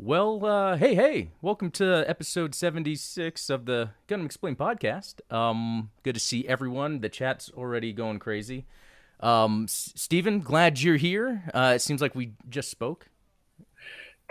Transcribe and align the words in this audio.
Well, 0.00 0.44
uh, 0.46 0.76
hey, 0.76 0.94
hey, 0.94 1.30
welcome 1.42 1.72
to 1.72 2.04
episode 2.08 2.54
76 2.54 3.50
of 3.50 3.64
the 3.66 3.90
Gundam 4.06 4.26
Explain 4.26 4.54
podcast. 4.54 5.14
Um, 5.34 5.90
good 6.04 6.14
to 6.14 6.20
see 6.20 6.46
everyone. 6.46 7.00
The 7.00 7.08
chat's 7.08 7.50
already 7.50 7.92
going 7.92 8.20
crazy. 8.20 8.64
Um, 9.18 9.64
S- 9.64 9.92
Steven, 9.96 10.38
glad 10.40 10.80
you're 10.80 10.96
here. 10.96 11.42
Uh, 11.52 11.72
it 11.74 11.80
seems 11.80 12.00
like 12.00 12.14
we 12.14 12.34
just 12.48 12.70
spoke. 12.70 13.08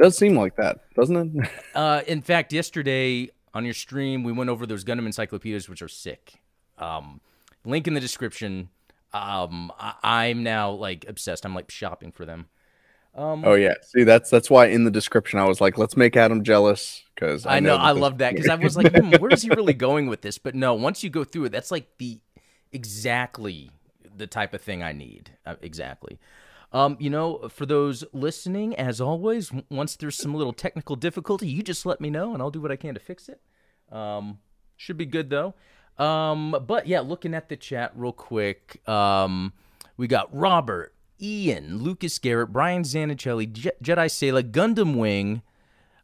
Does 0.01 0.17
seem 0.17 0.37
like 0.37 0.55
that, 0.55 0.85
doesn't 0.95 1.17
it? 1.37 1.49
Uh, 1.75 2.01
in 2.07 2.21
fact, 2.21 2.53
yesterday 2.53 3.29
on 3.53 3.65
your 3.65 3.73
stream, 3.73 4.23
we 4.23 4.31
went 4.31 4.49
over 4.49 4.65
those 4.65 4.85
Gundam 4.85 5.05
encyclopedias, 5.05 5.67
which 5.67 5.81
are 5.81 5.87
sick. 5.89 6.35
Um, 6.77 7.19
link 7.65 7.87
in 7.87 7.93
the 7.93 7.99
description. 7.99 8.69
Um, 9.13 9.71
I- 9.77 9.95
I'm 10.01 10.43
now 10.43 10.71
like 10.71 11.05
obsessed. 11.09 11.45
I'm 11.45 11.53
like 11.53 11.69
shopping 11.71 12.13
for 12.13 12.25
them. 12.25 12.47
Um, 13.17 13.43
oh 13.45 13.55
yeah. 13.55 13.73
See, 13.81 14.03
that's 14.03 14.29
that's 14.29 14.49
why 14.49 14.67
in 14.67 14.83
the 14.83 14.91
description 14.91 15.39
I 15.39 15.45
was 15.45 15.59
like, 15.59 15.77
let's 15.77 15.97
make 15.97 16.15
Adam 16.15 16.43
jealous 16.43 17.03
because 17.15 17.47
I 17.47 17.59
know, 17.59 17.75
that 17.75 17.83
I 17.83 17.91
love 17.91 18.19
that 18.19 18.33
because 18.33 18.47
I 18.47 18.55
was 18.55 18.77
like, 18.77 18.91
hmm, 18.95 19.15
where 19.15 19.31
is 19.31 19.41
he 19.41 19.49
really 19.49 19.73
going 19.73 20.07
with 20.07 20.21
this? 20.21 20.37
But 20.37 20.53
no, 20.53 20.75
once 20.75 21.03
you 21.03 21.09
go 21.09 21.23
through 21.23 21.45
it, 21.45 21.51
that's 21.51 21.71
like 21.71 21.97
the 21.97 22.19
exactly 22.71 23.71
the 24.15 24.27
type 24.27 24.53
of 24.53 24.61
thing 24.61 24.83
I 24.83 24.93
need. 24.93 25.31
Uh, 25.45 25.55
exactly. 25.61 26.19
Um, 26.71 26.97
you 26.99 27.09
know, 27.09 27.49
for 27.49 27.65
those 27.65 28.03
listening, 28.13 28.75
as 28.75 29.01
always, 29.01 29.51
once 29.69 29.95
there's 29.95 30.17
some 30.17 30.35
little 30.35 30.53
technical 30.53 30.95
difficulty, 30.95 31.47
you 31.47 31.63
just 31.63 31.85
let 31.85 31.99
me 31.99 32.09
know 32.09 32.33
and 32.33 32.41
I'll 32.41 32.51
do 32.51 32.61
what 32.61 32.71
I 32.71 32.75
can 32.75 32.93
to 32.93 32.99
fix 32.99 33.29
it. 33.29 33.41
Um, 33.91 34.39
should 34.75 34.97
be 34.97 35.05
good 35.05 35.29
though. 35.29 35.55
Um, 35.97 36.55
but 36.67 36.85
yeah, 36.85 36.99
looking 36.99 37.33
at 37.33 37.49
the 37.49 37.55
chat 37.55 37.93
real 37.95 38.11
quick, 38.11 38.87
um, 38.87 39.53
we 39.95 40.07
got 40.07 40.29
Robert, 40.35 40.93
Ian, 41.21 41.79
Lucas 41.79 42.19
Garrett, 42.19 42.51
Brian 42.51 42.83
Zanichelli, 42.83 43.51
Je- 43.51 43.71
Jedi 43.83 44.07
Sela, 44.07 44.43
Gundam 44.43 44.95
Wing. 44.95 45.41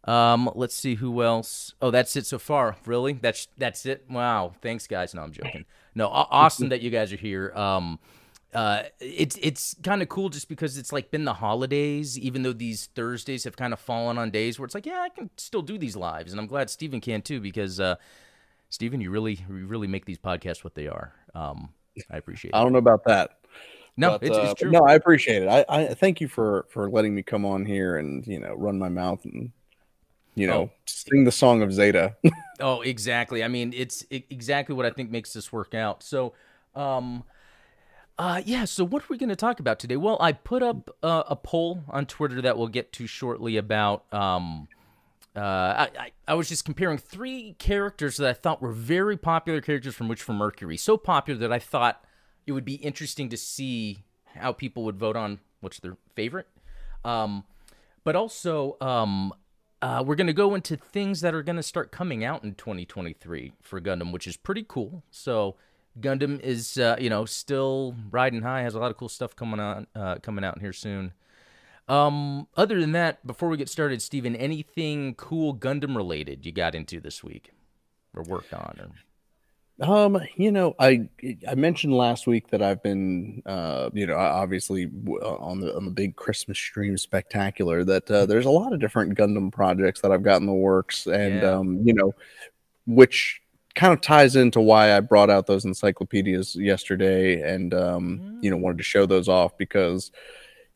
Um, 0.06 0.50
let's 0.56 0.76
see 0.76 0.96
who 0.96 1.24
else. 1.24 1.74
Oh, 1.82 1.92
that's 1.92 2.16
it 2.16 2.26
so 2.26 2.38
far. 2.38 2.76
Really? 2.86 3.14
That's 3.14 3.48
that's 3.58 3.86
it. 3.86 4.06
Wow. 4.10 4.54
Thanks, 4.62 4.86
guys. 4.88 5.14
No, 5.14 5.24
I'm 5.24 5.32
joking. 5.32 5.66
No, 5.96 6.08
aw- 6.08 6.28
awesome 6.30 6.70
that 6.70 6.82
you 6.82 6.90
guys 6.90 7.14
are 7.14 7.18
here. 7.18 7.54
Um, 7.56 8.00
uh, 8.54 8.84
it's 9.00 9.38
it's 9.42 9.76
kind 9.82 10.02
of 10.02 10.10
cool 10.10 10.30
just 10.30 10.50
because 10.50 10.78
it's 10.78 10.92
like 10.92 11.10
been 11.10 11.24
the 11.24 11.34
holidays, 11.36 12.20
even 12.20 12.44
though 12.44 12.54
these 12.54 12.88
Thursdays 12.88 13.46
have 13.46 13.56
kind 13.56 13.74
of 13.74 13.80
fallen 13.80 14.18
on 14.18 14.30
days 14.30 14.60
where 14.60 14.66
it's 14.66 14.76
like, 14.76 14.86
yeah, 14.86 15.00
I 15.02 15.10
can 15.10 15.30
still 15.38 15.62
do 15.62 15.78
these 15.78 15.96
lives, 15.96 16.32
and 16.32 16.40
I'm 16.40 16.48
glad 16.48 16.70
Stephen 16.70 17.00
can 17.02 17.22
too 17.22 17.40
because 17.40 17.80
uh, 17.80 17.96
Steven, 18.70 19.02
you 19.02 19.10
really 19.10 19.40
you 19.48 19.66
really 19.66 19.88
make 19.88 20.06
these 20.06 20.20
podcasts 20.20 20.64
what 20.64 20.76
they 20.76 20.88
are. 20.88 21.14
Um, 21.34 21.70
I 22.12 22.18
appreciate 22.18 22.50
it. 22.50 22.56
I 22.56 22.64
don't 22.64 22.74
know 22.74 22.80
about 22.80 23.06
that. 23.06 23.38
No, 23.96 24.12
but, 24.12 24.24
it's, 24.24 24.38
uh, 24.38 24.42
it's 24.42 24.60
true. 24.62 24.72
No, 24.72 24.86
I 24.86 24.96
appreciate 24.96 25.44
it. 25.44 25.48
I, 25.48 25.66
I 25.70 25.94
thank 25.94 26.20
you 26.20 26.28
for 26.28 26.66
for 26.70 26.90
letting 26.90 27.14
me 27.14 27.22
come 27.22 27.46
on 27.46 27.66
here 27.66 27.98
and 27.98 28.26
you 28.26 28.40
know 28.40 28.54
run 28.56 28.80
my 28.80 28.90
mouth 28.90 29.24
and 29.26 29.52
you 30.36 30.48
know 30.48 30.62
Oh. 30.64 30.72
sing 30.86 31.26
the 31.26 31.32
song 31.32 31.62
of 31.62 31.72
Zeta. 31.74 32.16
Oh, 32.60 32.82
exactly. 32.82 33.44
I 33.44 33.48
mean, 33.50 33.74
it's 33.76 34.06
exactly 34.10 34.74
what 34.76 34.86
I 34.86 34.92
think 34.92 35.10
makes 35.10 35.34
this 35.34 35.52
work 35.52 35.74
out. 35.74 36.02
So, 36.02 36.34
um, 36.76 37.24
uh, 38.18 38.42
yeah. 38.46 38.64
So, 38.66 38.86
what 38.86 39.02
are 39.02 39.08
we 39.10 39.18
going 39.18 39.30
to 39.30 39.36
talk 39.36 39.60
about 39.60 39.80
today? 39.80 39.98
Well, 39.98 40.18
I 40.22 40.32
put 40.34 40.62
up 40.64 40.96
uh, 41.02 41.24
a 41.28 41.36
poll 41.36 41.84
on 41.90 42.06
Twitter 42.06 42.42
that 42.44 42.58
we'll 42.58 42.68
get 42.68 42.94
to 42.94 43.08
shortly 43.08 43.58
about. 43.58 44.06
Um, 44.14 44.68
uh, 45.36 45.40
I, 45.40 45.90
I, 46.00 46.12
I 46.28 46.34
was 46.36 46.48
just 46.48 46.64
comparing 46.64 47.00
three 47.00 47.56
characters 47.58 48.18
that 48.18 48.30
I 48.30 48.34
thought 48.34 48.62
were 48.62 48.72
very 48.72 49.18
popular 49.18 49.60
characters 49.60 49.96
from 49.96 50.08
Witch 50.08 50.22
from 50.22 50.38
Mercury. 50.38 50.78
So 50.78 50.96
popular 50.96 51.40
that 51.40 51.52
I 51.52 51.60
thought 51.60 52.06
it 52.46 52.52
would 52.52 52.66
be 52.66 52.76
interesting 52.76 53.30
to 53.30 53.38
see 53.38 54.04
how 54.36 54.52
people 54.52 54.84
would 54.84 54.98
vote 54.98 55.16
on 55.16 55.40
what's 55.62 55.80
their 55.80 55.98
favorite. 56.16 56.48
Um, 57.06 57.44
but 58.04 58.16
also, 58.16 58.78
um, 58.82 59.34
uh, 59.82 60.04
we're 60.06 60.16
going 60.16 60.28
to 60.28 60.34
go 60.34 60.56
into 60.56 60.78
things 60.78 61.22
that 61.22 61.34
are 61.34 61.44
going 61.44 61.56
to 61.56 61.64
start 61.64 61.92
coming 61.92 62.24
out 62.24 62.44
in 62.44 62.56
2023 62.56 63.54
for 63.62 63.82
Gundam, 63.82 64.12
which 64.12 64.28
is 64.28 64.38
pretty 64.38 64.66
cool. 64.68 65.04
So 65.12 65.56
Gundam 66.00 66.40
is, 66.40 66.78
uh, 66.78 66.96
you 67.00 67.10
know, 67.10 67.26
still 67.26 67.96
riding 68.10 68.42
high. 68.42 68.62
Has 68.62 68.76
a 68.76 68.80
lot 68.80 68.92
of 68.92 68.98
cool 68.98 69.10
stuff 69.10 69.36
coming 69.36 69.60
on, 69.60 69.88
uh, 69.96 70.16
coming 70.16 70.44
out 70.44 70.60
here 70.60 70.74
soon. 70.74 71.14
Um, 71.88 72.48
other 72.56 72.80
than 72.80 72.94
that, 72.94 73.26
before 73.28 73.50
we 73.50 73.58
get 73.58 73.68
started, 73.70 74.02
Steven, 74.02 74.36
anything 74.36 75.16
cool 75.16 75.54
Gundam 75.54 75.96
related 75.96 76.46
you 76.46 76.52
got 76.52 76.76
into 76.76 77.00
this 77.00 77.24
week 77.24 77.52
or 78.16 78.24
worked 78.24 78.54
on? 78.54 78.78
Or... 78.80 78.90
Um, 79.82 80.20
you 80.36 80.52
know, 80.52 80.76
I 80.80 81.10
I 81.50 81.56
mentioned 81.56 81.94
last 81.98 82.28
week 82.28 82.50
that 82.52 82.62
I've 82.62 82.84
been, 82.84 83.42
uh, 83.46 83.90
you 83.92 84.06
know, 84.06 84.16
obviously 84.16 84.90
uh, 85.08 85.36
on 85.38 85.62
the 85.62 85.76
on 85.76 85.86
the 85.86 85.92
big 85.92 86.16
Christmas 86.16 86.60
stream 86.60 86.96
spectacular 86.98 87.84
that 87.84 88.10
uh, 88.10 88.26
there's 88.28 88.46
a 88.46 88.52
lot 88.52 88.72
of 88.72 88.80
different 88.80 89.18
Gundam 89.18 89.52
projects 89.52 90.00
that 90.02 90.12
I've 90.12 90.22
got 90.24 90.40
in 90.42 90.46
the 90.46 90.54
works, 90.54 91.08
and 91.08 91.42
Yeah. 91.42 91.56
um, 91.56 91.82
you 91.84 91.94
know, 91.94 92.14
which 92.86 93.42
kind 93.74 93.92
of 93.94 94.02
ties 94.02 94.36
into 94.36 94.62
why 94.62 94.96
I 94.96 95.00
brought 95.00 95.32
out 95.32 95.48
those 95.48 95.66
encyclopedias 95.66 96.56
yesterday, 96.56 97.42
and 97.42 97.74
um, 97.74 98.38
you 98.42 98.52
know, 98.52 98.58
wanted 98.58 98.78
to 98.78 98.84
show 98.84 99.08
those 99.08 99.28
off 99.28 99.58
because, 99.58 100.12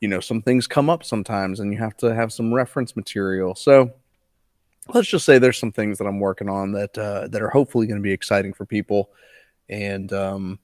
you 0.02 0.08
know, 0.08 0.20
some 0.20 0.42
things 0.42 0.66
come 0.66 0.90
up 0.90 1.04
sometimes, 1.04 1.60
and 1.60 1.72
you 1.72 1.78
have 1.78 1.96
to 1.98 2.16
have 2.16 2.34
some 2.34 2.52
reference 2.52 2.96
material, 2.96 3.54
so 3.54 3.92
let's 4.94 5.08
just 5.08 5.26
say 5.26 5.38
there's 5.40 5.58
some 5.58 5.72
things 5.72 5.98
that 5.98 6.06
I'm 6.06 6.20
working 6.20 6.50
on 6.50 6.72
that 6.74 6.98
uh, 6.98 7.28
that 7.28 7.42
are 7.42 7.50
hopefully 7.50 7.88
going 7.88 8.00
to 8.00 8.04
be 8.04 8.12
exciting 8.14 8.54
for 8.54 8.66
people, 8.66 9.10
and 9.70 10.12
um, 10.14 10.60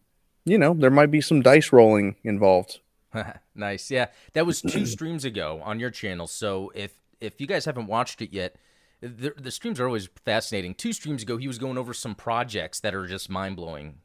you 0.46 0.58
know 0.58 0.74
there 0.74 0.92
might 0.92 1.12
be 1.12 1.22
some 1.22 1.42
dice 1.42 1.72
rolling 1.72 2.16
involved. 2.24 2.80
nice. 3.56 3.92
Yeah, 3.92 4.08
that 4.34 4.46
was 4.46 4.62
two 4.62 4.86
streams 4.88 5.26
ago 5.26 5.62
on 5.64 5.80
your 5.80 5.92
channel. 5.92 6.28
So 6.28 6.72
if 6.76 6.94
if 7.22 7.40
you 7.40 7.48
guys 7.48 7.66
haven't 7.66 7.88
watched 7.88 8.22
it 8.22 8.34
yet, 8.34 8.56
the, 9.02 9.34
the 9.38 9.52
streams 9.52 9.80
are 9.80 9.86
always 9.88 10.10
fascinating. 10.26 10.76
Two 10.76 10.94
streams 10.94 11.22
ago, 11.24 11.38
he 11.38 11.48
was 11.48 11.58
going 11.58 11.78
over 11.78 11.94
some 11.94 12.16
projects 12.16 12.80
that 12.82 12.94
are 12.96 13.06
just 13.08 13.30
mind 13.30 13.56
blowing 13.56 14.00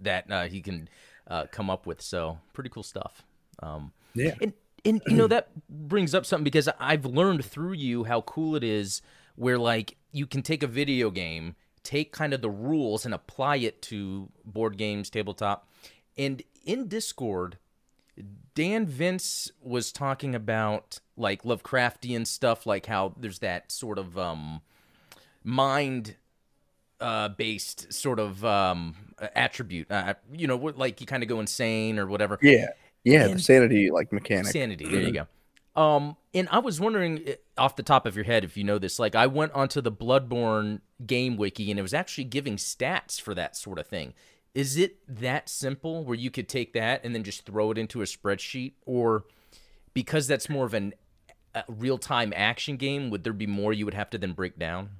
that 0.00 0.30
uh, 0.30 0.44
he 0.44 0.60
can 0.60 0.88
uh, 1.28 1.46
come 1.50 1.70
up 1.70 1.86
with. 1.86 2.00
So 2.00 2.38
pretty 2.52 2.70
cool 2.70 2.82
stuff. 2.82 3.22
Um, 3.62 3.92
Yeah. 4.14 4.34
and 4.40 4.52
and 4.84 5.00
you 5.06 5.16
know 5.16 5.26
that 5.28 5.48
brings 5.68 6.14
up 6.14 6.26
something 6.26 6.44
because 6.44 6.68
I've 6.80 7.04
learned 7.04 7.44
through 7.44 7.74
you 7.74 8.04
how 8.04 8.22
cool 8.22 8.56
it 8.56 8.64
is 8.64 9.02
where 9.36 9.58
like 9.58 9.96
you 10.12 10.26
can 10.26 10.42
take 10.42 10.62
a 10.62 10.66
video 10.66 11.10
game, 11.10 11.54
take 11.82 12.12
kind 12.12 12.32
of 12.34 12.42
the 12.42 12.50
rules 12.50 13.04
and 13.04 13.14
apply 13.14 13.56
it 13.56 13.82
to 13.82 14.28
board 14.44 14.76
games, 14.76 15.10
tabletop. 15.10 15.68
And 16.16 16.42
in 16.64 16.88
Discord, 16.88 17.58
Dan 18.54 18.86
Vince 18.86 19.50
was 19.62 19.92
talking 19.92 20.34
about 20.34 21.00
like 21.16 21.42
Lovecraftian 21.42 22.26
stuff, 22.26 22.66
like 22.66 22.86
how 22.86 23.14
there's 23.18 23.38
that 23.40 23.72
sort 23.72 23.98
of 23.98 24.18
um 24.18 24.60
mind 25.44 26.16
uh 27.00 27.28
based 27.28 27.92
sort 27.92 28.20
of 28.20 28.44
um 28.44 28.94
attribute 29.34 29.90
uh, 29.90 30.14
you 30.32 30.46
know 30.46 30.56
like 30.56 31.00
you 31.00 31.06
kind 31.06 31.24
of 31.24 31.28
go 31.28 31.40
insane 31.40 31.98
or 31.98 32.06
whatever 32.06 32.38
Yeah, 32.40 32.68
yeah, 33.02 33.26
the 33.26 33.38
sanity 33.40 33.90
like 33.90 34.12
mechanic. 34.12 34.52
Sanity. 34.52 34.84
There 34.84 35.00
you 35.00 35.12
go. 35.12 35.26
Um, 35.74 36.16
and 36.34 36.48
I 36.50 36.58
was 36.58 36.80
wondering 36.80 37.22
eh, 37.26 37.34
off 37.56 37.76
the 37.76 37.82
top 37.82 38.04
of 38.06 38.14
your 38.16 38.24
head 38.24 38.44
if 38.44 38.56
you 38.56 38.64
know 38.64 38.78
this. 38.78 38.98
Like, 38.98 39.14
I 39.14 39.26
went 39.26 39.52
onto 39.52 39.80
the 39.80 39.92
Bloodborne 39.92 40.80
game 41.06 41.36
wiki 41.36 41.70
and 41.70 41.78
it 41.78 41.82
was 41.82 41.94
actually 41.94 42.24
giving 42.24 42.56
stats 42.56 43.20
for 43.20 43.34
that 43.34 43.56
sort 43.56 43.78
of 43.78 43.86
thing. 43.86 44.14
Is 44.54 44.76
it 44.76 44.98
that 45.08 45.48
simple 45.48 46.04
where 46.04 46.16
you 46.16 46.30
could 46.30 46.48
take 46.48 46.74
that 46.74 47.02
and 47.04 47.14
then 47.14 47.24
just 47.24 47.46
throw 47.46 47.70
it 47.70 47.78
into 47.78 48.02
a 48.02 48.04
spreadsheet, 48.04 48.74
or 48.84 49.24
because 49.94 50.26
that's 50.26 50.48
more 50.50 50.66
of 50.66 50.74
an 50.74 50.94
a 51.54 51.64
real 51.68 51.98
time 51.98 52.32
action 52.36 52.76
game, 52.76 53.10
would 53.10 53.24
there 53.24 53.32
be 53.32 53.46
more 53.46 53.72
you 53.72 53.84
would 53.86 53.94
have 53.94 54.10
to 54.10 54.18
then 54.18 54.32
break 54.32 54.58
down? 54.58 54.90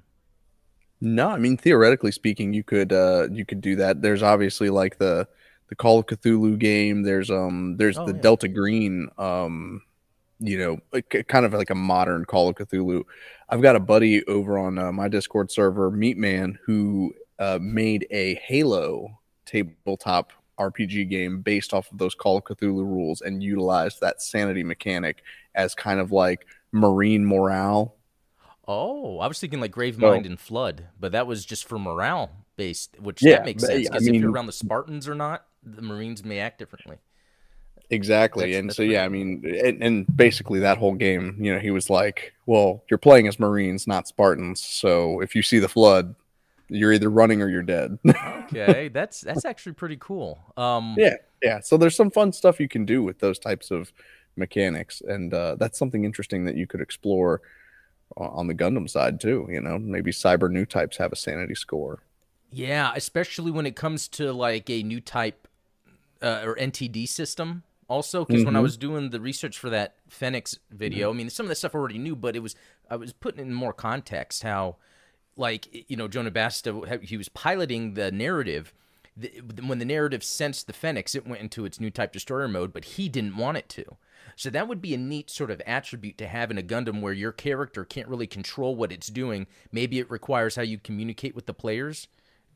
No, 1.01 1.29
I 1.29 1.37
mean 1.37 1.57
theoretically 1.57 2.11
speaking, 2.11 2.53
you 2.53 2.63
could 2.63 2.93
uh 2.93 3.27
you 3.31 3.45
could 3.45 3.61
do 3.61 3.75
that. 3.77 4.01
There's 4.01 4.23
obviously 4.23 4.69
like 4.69 4.97
the 4.99 5.27
the 5.67 5.75
Call 5.75 5.99
of 5.99 6.05
Cthulhu 6.05 6.57
game. 6.57 7.03
There's 7.03 7.29
um 7.29 7.77
there's 7.77 7.97
Oh, 7.97 8.05
the 8.05 8.13
yeah. 8.13 8.21
Delta 8.21 8.47
Green 8.47 9.09
um 9.17 9.81
you 10.39 10.57
know 10.57 10.77
like, 10.91 11.25
kind 11.27 11.45
of 11.45 11.53
like 11.53 11.69
a 11.69 11.75
modern 11.75 12.25
Call 12.25 12.49
of 12.49 12.55
Cthulhu. 12.55 13.03
I've 13.49 13.61
got 13.61 13.75
a 13.75 13.79
buddy 13.79 14.25
over 14.25 14.57
on 14.57 14.77
uh, 14.77 14.91
my 14.91 15.07
Discord 15.07 15.51
server, 15.51 15.91
Meatman, 15.91 16.57
who 16.65 17.13
uh, 17.39 17.59
made 17.61 18.07
a 18.11 18.35
Halo 18.35 19.19
tabletop 19.45 20.31
RPG 20.59 21.09
game 21.09 21.41
based 21.41 21.73
off 21.73 21.91
of 21.91 21.97
those 21.97 22.15
Call 22.15 22.37
of 22.37 22.43
Cthulhu 22.43 22.85
rules 22.85 23.21
and 23.21 23.43
utilized 23.43 24.01
that 24.01 24.21
sanity 24.21 24.63
mechanic 24.63 25.23
as 25.55 25.75
kind 25.75 25.99
of 25.99 26.11
like 26.11 26.47
marine 26.71 27.25
morale 27.25 27.95
Oh, 28.67 29.19
I 29.19 29.27
was 29.27 29.39
thinking 29.39 29.59
like 29.59 29.71
Grave 29.71 29.95
So- 29.95 30.09
Mind 30.09 30.25
and 30.25 30.39
Flood, 30.39 30.87
but 30.99 31.11
that 31.11 31.27
was 31.27 31.45
just 31.45 31.65
for 31.65 31.77
morale 31.77 32.31
based, 32.55 32.99
which 32.99 33.21
Yeah, 33.21 33.37
that 33.37 33.45
makes 33.45 33.63
sense 33.63 33.89
because 33.89 34.07
if 34.07 34.15
you're 34.15 34.31
around 34.31 34.45
the 34.45 34.53
Spartans 34.53 35.07
or 35.07 35.15
not, 35.15 35.45
the 35.61 35.81
Marines 35.81 36.23
may 36.23 36.39
act 36.39 36.59
differently. 36.59 36.97
Exactly. 37.93 38.45
That's- 38.45 38.59
and 38.59 38.69
that's 38.69 38.77
so 38.77 38.83
yeah, 38.83 39.03
I 39.05 39.09
mean 39.09 39.43
and, 39.63 39.83
and 39.83 40.17
basically 40.17 40.59
that 40.59 40.77
whole 40.77 40.93
game, 40.95 41.37
you 41.39 41.53
know, 41.53 41.59
he 41.59 41.71
was 41.71 41.89
like, 41.89 42.33
Well, 42.45 42.83
you're 42.89 42.97
playing 42.97 43.27
as 43.27 43.39
Marines, 43.39 43.87
not 43.87 44.07
Spartans. 44.07 44.61
So 44.61 45.19
if 45.21 45.35
you 45.35 45.41
see 45.41 45.59
the 45.59 45.69
flood, 45.69 46.15
you're 46.69 46.93
either 46.93 47.09
running 47.09 47.41
or 47.41 47.49
you're 47.49 47.61
dead. 47.63 47.99
Okay, 48.45 48.87
that's 48.93 49.21
that's 49.21 49.45
actually 49.45 49.73
pretty 49.73 49.97
cool. 49.99 50.39
Um, 50.57 50.95
yeah. 50.97 51.15
Yeah. 51.41 51.59
So 51.59 51.77
there's 51.77 51.95
some 51.95 52.09
fun 52.09 52.31
stuff 52.31 52.59
you 52.59 52.69
can 52.69 52.85
do 52.85 53.03
with 53.03 53.19
those 53.19 53.37
types 53.37 53.69
of 53.69 53.91
mechanics. 54.35 55.01
And 55.05 55.33
uh, 55.33 55.55
that's 55.59 55.77
something 55.77 56.05
interesting 56.05 56.45
that 56.45 56.55
you 56.55 56.65
could 56.67 56.81
explore 56.81 57.41
on 58.15 58.47
the 58.47 58.53
Gundam 58.55 58.89
side 58.89 59.19
too. 59.19 59.47
You 59.49 59.61
know, 59.61 59.77
maybe 59.77 60.11
cyber 60.11 60.49
new 60.49 60.65
types 60.65 60.97
have 60.97 61.11
a 61.11 61.15
sanity 61.15 61.55
score. 61.55 62.03
Yeah, 62.51 62.93
especially 62.95 63.51
when 63.51 63.65
it 63.65 63.75
comes 63.75 64.07
to 64.09 64.31
like 64.31 64.69
a 64.69 64.83
new 64.83 65.01
type 65.01 65.47
uh, 66.21 66.43
or 66.45 66.55
NTD 66.55 67.07
system. 67.07 67.63
Also, 67.89 68.25
because 68.25 68.41
mm-hmm. 68.41 68.45
when 68.45 68.55
I 68.55 68.59
mm-hmm. 68.59 68.63
was 68.63 68.77
doing 68.77 69.09
the 69.09 69.19
research 69.19 69.57
for 69.57 69.69
that 69.69 69.95
Phoenix 70.07 70.57
video, 70.71 71.09
I 71.09 71.13
mean, 71.13 71.29
some 71.29 71.45
of 71.45 71.49
that 71.49 71.55
stuff 71.55 71.75
I 71.75 71.77
already 71.77 71.97
knew, 71.97 72.15
but 72.15 72.35
it 72.35 72.39
was 72.39 72.55
I 72.89 72.95
was 72.95 73.13
putting 73.13 73.41
in 73.41 73.53
more 73.53 73.73
context 73.73 74.43
how, 74.43 74.77
like, 75.35 75.89
you 75.89 75.97
know, 75.97 76.07
Jona 76.07 76.31
Basta, 76.31 76.99
he 77.01 77.17
was 77.17 77.29
piloting 77.29 77.93
the 77.95 78.11
narrative. 78.11 78.73
When 79.63 79.77
the 79.77 79.85
narrative 79.85 80.23
sensed 80.23 80.65
the 80.65 80.73
Phoenix, 80.73 81.13
it 81.13 81.27
went 81.27 81.41
into 81.41 81.65
its 81.65 81.79
new 81.79 81.91
type 81.91 82.13
destroyer 82.13 82.47
mode, 82.47 82.73
but 82.73 82.85
he 82.85 83.09
didn't 83.09 83.37
want 83.37 83.57
it 83.57 83.69
to. 83.69 83.97
So 84.35 84.49
that 84.49 84.67
would 84.67 84.81
be 84.81 84.93
a 84.93 84.97
neat 84.97 85.29
sort 85.29 85.51
of 85.51 85.61
attribute 85.67 86.17
to 86.17 86.27
have 86.27 86.49
in 86.49 86.57
a 86.57 86.63
Gundam 86.63 87.01
where 87.01 87.13
your 87.13 87.31
character 87.31 87.85
can't 87.85 88.07
really 88.07 88.25
control 88.25 88.75
what 88.75 88.91
it's 88.91 89.07
doing. 89.07 89.45
Maybe 89.71 89.99
it 89.99 90.09
requires 90.09 90.55
how 90.55 90.63
you 90.63 90.79
communicate 90.79 91.35
with 91.35 91.45
the 91.45 91.53
players 91.53 92.07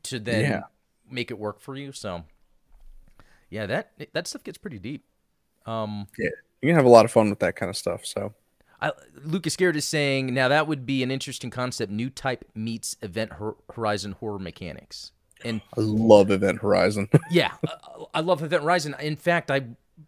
to 0.04 0.18
then 0.18 0.42
yeah. 0.42 0.60
make 1.08 1.30
it 1.30 1.38
work 1.38 1.60
for 1.60 1.76
you. 1.76 1.92
So 1.92 2.24
yeah, 3.50 3.66
that 3.66 3.92
that 4.12 4.26
stuff 4.26 4.44
gets 4.44 4.58
pretty 4.58 4.78
deep. 4.78 5.04
Um, 5.68 6.06
yeah, 6.18 6.30
you 6.62 6.68
can 6.68 6.76
have 6.76 6.84
a 6.84 6.90
lot 6.90 7.04
of 7.04 7.10
fun 7.10 7.30
with 7.30 7.40
that 7.40 7.56
kind 7.56 7.70
of 7.70 7.76
stuff. 7.76 8.04
So. 8.06 8.34
I, 8.80 8.92
Lucas 9.24 9.56
Garrett 9.56 9.76
is 9.76 9.86
saying 9.86 10.32
now 10.32 10.48
that 10.48 10.66
would 10.68 10.86
be 10.86 11.02
an 11.02 11.10
interesting 11.10 11.50
concept. 11.50 11.90
New 11.90 12.10
type 12.10 12.44
meets 12.54 12.96
Event 13.02 13.32
Horizon 13.74 14.12
horror 14.12 14.38
mechanics, 14.38 15.12
and 15.44 15.60
I 15.76 15.80
love 15.80 16.30
Event 16.30 16.60
Horizon. 16.60 17.08
yeah, 17.30 17.54
I 18.14 18.20
love 18.20 18.42
Event 18.42 18.62
Horizon. 18.62 18.94
In 19.00 19.16
fact, 19.16 19.50
I 19.50 19.62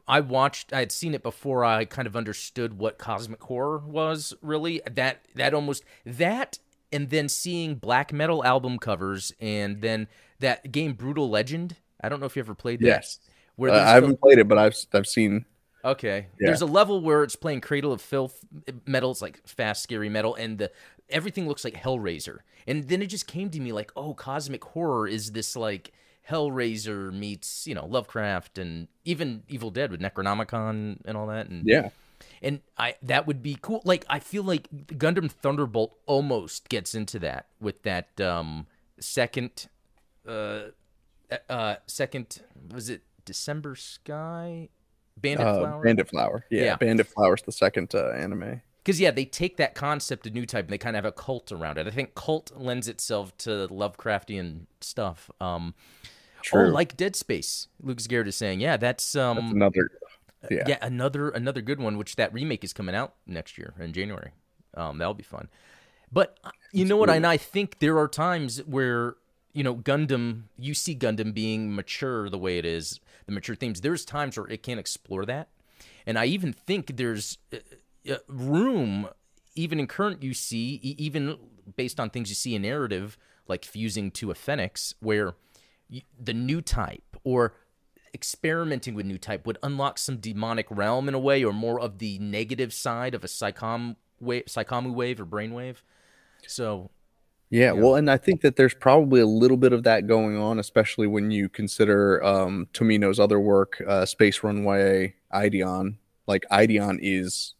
I 0.07 0.21
watched. 0.21 0.73
I 0.73 0.79
had 0.79 0.93
seen 0.93 1.15
it 1.15 1.23
before. 1.23 1.65
I 1.65 1.85
kind 1.85 2.07
of 2.07 2.15
understood 2.15 2.79
what 2.79 2.97
cosmic 2.97 3.43
horror 3.43 3.79
was. 3.79 4.35
Really, 4.41 4.81
that 4.89 5.25
that 5.35 5.53
almost 5.53 5.83
that, 6.07 6.61
and 6.93 7.11
then 7.11 7.29
seeing 7.29 7.75
black 7.75 8.12
metal 8.12 8.45
album 8.45 8.79
covers, 8.79 9.33
and 9.41 9.83
then 9.83 10.07
that 10.39 10.71
game 10.71 10.93
Brutal 10.93 11.29
Legend. 11.29 11.75
I 12.01 12.09
don't 12.09 12.21
know 12.21 12.27
if 12.27 12.37
you 12.37 12.41
ever 12.41 12.55
played 12.55 12.81
that. 12.81 12.87
Yes. 12.87 13.19
Where 13.61 13.73
uh, 13.73 13.79
I 13.79 13.91
haven't 13.91 14.19
played 14.23 14.39
it, 14.39 14.49
but 14.49 14.57
I've 14.57 14.75
I've 14.95 15.07
seen. 15.07 15.45
Okay. 15.85 16.29
Yeah. 16.41 16.47
There's 16.47 16.62
a 16.62 16.67
level 16.67 17.03
where 17.03 17.23
it's 17.23 17.37
playing 17.37 17.61
Cradle 17.61 17.93
of 17.93 18.01
Filth 18.01 18.43
metal. 18.87 19.11
It's 19.11 19.21
like 19.21 19.47
fast, 19.47 19.83
scary 19.83 20.09
metal, 20.09 20.35
and 20.35 20.57
the 20.57 20.71
everything 21.11 21.47
looks 21.47 21.62
like 21.62 21.75
Hellraiser. 21.75 22.39
And 22.67 22.89
then 22.89 23.03
it 23.03 23.09
just 23.09 23.27
came 23.27 23.51
to 23.51 23.61
me 23.61 23.73
like, 23.73 23.93
oh, 23.97 24.15
cosmic 24.15 24.65
horror 24.65 25.07
is 25.07 25.33
this 25.33 25.57
like 25.57 25.93
Hellraiser 26.27 27.12
meets 27.12 27.67
you 27.67 27.75
know 27.75 27.85
Lovecraft 27.85 28.57
and 28.57 28.89
even 29.05 29.43
Evil 29.47 29.71
Dead 29.71 29.91
with 29.91 30.01
Necronomicon 30.01 30.97
and 31.05 31.17
all 31.19 31.27
that. 31.27 31.49
And 31.51 31.67
yeah, 31.67 31.91
and 32.41 32.62
I 32.79 32.95
that 33.03 33.27
would 33.27 33.43
be 33.43 33.59
cool. 33.61 33.83
Like 33.85 34.07
I 34.09 34.21
feel 34.21 34.43
like 34.43 34.71
Gundam 34.87 35.31
Thunderbolt 35.31 35.99
almost 36.07 36.71
gets 36.71 36.95
into 36.95 37.19
that 37.19 37.49
with 37.61 37.83
that 37.83 38.19
um 38.23 38.69
second 38.99 39.69
uh 40.27 40.61
uh 41.49 41.77
second 41.87 42.41
was 42.73 42.89
it 42.89 43.03
December 43.25 43.75
Sky 43.76 44.69
Bandit 45.17 45.46
uh, 45.46 45.58
Flower 45.58 45.82
Bandit 45.82 46.08
Flower 46.08 46.44
yeah, 46.50 46.62
yeah. 46.62 46.76
Bandit 46.76 47.06
Flower's 47.06 47.43
the 47.43 47.52
second 47.52 47.94
uh, 47.94 48.11
anime 48.11 48.62
because 48.82 48.99
yeah, 48.99 49.11
they 49.11 49.25
take 49.25 49.56
that 49.58 49.75
concept 49.75 50.26
of 50.26 50.34
new 50.34 50.46
type 50.46 50.64
and 50.64 50.72
they 50.72 50.78
kind 50.78 50.96
of 50.96 51.05
have 51.05 51.12
a 51.12 51.14
cult 51.14 51.52
around 51.52 51.78
it. 51.78 51.87
I 51.87 51.90
think 51.90 52.14
cult 52.14 52.50
lends 52.56 52.88
itself 52.88 53.37
to 53.38 53.69
Lovecraftian 53.69 54.62
stuff. 54.81 55.31
Um, 55.40 55.75
True. 56.43 56.69
Oh, 56.69 56.70
like 56.70 56.96
Dead 56.96 57.14
Space. 57.14 57.69
Lucas 57.82 58.06
Garrett 58.06 58.28
is 58.28 58.37
saying, 58.37 58.61
yeah, 58.61 58.76
that's 58.76 59.14
um 59.14 59.37
that's 59.37 59.52
another 59.52 59.90
yeah. 60.50 60.64
yeah. 60.66 60.78
another 60.81 61.28
another 61.28 61.61
good 61.61 61.81
one. 61.81 61.99
Which 61.99 62.16
that 62.16 62.32
remake 62.32 62.64
is 62.64 62.73
coming 62.73 62.94
out 62.94 63.14
next 63.26 63.58
year 63.58 63.75
in 63.78 63.93
January. 63.93 64.32
Um, 64.75 64.99
that'll 64.99 65.14
be 65.14 65.23
fun. 65.23 65.49
But 66.11 66.38
uh, 66.43 66.50
you 66.73 66.84
know 66.84 66.96
what? 66.96 67.11
And 67.11 67.26
I 67.26 67.37
think 67.37 67.78
there 67.81 67.99
are 67.99 68.08
times 68.08 68.58
where 68.64 69.16
you 69.52 69.62
know 69.62 69.76
Gundam, 69.76 70.44
you 70.58 70.73
see 70.75 70.96
Gundam 70.96 71.34
being 71.34 71.75
mature 71.75 72.31
the 72.31 72.38
way 72.38 72.58
it 72.58 72.64
is, 72.64 73.00
the 73.31 73.35
mature 73.35 73.56
themes. 73.56 73.81
There's 73.81 74.05
times 74.05 74.37
where 74.37 74.47
it 74.49 74.62
can't 74.62 74.81
explore 74.81 75.25
that, 75.27 75.49
and 76.06 76.19
I 76.19 76.27
even 76.27 76.53
think 76.53 76.97
there's 76.97 77.38
uh, 77.53 77.59
uh, 78.11 78.17
room, 78.29 79.09
even 79.55 79.81
in 79.81 79.87
current 79.87 80.21
UC, 80.21 80.81
even 80.82 81.38
based 81.77 82.00
on 82.00 82.11
things 82.11 82.29
you 82.29 82.35
see 82.35 82.55
in 82.55 82.62
narrative, 82.62 83.17
like 83.49 83.65
fusing 83.65 84.11
to 84.12 84.31
a 84.31 84.35
Phoenix, 84.35 84.94
where 85.00 85.35
the 86.19 86.35
new 86.35 86.61
type 86.61 87.17
or 87.25 87.55
experimenting 88.12 88.94
with 88.94 89.06
new 89.06 89.19
type 89.19 89.47
would 89.47 89.59
unlock 89.62 89.99
some 89.99 90.17
demonic 90.17 90.67
realm 90.71 91.09
in 91.09 91.15
a 91.15 91.19
way, 91.19 91.44
or 91.44 91.53
more 91.53 91.81
of 91.81 91.99
the 91.99 92.19
negative 92.19 92.73
side 92.73 93.15
of 93.15 93.25
a 93.25 93.29
psychom 93.29 93.97
wave, 94.21 94.44
psycommu 94.47 94.93
wave 94.93 95.21
or 95.21 95.26
brainwave. 95.26 95.76
So, 96.47 96.91
yeah, 97.50 97.73
well, 97.73 97.97
and 97.97 98.11
I 98.11 98.17
think 98.17 98.43
that 98.43 98.56
there's 98.56 98.75
probably 98.75 99.20
a 99.20 99.26
little 99.26 99.56
bit 99.56 99.73
of 99.73 99.82
that 99.82 100.06
going 100.06 100.37
on, 100.37 100.58
especially 100.58 101.06
when 101.08 101.31
you 101.31 101.49
consider 101.49 102.23
um, 102.25 102.69
Tomino's 102.73 103.19
other 103.19 103.41
work, 103.41 103.82
uh, 103.87 104.06
Space 104.06 104.43
Runaway, 104.43 105.14
Ideon. 105.32 105.97
Like 106.26 106.47
Ideon 106.50 107.00
is 107.02 107.55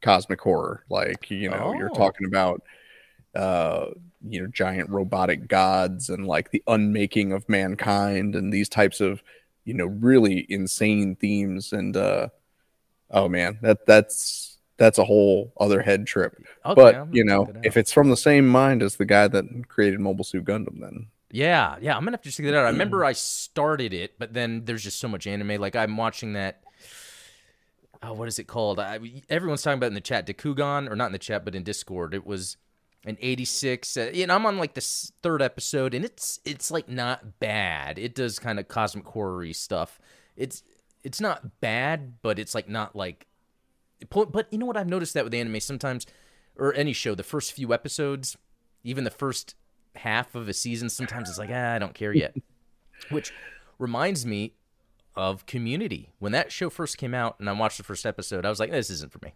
cosmic 0.00 0.40
horror. 0.40 0.84
Like 0.88 1.30
you 1.30 1.50
know, 1.50 1.60
oh. 1.66 1.72
you're 1.74 1.90
talking 1.90 2.26
about 2.26 2.62
uh, 3.34 3.88
you 4.26 4.40
know 4.40 4.48
giant 4.48 4.90
robotic 4.90 5.46
gods 5.46 6.08
and 6.08 6.26
like 6.26 6.50
the 6.50 6.62
unmaking 6.66 7.32
of 7.32 7.48
mankind 7.48 8.34
and 8.34 8.52
these 8.52 8.68
types 8.68 9.00
of 9.00 9.22
you 9.64 9.74
know 9.74 9.86
really 9.86 10.46
insane 10.48 11.14
themes 11.16 11.72
and 11.72 11.96
uh 11.96 12.28
oh 13.10 13.28
man 13.28 13.58
that 13.62 13.86
that's 13.86 14.47
that's 14.78 14.98
a 14.98 15.04
whole 15.04 15.52
other 15.60 15.82
head 15.82 16.06
trip 16.06 16.42
okay, 16.64 16.74
but 16.74 17.14
you 17.14 17.24
know 17.24 17.52
if 17.62 17.76
it's 17.76 17.92
from 17.92 18.10
the 18.10 18.16
same 18.16 18.48
mind 18.48 18.82
as 18.82 18.96
the 18.96 19.04
guy 19.04 19.28
that 19.28 19.44
created 19.68 20.00
mobile 20.00 20.24
suit 20.24 20.44
gundam 20.44 20.80
then 20.80 21.06
yeah 21.30 21.76
yeah 21.80 21.96
i'm 21.96 22.04
gonna 22.04 22.12
have 22.12 22.22
to 22.22 22.30
check 22.30 22.46
that 22.46 22.54
out 22.54 22.64
i 22.64 22.68
remember 22.70 23.04
i 23.04 23.12
started 23.12 23.92
it 23.92 24.14
but 24.18 24.32
then 24.32 24.64
there's 24.64 24.82
just 24.82 24.98
so 24.98 25.08
much 25.08 25.26
anime 25.26 25.60
like 25.60 25.76
i'm 25.76 25.96
watching 25.96 26.32
that 26.32 26.62
oh, 28.02 28.12
what 28.12 28.28
is 28.28 28.38
it 28.38 28.46
called? 28.46 28.78
I, 28.78 28.98
everyone's 29.28 29.62
talking 29.62 29.78
about 29.78 29.88
in 29.88 29.94
the 29.94 30.00
chat, 30.00 30.26
Dakugan, 30.26 30.90
or 30.90 30.96
not 30.96 31.06
in 31.06 31.12
the 31.12 31.18
chat, 31.18 31.44
but 31.44 31.54
in 31.54 31.62
Discord. 31.62 32.14
It 32.14 32.26
was 32.26 32.56
an 33.04 33.16
86. 33.20 33.96
Uh, 33.96 34.10
and 34.14 34.32
I'm 34.32 34.46
on 34.46 34.58
like 34.58 34.74
the 34.74 34.80
third 35.22 35.42
episode, 35.42 35.94
and 35.94 36.04
it's 36.04 36.40
it's 36.44 36.70
like 36.70 36.88
not 36.88 37.40
bad. 37.40 37.98
It 37.98 38.14
does 38.14 38.38
kind 38.38 38.58
of 38.58 38.68
cosmic 38.68 39.06
horror 39.06 39.52
stuff. 39.52 39.98
It's 40.36 40.62
it's 41.04 41.20
not 41.20 41.60
bad, 41.60 42.20
but 42.22 42.38
it's 42.38 42.54
like 42.54 42.68
not 42.68 42.94
like. 42.94 43.26
But 44.10 44.46
you 44.50 44.58
know 44.58 44.66
what? 44.66 44.76
I've 44.76 44.88
noticed 44.88 45.14
that 45.14 45.24
with 45.24 45.34
anime 45.34 45.60
sometimes, 45.60 46.06
or 46.56 46.74
any 46.74 46.92
show, 46.92 47.14
the 47.14 47.22
first 47.22 47.52
few 47.52 47.72
episodes, 47.72 48.36
even 48.84 49.04
the 49.04 49.10
first 49.10 49.54
half 49.96 50.34
of 50.34 50.48
a 50.48 50.52
season, 50.52 50.88
sometimes 50.88 51.28
it's 51.28 51.38
like, 51.38 51.50
ah, 51.52 51.74
I 51.74 51.78
don't 51.78 51.94
care 51.94 52.12
yet. 52.12 52.36
Which 53.10 53.32
reminds 53.78 54.26
me 54.26 54.54
of 55.14 55.46
Community. 55.46 56.10
When 56.18 56.32
that 56.32 56.52
show 56.52 56.70
first 56.70 56.98
came 56.98 57.14
out 57.14 57.36
and 57.38 57.48
I 57.48 57.52
watched 57.52 57.78
the 57.78 57.84
first 57.84 58.06
episode, 58.06 58.46
I 58.46 58.50
was 58.50 58.60
like, 58.60 58.70
this 58.70 58.90
isn't 58.90 59.12
for 59.12 59.20
me. 59.22 59.34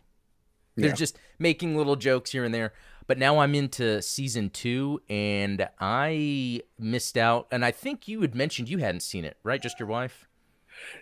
They're 0.76 0.88
yeah. 0.88 0.94
just 0.94 1.18
making 1.38 1.76
little 1.76 1.96
jokes 1.96 2.32
here 2.32 2.44
and 2.44 2.54
there. 2.54 2.72
But 3.06 3.18
now 3.18 3.40
I'm 3.40 3.54
into 3.54 4.00
season 4.00 4.48
two 4.50 5.02
and 5.08 5.68
I 5.80 6.62
missed 6.78 7.18
out. 7.18 7.46
And 7.50 7.64
I 7.64 7.72
think 7.72 8.08
you 8.08 8.20
had 8.22 8.34
mentioned 8.34 8.68
you 8.68 8.78
hadn't 8.78 9.02
seen 9.02 9.24
it, 9.24 9.36
right? 9.42 9.60
Just 9.60 9.78
your 9.78 9.88
wife? 9.88 10.28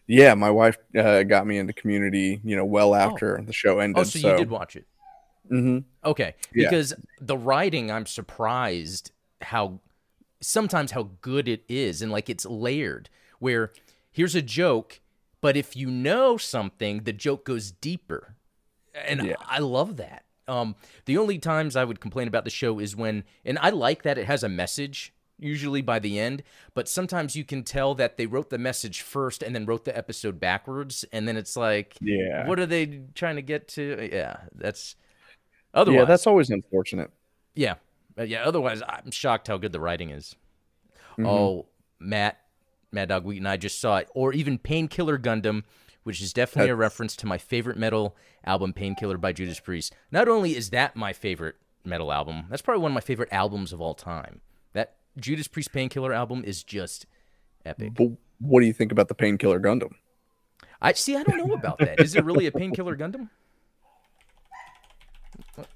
Yeah, 0.06 0.34
my 0.34 0.50
wife 0.50 0.78
uh, 0.96 1.22
got 1.22 1.46
me 1.46 1.58
into 1.58 1.72
Community, 1.72 2.40
you 2.44 2.56
know, 2.56 2.64
well 2.64 2.92
oh. 2.92 2.96
after 2.96 3.40
oh. 3.40 3.44
the 3.44 3.52
show 3.52 3.78
ended. 3.78 4.00
Oh, 4.00 4.04
so, 4.04 4.18
so, 4.18 4.30
you 4.32 4.36
did 4.38 4.50
watch 4.50 4.76
it? 4.76 4.86
Mm-hmm. 5.50 5.78
Okay. 6.08 6.34
Because 6.52 6.92
yeah. 6.92 7.04
the 7.20 7.36
writing, 7.36 7.90
I'm 7.90 8.06
surprised 8.06 9.10
how 9.40 9.80
sometimes 10.40 10.92
how 10.92 11.10
good 11.20 11.48
it 11.48 11.64
is 11.68 12.02
and 12.02 12.10
like 12.10 12.30
it's 12.30 12.46
layered 12.46 13.10
where 13.38 13.72
here's 14.10 14.34
a 14.34 14.42
joke, 14.42 15.00
but 15.40 15.56
if 15.56 15.76
you 15.76 15.90
know 15.90 16.36
something, 16.36 17.04
the 17.04 17.12
joke 17.12 17.44
goes 17.44 17.70
deeper. 17.70 18.36
And 18.94 19.24
yeah. 19.24 19.34
I 19.40 19.58
love 19.58 19.96
that. 19.96 20.24
Um, 20.48 20.74
the 21.04 21.16
only 21.16 21.38
times 21.38 21.76
I 21.76 21.84
would 21.84 22.00
complain 22.00 22.28
about 22.28 22.44
the 22.44 22.50
show 22.50 22.78
is 22.78 22.96
when, 22.96 23.24
and 23.44 23.58
I 23.60 23.70
like 23.70 24.02
that 24.02 24.18
it 24.18 24.26
has 24.26 24.42
a 24.42 24.48
message 24.48 25.12
usually 25.40 25.82
by 25.82 25.98
the 25.98 26.18
end, 26.18 26.42
but 26.74 26.88
sometimes 26.88 27.34
you 27.34 27.44
can 27.44 27.62
tell 27.62 27.94
that 27.96 28.16
they 28.16 28.26
wrote 28.26 28.50
the 28.50 28.58
message 28.58 29.00
first 29.00 29.42
and 29.42 29.54
then 29.54 29.66
wrote 29.66 29.84
the 29.84 29.96
episode 29.96 30.38
backwards, 30.38 31.04
and 31.12 31.26
then 31.26 31.36
it's 31.36 31.56
like, 31.56 31.96
yeah, 32.00 32.46
what 32.46 32.60
are 32.60 32.66
they 32.66 33.00
trying 33.14 33.36
to 33.36 33.42
get 33.42 33.68
to? 33.68 34.08
Yeah, 34.12 34.36
that's 34.54 34.96
otherwise. 35.74 36.00
Yeah, 36.00 36.04
that's 36.04 36.26
always 36.26 36.50
unfortunate. 36.50 37.10
Yeah, 37.54 37.74
yeah. 38.16 38.44
Otherwise, 38.44 38.82
I'm 38.88 39.10
shocked 39.10 39.48
how 39.48 39.56
good 39.56 39.72
the 39.72 39.80
writing 39.80 40.10
is. 40.10 40.36
Mm-hmm. 41.12 41.26
Oh, 41.26 41.66
Matt 41.98 42.38
Mad 42.92 43.08
Dog 43.08 43.24
Wheat, 43.24 43.38
and 43.38 43.48
I 43.48 43.56
just 43.56 43.80
saw 43.80 43.98
it, 43.98 44.08
or 44.14 44.32
even 44.32 44.58
Painkiller 44.58 45.18
Gundam, 45.18 45.64
which 46.02 46.20
is 46.20 46.32
definitely 46.32 46.68
That's... 46.68 46.74
a 46.74 46.76
reference 46.76 47.16
to 47.16 47.26
my 47.26 47.38
favorite 47.38 47.76
metal 47.76 48.16
album, 48.44 48.72
Painkiller 48.72 49.18
by 49.18 49.32
Judas 49.32 49.60
Priest. 49.60 49.94
Not 50.10 50.28
only 50.28 50.56
is 50.56 50.70
that 50.70 50.96
my 50.96 51.12
favorite 51.12 51.56
metal 51.84 52.12
album, 52.12 52.44
that's 52.50 52.62
probably 52.62 52.82
one 52.82 52.92
of 52.92 52.94
my 52.94 53.00
favorite 53.00 53.28
albums 53.32 53.72
of 53.72 53.80
all 53.80 53.94
time. 53.94 54.40
That 55.14 55.20
Judas 55.20 55.48
Priest 55.48 55.72
Painkiller 55.72 56.12
album 56.12 56.44
is 56.44 56.62
just 56.62 57.06
epic. 57.64 57.94
But 57.94 58.10
what 58.38 58.60
do 58.60 58.66
you 58.66 58.72
think 58.72 58.92
about 58.92 59.08
the 59.08 59.14
Painkiller 59.14 59.60
Gundam? 59.60 59.92
I 60.80 60.92
see. 60.92 61.16
I 61.16 61.22
don't 61.22 61.36
know 61.36 61.54
about 61.54 61.78
that. 61.78 62.00
Is 62.00 62.14
it 62.16 62.24
really 62.24 62.46
a 62.46 62.52
Painkiller 62.52 62.96
Gundam? 62.96 63.28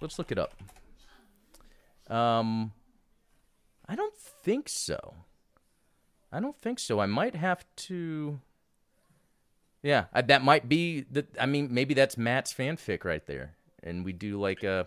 Let's 0.01 0.19
look 0.19 0.33
it 0.33 0.39
up. 0.39 0.55
Um, 2.09 2.73
I 3.89 3.95
don't 3.95 4.15
think 4.17 4.69
so. 4.69 5.15
I 6.33 6.41
don't 6.41 6.57
think 6.61 6.79
so. 6.79 7.01
I 7.01 7.07
might 7.07 7.35
have 7.35 7.65
to. 7.77 8.41
Yeah, 9.83 10.07
I, 10.13 10.23
that 10.23 10.43
might 10.43 10.69
be 10.69 11.03
the. 11.11 11.27
I 11.39 11.47
mean, 11.47 11.69
maybe 11.71 11.95
that's 11.95 12.17
Matt's 12.17 12.53
fanfic 12.53 13.05
right 13.05 13.25
there, 13.27 13.55
and 13.83 14.05
we 14.05 14.13
do 14.13 14.41
like 14.41 14.63
a 14.63 14.87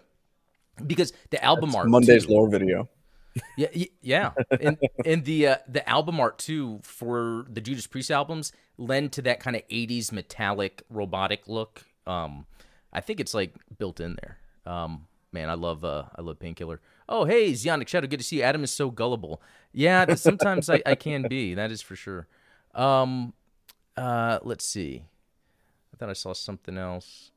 because 0.86 1.14
the 1.30 1.44
album 1.44 1.70
That's 1.70 1.78
art 1.78 1.88
Monday's 1.90 2.26
too- 2.26 2.34
lore 2.34 2.50
video. 2.50 2.90
Yeah, 3.58 3.86
yeah, 4.02 4.32
and 4.60 4.78
and 5.06 5.26
the 5.26 5.48
uh, 5.48 5.58
the 5.68 5.88
album 5.88 6.20
art 6.20 6.38
too 6.38 6.80
for 6.84 7.46
the 7.50 7.62
Judas 7.62 7.88
Priest 7.88 8.12
albums 8.12 8.52
lend 8.78 9.12
to 9.14 9.22
that 9.24 9.40
kind 9.40 9.56
of 9.56 9.68
'80s 9.68 10.12
metallic 10.12 10.84
robotic 10.90 11.48
look. 11.48 11.84
Um, 12.06 12.46
I 12.94 13.02
think 13.02 13.20
it's 13.20 13.34
like 13.34 13.54
built 13.78 14.00
in 14.00 14.18
there. 14.22 14.38
Um, 14.66 15.08
man, 15.32 15.50
I 15.50 15.54
love 15.56 15.84
uh, 15.84 16.04
I 16.16 16.22
love 16.22 16.40
Painkiller. 16.40 16.82
Oh, 17.10 17.26
hey, 17.26 17.52
Zionic 17.52 17.88
Shadow, 17.88 18.08
good 18.08 18.20
to 18.20 18.24
see 18.24 18.38
you. 18.38 18.44
Adam 18.44 18.64
is 18.64 18.72
so 18.72 18.92
gullible. 18.92 19.42
Yeah, 19.72 20.14
sometimes 20.16 20.70
I, 20.70 20.82
I 20.86 20.96
can 20.96 21.28
be. 21.28 21.54
That 21.54 21.72
is 21.72 21.82
for 21.82 21.96
sure. 21.96 22.28
Um, 22.76 23.34
uh, 23.96 24.40
let's 24.44 24.66
see. 24.66 25.04
I 25.94 25.98
thought 25.98 26.10
I 26.10 26.14
saw 26.14 26.34
something 26.34 26.78
else. 26.78 27.32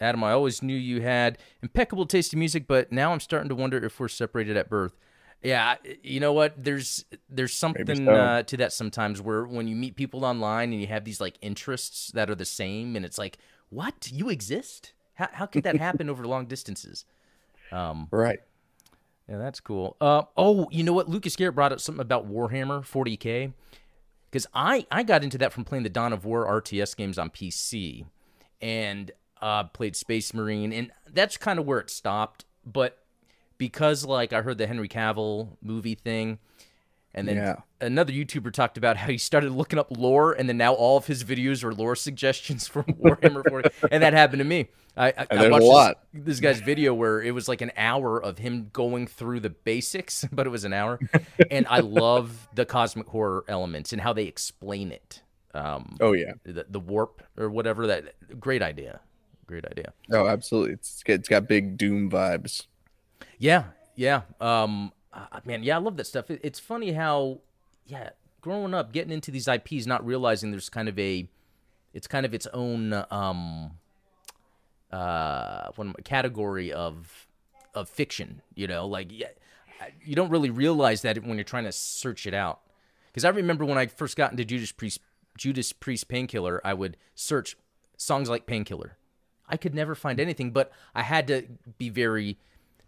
Adam, 0.00 0.24
I 0.24 0.32
always 0.32 0.62
knew 0.62 0.76
you 0.76 1.02
had 1.02 1.38
impeccable 1.62 2.06
taste 2.06 2.32
in 2.32 2.38
music, 2.38 2.66
but 2.66 2.90
now 2.90 3.12
I'm 3.12 3.20
starting 3.20 3.48
to 3.48 3.54
wonder 3.54 3.82
if 3.82 3.98
we're 4.00 4.08
separated 4.08 4.56
at 4.56 4.68
birth. 4.68 4.96
Yeah, 5.42 5.76
you 6.02 6.20
know 6.20 6.32
what? 6.32 6.62
There's 6.62 7.04
there's 7.28 7.52
something 7.52 8.06
so. 8.06 8.14
uh, 8.14 8.42
to 8.44 8.56
that 8.56 8.72
sometimes 8.72 9.20
where 9.20 9.44
when 9.44 9.68
you 9.68 9.76
meet 9.76 9.94
people 9.94 10.24
online 10.24 10.72
and 10.72 10.80
you 10.80 10.86
have 10.86 11.04
these 11.04 11.20
like 11.20 11.36
interests 11.42 12.10
that 12.12 12.30
are 12.30 12.34
the 12.34 12.46
same, 12.46 12.96
and 12.96 13.04
it's 13.04 13.18
like, 13.18 13.38
what? 13.68 14.10
You 14.10 14.30
exist? 14.30 14.94
How 15.14 15.28
how 15.32 15.46
could 15.46 15.64
that 15.64 15.76
happen 15.76 16.08
over 16.08 16.26
long 16.26 16.46
distances? 16.46 17.04
Um, 17.70 18.08
Right. 18.10 18.38
yeah, 19.28 19.36
that's 19.38 19.60
cool. 19.60 19.96
Uh, 20.00 20.22
oh, 20.36 20.66
you 20.70 20.82
know 20.82 20.92
what? 20.94 21.08
Lucas 21.10 21.36
Garrett 21.36 21.54
brought 21.54 21.72
up 21.72 21.80
something 21.80 22.00
about 22.02 22.30
Warhammer 22.30 22.80
40k 22.80 23.52
because 24.30 24.46
I 24.54 24.86
I 24.90 25.02
got 25.02 25.22
into 25.22 25.36
that 25.38 25.52
from 25.52 25.64
playing 25.64 25.84
the 25.84 25.90
Dawn 25.90 26.14
of 26.14 26.24
War 26.24 26.46
RTS 26.46 26.96
games 26.96 27.18
on 27.18 27.28
PC 27.28 28.06
and 28.62 29.10
uh, 29.40 29.64
played 29.64 29.96
Space 29.96 30.32
Marine, 30.34 30.72
and 30.72 30.90
that's 31.12 31.36
kind 31.36 31.58
of 31.58 31.66
where 31.66 31.78
it 31.80 31.90
stopped. 31.90 32.44
But 32.64 32.98
because 33.58 34.04
like 34.04 34.32
I 34.32 34.42
heard 34.42 34.58
the 34.58 34.66
Henry 34.66 34.88
Cavill 34.88 35.56
movie 35.62 35.94
thing, 35.94 36.38
and 37.14 37.28
then 37.28 37.36
Yeah. 37.36 37.56
another 37.80 38.12
YouTuber 38.12 38.52
talked 38.52 38.76
about 38.78 38.96
how 38.96 39.08
he 39.08 39.18
started 39.18 39.52
looking 39.52 39.78
up 39.78 39.88
lore, 39.96 40.32
and 40.32 40.48
then 40.48 40.56
now 40.56 40.72
all 40.74 40.96
of 40.96 41.06
his 41.06 41.22
videos 41.24 41.62
are 41.62 41.72
lore 41.72 41.94
suggestions 41.96 42.66
for 42.68 42.82
Warhammer 42.84 43.48
40, 43.48 43.68
and 43.90 44.02
that 44.02 44.12
happened 44.12 44.40
to 44.40 44.44
me. 44.44 44.68
I, 44.96 45.08
I, 45.08 45.12
I 45.18 45.26
there's 45.36 45.46
a 45.46 45.50
watched 45.50 45.64
lot. 45.64 45.98
This, 46.12 46.24
this 46.24 46.40
guy's 46.40 46.60
video 46.60 46.94
where 46.94 47.20
it 47.20 47.32
was 47.32 47.48
like 47.48 47.60
an 47.60 47.72
hour 47.76 48.22
of 48.22 48.38
him 48.38 48.70
going 48.72 49.06
through 49.08 49.40
the 49.40 49.50
basics, 49.50 50.24
but 50.32 50.46
it 50.46 50.50
was 50.50 50.64
an 50.64 50.72
hour, 50.72 50.98
and 51.50 51.66
I 51.68 51.80
love 51.80 52.48
the 52.54 52.64
cosmic 52.64 53.08
horror 53.08 53.44
elements 53.48 53.92
and 53.92 54.00
how 54.00 54.12
they 54.12 54.24
explain 54.26 54.90
it. 54.92 55.20
Um, 55.52 55.96
Oh 56.00 56.12
yeah. 56.12 56.32
the, 56.44 56.66
the 56.68 56.80
warp 56.80 57.22
or 57.36 57.48
whatever 57.50 57.86
that 57.88 58.40
great 58.40 58.60
idea, 58.62 59.00
great 59.44 59.64
idea. 59.64 59.92
Oh, 60.12 60.26
absolutely. 60.26 60.74
It's 60.74 61.02
it's 61.06 61.28
got 61.28 61.48
big 61.48 61.76
Doom 61.76 62.10
vibes. 62.10 62.66
Yeah, 63.38 63.64
yeah. 63.94 64.22
Um, 64.40 64.92
uh, 65.12 65.40
man, 65.44 65.62
yeah, 65.62 65.76
I 65.76 65.80
love 65.80 65.96
that 65.96 66.06
stuff. 66.06 66.30
It, 66.30 66.40
it's 66.42 66.58
funny 66.58 66.92
how, 66.92 67.40
yeah, 67.86 68.10
growing 68.40 68.74
up, 68.74 68.92
getting 68.92 69.12
into 69.12 69.30
these 69.30 69.48
IPs, 69.48 69.86
not 69.86 70.04
realizing 70.04 70.50
there's 70.50 70.68
kind 70.68 70.88
of 70.88 70.98
a, 70.98 71.28
it's 71.92 72.06
kind 72.06 72.26
of 72.26 72.34
its 72.34 72.46
own 72.52 72.92
um, 73.10 73.72
uh, 74.92 75.70
I- 75.78 75.94
category 76.04 76.72
of 76.72 77.26
of 77.74 77.88
fiction. 77.88 78.42
You 78.54 78.66
know, 78.66 78.86
like 78.86 79.08
yeah, 79.10 79.28
you 80.04 80.14
don't 80.14 80.30
really 80.30 80.50
realize 80.50 81.02
that 81.02 81.22
when 81.24 81.36
you're 81.36 81.44
trying 81.44 81.64
to 81.64 81.72
search 81.72 82.26
it 82.26 82.34
out. 82.34 82.60
Because 83.06 83.24
I 83.24 83.28
remember 83.28 83.64
when 83.64 83.78
I 83.78 83.86
first 83.86 84.16
got 84.16 84.32
into 84.32 84.44
Judas 84.44 84.72
Priest, 84.72 85.00
Judas 85.38 85.72
Priest 85.72 86.08
Painkiller, 86.08 86.60
I 86.64 86.74
would 86.74 86.96
search 87.14 87.56
songs 87.96 88.28
like 88.28 88.46
Painkiller. 88.46 88.96
I 89.48 89.56
could 89.56 89.74
never 89.74 89.94
find 89.94 90.18
anything, 90.20 90.50
but 90.52 90.72
I 90.94 91.02
had 91.02 91.26
to 91.28 91.46
be 91.78 91.88
very 91.90 92.38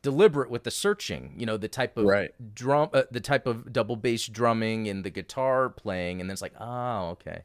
deliberate 0.03 0.51
with 0.51 0.65
the 0.65 0.71
searching. 0.71 1.35
You 1.37 1.47
know, 1.47 1.57
the 1.57 1.69
type 1.69 1.97
of 1.97 2.05
Right. 2.07 2.31
drum, 2.55 2.91
uh, 2.93 3.03
the 3.11 3.21
type 3.21 3.47
of 3.47 3.73
double 3.73 3.97
bass 3.97 4.27
drumming 4.27 4.89
and 4.89 5.05
the 5.05 5.11
guitar 5.11 5.69
playing, 5.69 6.21
and 6.21 6.31
then 6.31 6.33
it's 6.33 6.43
like, 6.43 6.55
oh, 6.61 7.11
okay. 7.11 7.43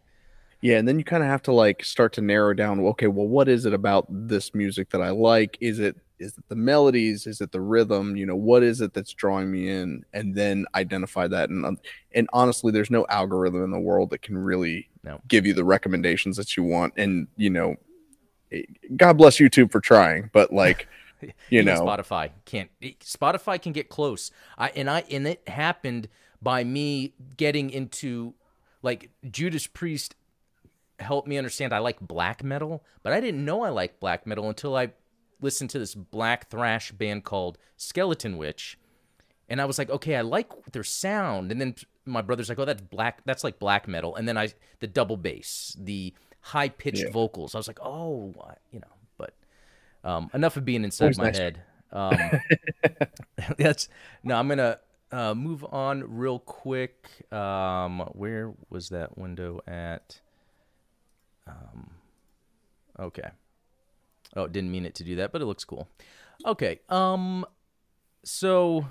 Yeah, 0.61 0.77
and 0.77 0.87
then 0.87 0.99
you 0.99 1.03
kind 1.03 1.23
of 1.23 1.29
have 1.29 1.41
to 1.43 1.51
like 1.51 1.83
start 1.83 2.13
to 2.13 2.21
narrow 2.21 2.53
down. 2.53 2.79
Okay, 2.79 3.07
well, 3.07 3.27
what 3.27 3.49
is 3.49 3.65
it 3.65 3.73
about 3.73 4.05
this 4.09 4.53
music 4.53 4.91
that 4.91 5.01
I 5.01 5.09
like? 5.09 5.57
Is 5.59 5.79
it 5.79 5.97
is 6.19 6.37
it 6.37 6.43
the 6.49 6.55
melodies? 6.55 7.25
Is 7.25 7.41
it 7.41 7.51
the 7.51 7.59
rhythm? 7.59 8.15
You 8.15 8.27
know, 8.27 8.35
what 8.35 8.61
is 8.61 8.79
it 8.79 8.93
that's 8.93 9.11
drawing 9.11 9.49
me 9.51 9.67
in? 9.67 10.05
And 10.13 10.35
then 10.35 10.65
identify 10.75 11.27
that. 11.27 11.49
And 11.49 11.65
um, 11.65 11.79
and 12.13 12.29
honestly, 12.31 12.71
there's 12.71 12.91
no 12.91 13.07
algorithm 13.09 13.63
in 13.63 13.71
the 13.71 13.79
world 13.79 14.11
that 14.11 14.21
can 14.21 14.37
really 14.37 14.87
No. 15.03 15.19
give 15.27 15.47
you 15.47 15.55
the 15.55 15.65
recommendations 15.65 16.37
that 16.37 16.55
you 16.55 16.61
want. 16.61 16.93
And 16.95 17.27
you 17.37 17.49
know, 17.49 17.75
God 18.95 19.13
bless 19.13 19.37
YouTube 19.37 19.71
for 19.71 19.79
trying, 19.79 20.29
but 20.33 20.51
like, 20.53 20.87
you 21.21 21.31
Even 21.51 21.65
know, 21.65 21.81
Spotify 21.81 22.31
can't. 22.45 22.69
Spotify 22.99 23.61
can 23.61 23.73
get 23.73 23.89
close. 23.89 24.31
I 24.57 24.69
and 24.69 24.89
I 24.89 25.03
and 25.11 25.27
it 25.27 25.47
happened 25.47 26.09
by 26.41 26.63
me 26.63 27.13
getting 27.37 27.69
into 27.69 28.33
like 28.81 29.09
Judas 29.29 29.67
Priest 29.67 30.15
helped 30.99 31.27
me 31.27 31.37
understand 31.37 31.73
I 31.73 31.79
like 31.79 31.99
black 31.99 32.43
metal, 32.43 32.83
but 33.03 33.13
I 33.13 33.19
didn't 33.19 33.43
know 33.43 33.63
I 33.63 33.69
liked 33.69 33.99
black 33.99 34.25
metal 34.25 34.49
until 34.49 34.75
I 34.75 34.91
listened 35.41 35.69
to 35.71 35.79
this 35.79 35.95
black 35.95 36.49
thrash 36.49 36.91
band 36.91 37.23
called 37.23 37.57
Skeleton 37.77 38.37
Witch. 38.37 38.77
And 39.49 39.59
I 39.59 39.65
was 39.65 39.77
like, 39.77 39.89
okay, 39.89 40.15
I 40.15 40.21
like 40.21 40.49
their 40.71 40.83
sound. 40.83 41.51
And 41.51 41.59
then 41.59 41.75
my 42.05 42.21
brother's 42.21 42.47
like, 42.47 42.59
oh, 42.59 42.65
that's 42.65 42.81
black. 42.81 43.21
That's 43.25 43.43
like 43.43 43.59
black 43.59 43.87
metal. 43.87 44.15
And 44.15 44.27
then 44.27 44.37
I, 44.37 44.49
the 44.79 44.87
double 44.87 45.17
bass, 45.17 45.75
the 45.77 46.13
high 46.41 46.69
pitched 46.69 47.03
Yeah. 47.05 47.11
vocals. 47.11 47.55
I 47.55 47.57
was 47.59 47.67
like, 47.67 47.79
oh, 47.81 48.33
you 48.71 48.79
know. 48.79 48.87
But 49.17 49.33
um, 50.03 50.29
enough 50.33 50.57
of 50.57 50.65
being 50.65 50.83
inside 50.83 51.17
my 51.17 51.25
nice. 51.25 51.37
head. 51.37 51.61
Um, 51.93 52.17
that's 53.57 53.89
no. 54.23 54.35
I'm 54.35 54.47
gonna 54.47 54.79
uh, 55.11 55.33
move 55.35 55.65
on 55.65 56.05
real 56.07 56.39
quick. 56.39 57.05
Um, 57.33 57.99
where 58.13 58.53
was 58.69 58.87
that 58.89 59.17
window 59.17 59.59
at? 59.67 60.21
Um, 61.45 61.91
okay. 62.97 63.31
Oh, 64.37 64.47
didn't 64.47 64.71
mean 64.71 64.85
it 64.85 64.95
to 64.95 65.03
do 65.03 65.17
that, 65.17 65.33
but 65.33 65.41
it 65.41 65.45
looks 65.47 65.65
cool. 65.65 65.89
Okay. 66.45 66.79
Um, 66.87 67.45
so 68.23 68.85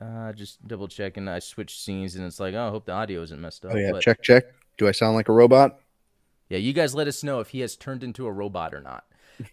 uh, 0.00 0.32
just 0.32 0.66
double 0.66 0.88
checking. 0.88 1.28
I 1.28 1.38
switched 1.38 1.80
scenes, 1.80 2.16
and 2.16 2.24
it's 2.26 2.40
like, 2.40 2.54
oh, 2.54 2.66
I 2.66 2.70
hope 2.70 2.86
the 2.86 2.92
audio 2.92 3.22
isn't 3.22 3.40
messed 3.40 3.64
up. 3.64 3.72
oh 3.74 3.78
yeah, 3.78 3.92
but- 3.92 4.02
check 4.02 4.22
check. 4.22 4.44
Do 4.78 4.88
I 4.88 4.92
sound 4.92 5.14
like 5.14 5.28
a 5.28 5.32
robot? 5.32 5.78
yeah, 6.52 6.58
you 6.58 6.74
guys 6.74 6.94
let 6.94 7.08
us 7.08 7.24
know 7.24 7.40
if 7.40 7.48
he 7.48 7.60
has 7.60 7.76
turned 7.76 8.04
into 8.04 8.26
a 8.26 8.30
robot 8.30 8.74
or 8.74 8.82
not. 8.82 9.06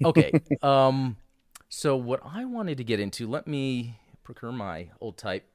Okay. 0.03 0.33
um 0.61 1.15
so 1.69 1.95
what 1.95 2.19
I 2.25 2.43
wanted 2.43 2.77
to 2.79 2.83
get 2.83 2.99
into, 2.99 3.25
let 3.25 3.47
me 3.47 3.97
procure 4.23 4.51
my 4.51 4.89
old 4.99 5.17
type 5.17 5.47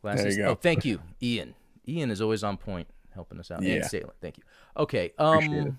glasses. 0.00 0.38
you 0.38 0.44
go. 0.44 0.50
Oh, 0.50 0.54
thank 0.54 0.86
you, 0.86 1.00
Ian. 1.22 1.54
Ian 1.86 2.10
is 2.10 2.22
always 2.22 2.42
on 2.42 2.56
point 2.56 2.88
helping 3.12 3.38
us 3.38 3.50
out. 3.50 3.62
Yeah. 3.62 3.86
Salem, 3.86 4.12
thank 4.22 4.38
you. 4.38 4.44
Okay. 4.78 5.12
Um 5.18 5.78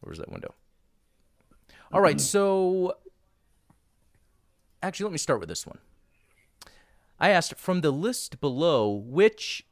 where's 0.00 0.18
that 0.18 0.30
window? 0.30 0.54
All 1.90 2.02
right, 2.02 2.20
so 2.20 2.98
actually 4.82 5.04
let 5.04 5.12
me 5.12 5.18
start 5.18 5.40
with 5.40 5.48
this 5.48 5.66
one. 5.66 5.78
I 7.18 7.30
asked 7.30 7.54
from 7.56 7.80
the 7.80 7.90
list 7.90 8.38
below 8.38 8.90
which 8.90 9.64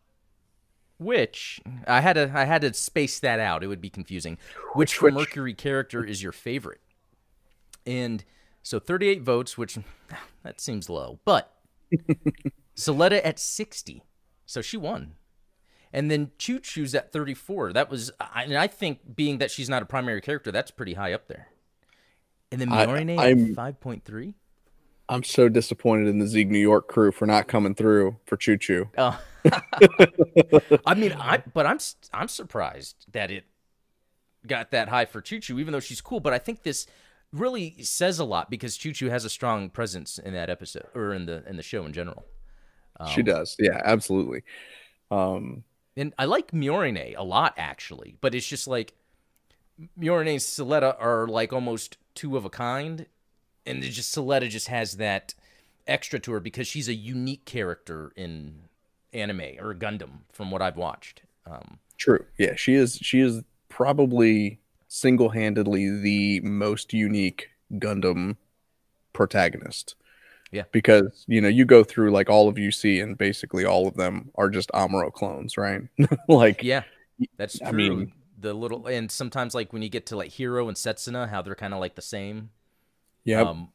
which 0.98 1.60
I 1.86 2.00
had 2.00 2.14
to 2.14 2.30
I 2.34 2.44
had 2.44 2.62
to 2.62 2.72
space 2.74 3.18
that 3.20 3.40
out. 3.40 3.62
It 3.62 3.66
would 3.68 3.80
be 3.80 3.90
confusing. 3.90 4.38
Which, 4.74 5.00
which? 5.02 5.14
Mercury 5.14 5.54
character 5.54 6.04
is 6.04 6.22
your 6.22 6.32
favorite? 6.32 6.80
And 7.86 8.24
so 8.62 8.78
38 8.78 9.22
votes, 9.22 9.56
which 9.56 9.78
that 10.42 10.60
seems 10.60 10.88
low, 10.90 11.20
but 11.24 11.52
Suletta 12.76 13.20
at 13.24 13.38
60, 13.38 14.02
so 14.44 14.60
she 14.60 14.76
won. 14.76 15.14
And 15.92 16.10
then 16.10 16.32
Chuchu's 16.38 16.94
at 16.94 17.12
34. 17.12 17.72
That 17.72 17.88
was, 17.88 18.10
I- 18.20 18.42
and 18.44 18.54
I 18.58 18.66
think 18.66 19.16
being 19.16 19.38
that 19.38 19.50
she's 19.50 19.68
not 19.70 19.82
a 19.82 19.86
primary 19.86 20.20
character, 20.20 20.50
that's 20.52 20.70
pretty 20.70 20.94
high 20.94 21.12
up 21.12 21.28
there. 21.28 21.48
And 22.52 22.60
then 22.60 22.70
I- 22.70 22.84
at 23.18 23.36
5.3. 23.54 24.34
I'm 25.08 25.22
so 25.22 25.48
disappointed 25.48 26.08
in 26.08 26.18
the 26.18 26.24
Zeeg 26.24 26.48
New 26.48 26.58
York 26.58 26.88
crew 26.88 27.12
for 27.12 27.26
not 27.26 27.46
coming 27.46 27.74
through 27.74 28.16
for 28.26 28.36
Chuchu. 28.36 28.88
Oh. 28.98 29.20
I 30.86 30.94
mean, 30.94 31.12
I 31.12 31.42
but 31.54 31.66
I'm 31.66 31.76
s- 31.76 31.96
I'm 32.12 32.28
surprised 32.28 33.06
that 33.12 33.30
it 33.30 33.44
got 34.46 34.70
that 34.72 34.88
high 34.88 35.04
for 35.04 35.22
Chuchu, 35.22 35.60
even 35.60 35.72
though 35.72 35.80
she's 35.80 36.00
cool. 36.00 36.18
But 36.20 36.32
I 36.32 36.38
think 36.38 36.62
this 36.64 36.86
really 37.32 37.76
says 37.82 38.18
a 38.18 38.24
lot 38.24 38.50
because 38.50 38.76
Chuchu 38.76 39.08
has 39.10 39.24
a 39.24 39.30
strong 39.30 39.70
presence 39.70 40.18
in 40.18 40.32
that 40.34 40.50
episode 40.50 40.86
or 40.94 41.14
in 41.14 41.26
the 41.26 41.44
in 41.48 41.56
the 41.56 41.62
show 41.62 41.84
in 41.86 41.92
general. 41.92 42.24
she 43.08 43.20
Um, 43.20 43.26
does, 43.26 43.56
yeah, 43.60 43.80
absolutely. 43.84 44.42
Um, 45.10 45.62
And 45.96 46.14
I 46.18 46.24
like 46.24 46.50
Miorine 46.50 47.14
a 47.16 47.22
lot 47.22 47.54
actually, 47.56 48.16
but 48.20 48.34
it's 48.34 48.46
just 48.46 48.66
like 48.66 48.94
Miorine 49.98 50.30
and 50.30 50.40
Suletta 50.40 50.96
are 50.98 51.28
like 51.28 51.52
almost 51.52 51.98
two 52.14 52.36
of 52.36 52.44
a 52.44 52.50
kind, 52.50 53.06
and 53.66 53.82
it 53.84 53.90
just 53.90 54.14
Suletta 54.14 54.48
just 54.48 54.68
has 54.68 54.96
that 54.96 55.34
extra 55.86 56.18
to 56.20 56.32
her 56.32 56.40
because 56.40 56.66
she's 56.66 56.88
a 56.88 56.94
unique 56.94 57.44
character 57.44 58.12
in 58.16 58.60
anime 59.12 59.56
or 59.60 59.74
Gundam 59.74 60.20
from 60.32 60.50
what 60.50 60.62
I've 60.62 60.76
watched. 60.76 61.22
Um, 61.46 61.78
True. 61.96 62.24
Yeah, 62.38 62.54
she 62.56 62.74
is. 62.74 62.96
She 62.96 63.20
is 63.20 63.42
probably 63.68 64.58
single-handedly 64.88 66.00
the 66.00 66.40
most 66.40 66.92
unique 66.92 67.50
Gundam 67.74 68.36
protagonist. 69.12 69.94
Yeah. 70.52 70.64
Because, 70.72 71.24
you 71.26 71.40
know, 71.40 71.48
you 71.48 71.64
go 71.64 71.82
through 71.82 72.10
like 72.12 72.30
all 72.30 72.48
of 72.48 72.56
UC 72.56 73.02
and 73.02 73.18
basically 73.18 73.64
all 73.64 73.88
of 73.88 73.94
them 73.94 74.30
are 74.36 74.48
just 74.48 74.70
Amuro 74.70 75.12
clones, 75.12 75.56
right? 75.56 75.82
like 76.28 76.62
yeah, 76.62 76.82
that's 77.36 77.58
true. 77.58 77.68
I 77.68 77.72
mean- 77.72 78.12
the 78.38 78.52
little 78.52 78.86
and 78.86 79.10
sometimes 79.10 79.54
like 79.54 79.72
when 79.72 79.80
you 79.80 79.88
get 79.88 80.04
to 80.06 80.16
like 80.16 80.30
Heero 80.30 80.68
and 80.68 80.76
Setsuna, 80.76 81.30
how 81.30 81.40
they're 81.40 81.54
kind 81.54 81.72
of 81.72 81.80
like 81.80 81.94
the 81.94 82.02
same. 82.02 82.50
Yeah, 83.26 83.42
Um, 83.42 83.68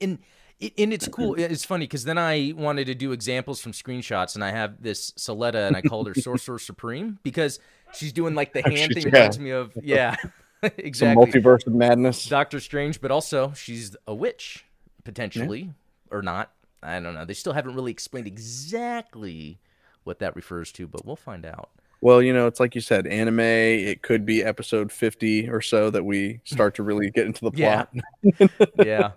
and 0.00 0.18
and 0.60 0.92
it's 0.92 1.08
cool. 1.08 1.34
It's 1.38 1.64
funny 1.64 1.86
because 1.86 2.04
then 2.04 2.18
I 2.18 2.52
wanted 2.54 2.84
to 2.86 2.94
do 2.94 3.12
examples 3.12 3.60
from 3.60 3.72
screenshots, 3.72 4.34
and 4.34 4.44
I 4.44 4.50
have 4.50 4.82
this 4.82 5.10
Suletta, 5.12 5.66
and 5.66 5.74
I 5.76 5.80
called 5.80 6.06
her 6.06 6.14
Sorcerer 6.14 6.58
Supreme 6.70 7.18
because 7.22 7.58
she's 7.94 8.12
doing 8.12 8.34
like 8.34 8.52
the 8.52 8.62
hand 8.62 8.92
thing. 8.92 9.04
yeah. 9.04 9.10
Reminds 9.12 9.38
me 9.40 9.50
of 9.50 9.72
yeah, 9.82 10.16
some 10.62 10.70
exactly. 10.76 11.26
multiverse 11.26 11.66
of 11.66 11.72
madness. 11.74 12.26
Doctor 12.26 12.60
Strange, 12.60 13.00
but 13.00 13.10
also 13.10 13.52
she's 13.54 13.96
a 14.06 14.14
witch 14.14 14.64
potentially 15.02 15.72
or 16.10 16.20
not. 16.20 16.52
I 16.82 17.00
don't 17.00 17.14
know. 17.14 17.24
They 17.24 17.34
still 17.34 17.54
haven't 17.54 17.74
really 17.74 17.92
explained 17.92 18.26
exactly 18.26 19.58
what 20.04 20.18
that 20.18 20.36
refers 20.36 20.72
to, 20.72 20.86
but 20.86 21.06
we'll 21.06 21.16
find 21.16 21.46
out. 21.46 21.70
Well, 22.00 22.22
you 22.22 22.32
know, 22.32 22.46
it's 22.46 22.60
like 22.60 22.74
you 22.74 22.80
said, 22.80 23.06
anime. 23.06 23.40
It 23.40 24.02
could 24.02 24.24
be 24.24 24.42
episode 24.42 24.90
fifty 24.90 25.48
or 25.48 25.60
so 25.60 25.90
that 25.90 26.04
we 26.04 26.40
start 26.44 26.74
to 26.76 26.82
really 26.82 27.10
get 27.10 27.26
into 27.26 27.50
the 27.50 27.52
Yeah. 27.54 27.84
plot. 27.84 28.50
yeah. 28.86 29.10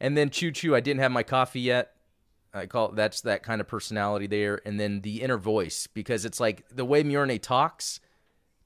And 0.00 0.16
then 0.16 0.30
Chuchu, 0.30 0.74
I 0.74 0.80
didn't 0.80 1.00
have 1.00 1.12
my 1.12 1.22
coffee 1.22 1.60
yet. 1.60 1.92
I 2.52 2.66
call 2.66 2.90
it 2.90 2.96
that's 2.96 3.22
that 3.22 3.42
kind 3.42 3.60
of 3.60 3.66
personality 3.66 4.28
there. 4.28 4.60
And 4.64 4.78
then 4.78 5.00
the 5.00 5.22
inner 5.22 5.38
voice, 5.38 5.88
because 5.88 6.24
it's 6.24 6.38
like 6.38 6.64
the 6.70 6.84
way 6.84 7.02
Miorine 7.02 7.40
talks 7.42 7.98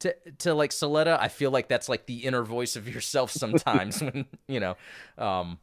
to 0.00 0.14
to 0.40 0.52
like 0.52 0.70
Suletta, 0.70 1.18
I 1.18 1.28
feel 1.28 1.50
like 1.50 1.68
that's 1.68 1.88
like 1.88 2.04
the 2.06 2.24
inner 2.26 2.42
voice 2.42 2.76
of 2.76 2.86
yourself 2.88 3.30
sometimes 3.30 4.02
when 4.02 4.26
you 4.46 4.60
know. 4.60 4.76
Um 5.16 5.58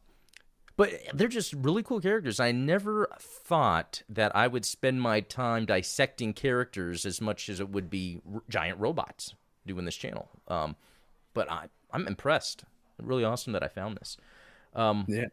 but 0.76 0.90
they're 1.14 1.28
just 1.28 1.52
really 1.54 1.82
cool 1.82 2.00
characters. 2.00 2.38
I 2.40 2.52
never 2.52 3.08
thought 3.18 4.02
that 4.08 4.34
I 4.36 4.46
would 4.46 4.64
spend 4.64 5.00
my 5.00 5.20
time 5.20 5.64
dissecting 5.66 6.32
characters 6.34 7.06
as 7.06 7.20
much 7.20 7.48
as 7.48 7.60
it 7.60 7.68
would 7.70 7.88
be 7.90 8.20
r- 8.32 8.42
giant 8.48 8.78
robots 8.78 9.34
doing 9.66 9.84
this 9.84 9.96
channel. 9.96 10.28
Um, 10.48 10.76
but 11.34 11.50
I, 11.50 11.66
I'm 11.92 12.06
impressed. 12.06 12.64
Really 13.02 13.24
awesome 13.24 13.52
that 13.52 13.62
I 13.62 13.68
found 13.68 13.96
this. 13.98 14.16
Um, 14.74 15.04
Yeah. 15.08 15.26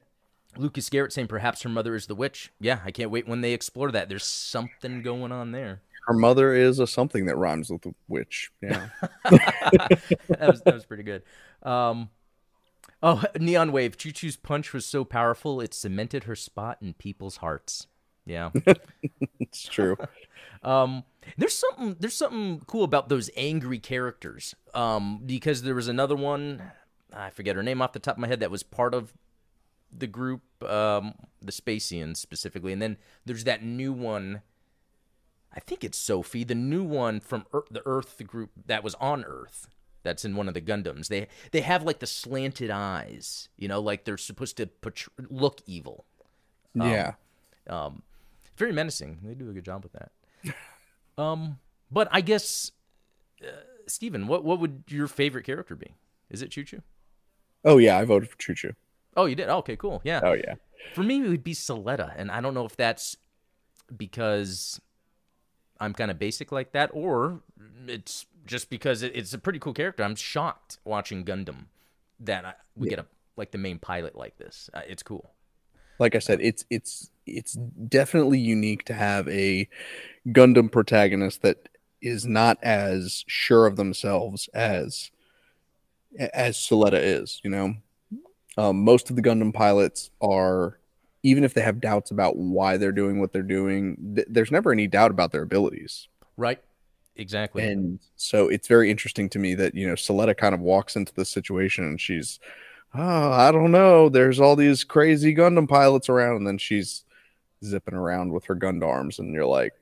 Lucas 0.56 0.88
Garrett 0.90 1.12
saying 1.12 1.28
perhaps 1.28 1.64
her 1.64 1.70
mother 1.70 1.96
is 1.96 2.06
the 2.06 2.14
witch. 2.16 2.52
Yeah, 2.60 2.80
I 2.86 2.92
can't 2.92 3.10
wait 3.10 3.28
when 3.28 3.42
they 3.42 3.54
explore 3.54 3.92
that. 3.92 4.08
There's 4.08 4.24
something 4.26 5.02
going 5.02 5.32
on 5.32 5.52
there. 5.52 5.82
Her 6.08 6.14
mother 6.14 6.54
is 6.54 6.78
a 6.80 6.86
something 6.86 7.26
that 7.26 7.38
rhymes 7.38 7.72
with 7.72 7.88
witch. 8.08 8.52
Yeah. 8.62 8.90
that 9.32 10.40
was 10.42 10.62
that 10.62 10.74
was 10.74 10.86
pretty 10.86 11.04
good. 11.04 11.24
Um, 11.64 12.10
oh, 13.02 13.24
Neon 13.40 13.72
Wave. 13.72 13.98
Chuchu's 13.98 14.36
punch 14.38 14.74
was 14.74 14.86
so 14.86 15.04
powerful 15.04 15.62
it 15.62 15.74
cemented 15.74 16.26
her 16.26 16.36
spot 16.36 16.78
in 16.82 16.94
people's 16.94 17.38
hearts. 17.38 17.88
Yeah. 18.26 18.52
it's 19.40 19.68
true. 19.68 19.98
Um, 20.62 21.04
there's 21.38 21.54
something 21.56 21.98
there's 22.00 22.16
something 22.16 22.62
cool 22.68 22.86
about 22.86 23.10
those 23.10 23.30
angry 23.36 23.80
characters. 23.80 24.56
Um, 24.74 25.22
because 25.26 25.64
there 25.64 25.76
was 25.76 25.90
another 25.90 26.16
one, 26.16 26.62
I 27.14 27.32
forget 27.32 27.58
her 27.58 27.64
name 27.64 27.82
off 27.82 27.92
the 27.92 28.00
top 28.00 28.16
of 28.16 28.22
my 28.22 28.28
head, 28.28 28.40
that 28.40 28.52
was 28.52 28.64
part 28.64 28.94
of 28.94 29.14
the 29.92 30.08
group, 30.08 30.42
um, 30.64 31.16
the 31.42 31.52
Spacians 31.52 32.18
specifically, 32.18 32.72
and 32.72 32.82
then 32.82 32.98
there's 33.26 33.44
that 33.44 33.64
new 33.64 33.92
one. 33.92 34.42
I 35.54 35.60
think 35.60 35.84
it's 35.84 35.98
Sophie, 35.98 36.44
the 36.46 36.56
new 36.56 36.84
one 36.84 37.20
from 37.20 37.46
Earth, 37.54 37.68
the 37.70 37.84
Earth 37.86 38.26
group 38.26 38.52
that 38.66 38.84
was 38.84 38.96
on 38.96 39.26
Earth. 39.26 39.68
That's 40.04 40.26
in 40.26 40.36
one 40.36 40.48
of 40.48 40.54
the 40.54 40.62
Gundams. 40.62 41.08
They 41.08 41.28
they 41.52 41.62
have 41.62 41.84
like 41.84 42.00
the 42.00 42.06
slanted 42.08 42.70
eyes, 42.70 43.50
you 43.58 43.68
know, 43.68 43.80
like 43.80 44.04
they're 44.04 44.18
supposed 44.18 44.58
to 44.58 44.68
portray, 44.68 45.14
look 45.30 45.62
evil. 45.66 46.06
yeah. 46.74 47.14
Um, 47.68 48.04
very 48.58 48.74
menacing. 48.74 49.20
They 49.24 49.34
do 49.34 49.50
a 49.50 49.54
good 49.54 49.66
job 49.66 49.84
with 49.84 49.94
that. 49.94 50.12
Um, 51.16 51.60
but 51.92 52.08
I 52.12 52.22
guess, 52.22 52.72
uh, 53.44 53.52
Steven, 53.86 54.26
what 54.26 54.44
what 54.44 54.60
would 54.60 54.84
your 54.88 55.08
favorite 55.08 55.46
character 55.46 55.76
be? 55.76 55.94
Is 56.32 56.42
it 56.42 56.50
Chuchu? 56.50 56.82
Oh 57.64 57.78
yeah, 57.78 58.00
I 58.00 58.04
voted 58.04 58.30
for 58.30 58.38
Chuchu. 58.38 58.74
Oh, 59.16 59.26
you 59.26 59.36
did. 59.36 59.48
okay, 59.48 59.76
cool. 59.76 60.02
Yeah. 60.04 60.22
Oh 60.24 60.34
yeah. 60.34 60.56
For 60.96 61.04
me, 61.04 61.24
it 61.24 61.30
would 61.30 61.44
be 61.44 61.54
Suletta, 61.54 62.14
and 62.18 62.32
I 62.32 62.42
don't 62.42 62.56
know 62.56 62.66
if 62.66 62.76
that's 62.76 63.16
because 63.96 64.82
I'm 65.84 65.94
kind 65.94 66.10
of 66.10 66.18
basic 66.18 66.52
like 66.52 66.72
that, 66.72 66.90
or 66.94 67.42
it's 67.88 68.26
just 68.46 68.70
because 68.70 69.04
it, 69.04 69.12
it's 69.16 69.34
a 69.34 69.38
pretty 69.38 69.60
cool 69.60 69.74
character. 69.74 70.04
I'm 70.04 70.16
shocked 70.16 70.78
watching 70.86 71.26
Gundam 71.26 71.66
that 72.20 72.46
I, 72.46 72.54
we 72.76 72.90
get 72.90 73.00
a 73.00 73.06
like 73.36 73.52
the 73.52 73.58
main 73.58 73.80
pilot 73.80 74.16
like 74.16 74.38
this. 74.38 74.70
Uh, 74.74 74.82
it's 74.88 75.04
cool. 75.04 75.32
Like 76.00 76.16
I 76.16 76.20
said, 76.20 76.40
it's 76.42 76.66
it's 76.70 77.12
it's 77.26 77.54
definitely 77.54 78.40
unique 78.40 78.86
to 78.86 78.94
have 78.94 79.28
a 79.28 79.68
Gundam 80.28 80.72
protagonist 80.72 81.42
that 81.42 81.70
is 82.02 82.26
not 82.26 82.58
as 82.62 83.24
sure 83.28 83.66
of 83.66 83.76
themselves 83.76 84.50
as 84.54 85.12
as 86.34 86.58
Suletta 86.58 87.00
is. 87.02 87.42
You 87.44 87.50
know, 87.50 87.76
um, 88.58 88.84
most 88.84 89.10
of 89.10 89.16
the 89.16 89.22
Gundam 89.22 89.54
pilots 89.54 90.12
are, 90.22 90.80
even 91.24 91.44
if 91.44 91.54
they 91.54 91.62
have 91.62 91.80
doubts 91.82 92.12
about 92.12 92.36
why 92.38 92.78
they're 92.78 92.92
doing 92.92 93.20
what 93.20 93.32
they're 93.32 93.42
doing, 93.42 94.14
th- 94.16 94.28
there's 94.30 94.52
never 94.52 94.72
any 94.72 94.88
doubt 94.88 95.10
about 95.12 95.32
their 95.32 95.42
abilities. 95.44 96.08
Right. 96.38 96.62
Exactly. 97.16 97.64
And 97.66 98.00
so 98.16 98.48
it's 98.50 98.68
very 98.68 98.90
interesting 98.92 99.30
to 99.30 99.40
me 99.40 99.56
that, 99.56 99.76
you 99.76 99.88
know, 99.88 99.94
Suletta 99.94 100.36
kind 100.36 100.54
of 100.54 100.62
walks 100.62 100.96
into 100.96 101.14
this 101.14 101.30
situation 101.30 101.84
and 101.86 102.02
she's, 102.02 102.40
oh, 102.96 103.32
I 103.32 103.52
don't 103.52 103.72
know. 103.72 104.10
There's 104.10 104.40
all 104.40 104.56
these 104.56 104.84
crazy 104.84 105.34
Gundam 105.36 105.70
pilots 105.70 106.10
around. 106.10 106.38
And 106.38 106.48
then 106.48 106.58
she's 106.58 107.06
zipping 107.64 107.94
around 107.94 108.34
with 108.34 108.46
her 108.46 108.56
Gundarms. 108.56 109.20
And 109.20 109.34
you're 109.34 109.46
like, 109.46 109.74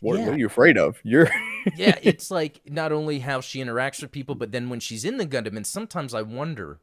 what, 0.00 0.18
Yeah. 0.18 0.26
what 0.26 0.34
are 0.34 0.38
you 0.38 0.46
afraid 0.46 0.78
of? 0.78 0.98
You're, 1.02 1.28
yeah, 1.76 1.98
it's 2.02 2.30
like 2.30 2.60
not 2.66 2.92
only 2.92 3.18
how 3.18 3.40
she 3.40 3.58
interacts 3.58 4.00
with 4.00 4.12
people, 4.12 4.36
but 4.36 4.52
then 4.52 4.68
when 4.70 4.80
she's 4.80 5.04
in 5.04 5.16
the 5.16 5.26
Gundam, 5.26 5.56
and 5.56 5.66
sometimes 5.66 6.14
I 6.14 6.22
wonder 6.22 6.78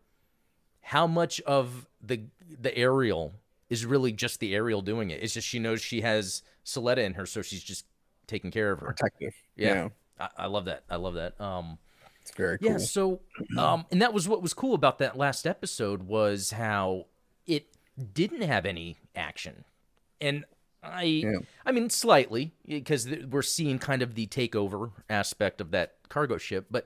how 0.82 1.08
much 1.08 1.40
of 1.42 1.88
the 2.02 2.24
the 2.60 2.78
aerial 2.78 3.34
is 3.80 3.86
really 3.86 4.12
just 4.12 4.40
the 4.40 4.56
aerial 4.56 4.82
doing 4.82 5.10
it. 5.12 5.22
It's 5.24 5.34
just 5.34 5.48
she 5.48 5.60
knows 5.60 5.82
she 5.82 6.02
has 6.02 6.42
Suletta 6.66 7.00
in 7.00 7.14
her, 7.14 7.26
so 7.26 7.42
she's 7.42 7.64
just 7.64 7.86
taking 8.28 8.52
care 8.52 8.72
of 8.72 8.80
her. 8.80 8.88
protective. 8.88 9.34
Yeah. 9.56 9.90
I, 10.20 10.30
I 10.38 10.46
love 10.48 10.66
that. 10.66 10.84
I 10.90 10.96
love 10.96 11.14
that. 11.16 11.40
Um, 11.40 11.78
It's 12.22 12.32
very 12.32 12.58
cool. 12.58 12.72
yeah. 12.72 12.78
So, 12.78 13.20
um, 13.58 13.86
and 13.92 14.02
that 14.02 14.14
was 14.14 14.28
what 14.28 14.42
was 14.42 14.54
cool 14.54 14.74
about 14.74 14.98
that 15.00 15.18
last 15.18 15.46
episode 15.46 16.04
was 16.04 16.52
how 16.52 17.06
it 17.46 17.68
didn't 18.14 18.42
have 18.42 18.66
any 18.66 18.98
action, 19.16 19.64
and 20.20 20.46
I, 20.84 21.04
Yeah. 21.04 21.40
I 21.66 21.72
mean, 21.72 21.90
slightly 21.90 22.52
because 22.68 23.08
we're 23.30 23.42
seeing 23.42 23.80
kind 23.80 24.02
of 24.02 24.16
the 24.16 24.28
takeover 24.28 24.92
aspect 25.10 25.62
of 25.62 25.72
that 25.72 25.96
cargo 26.10 26.38
ship, 26.38 26.66
but. 26.72 26.86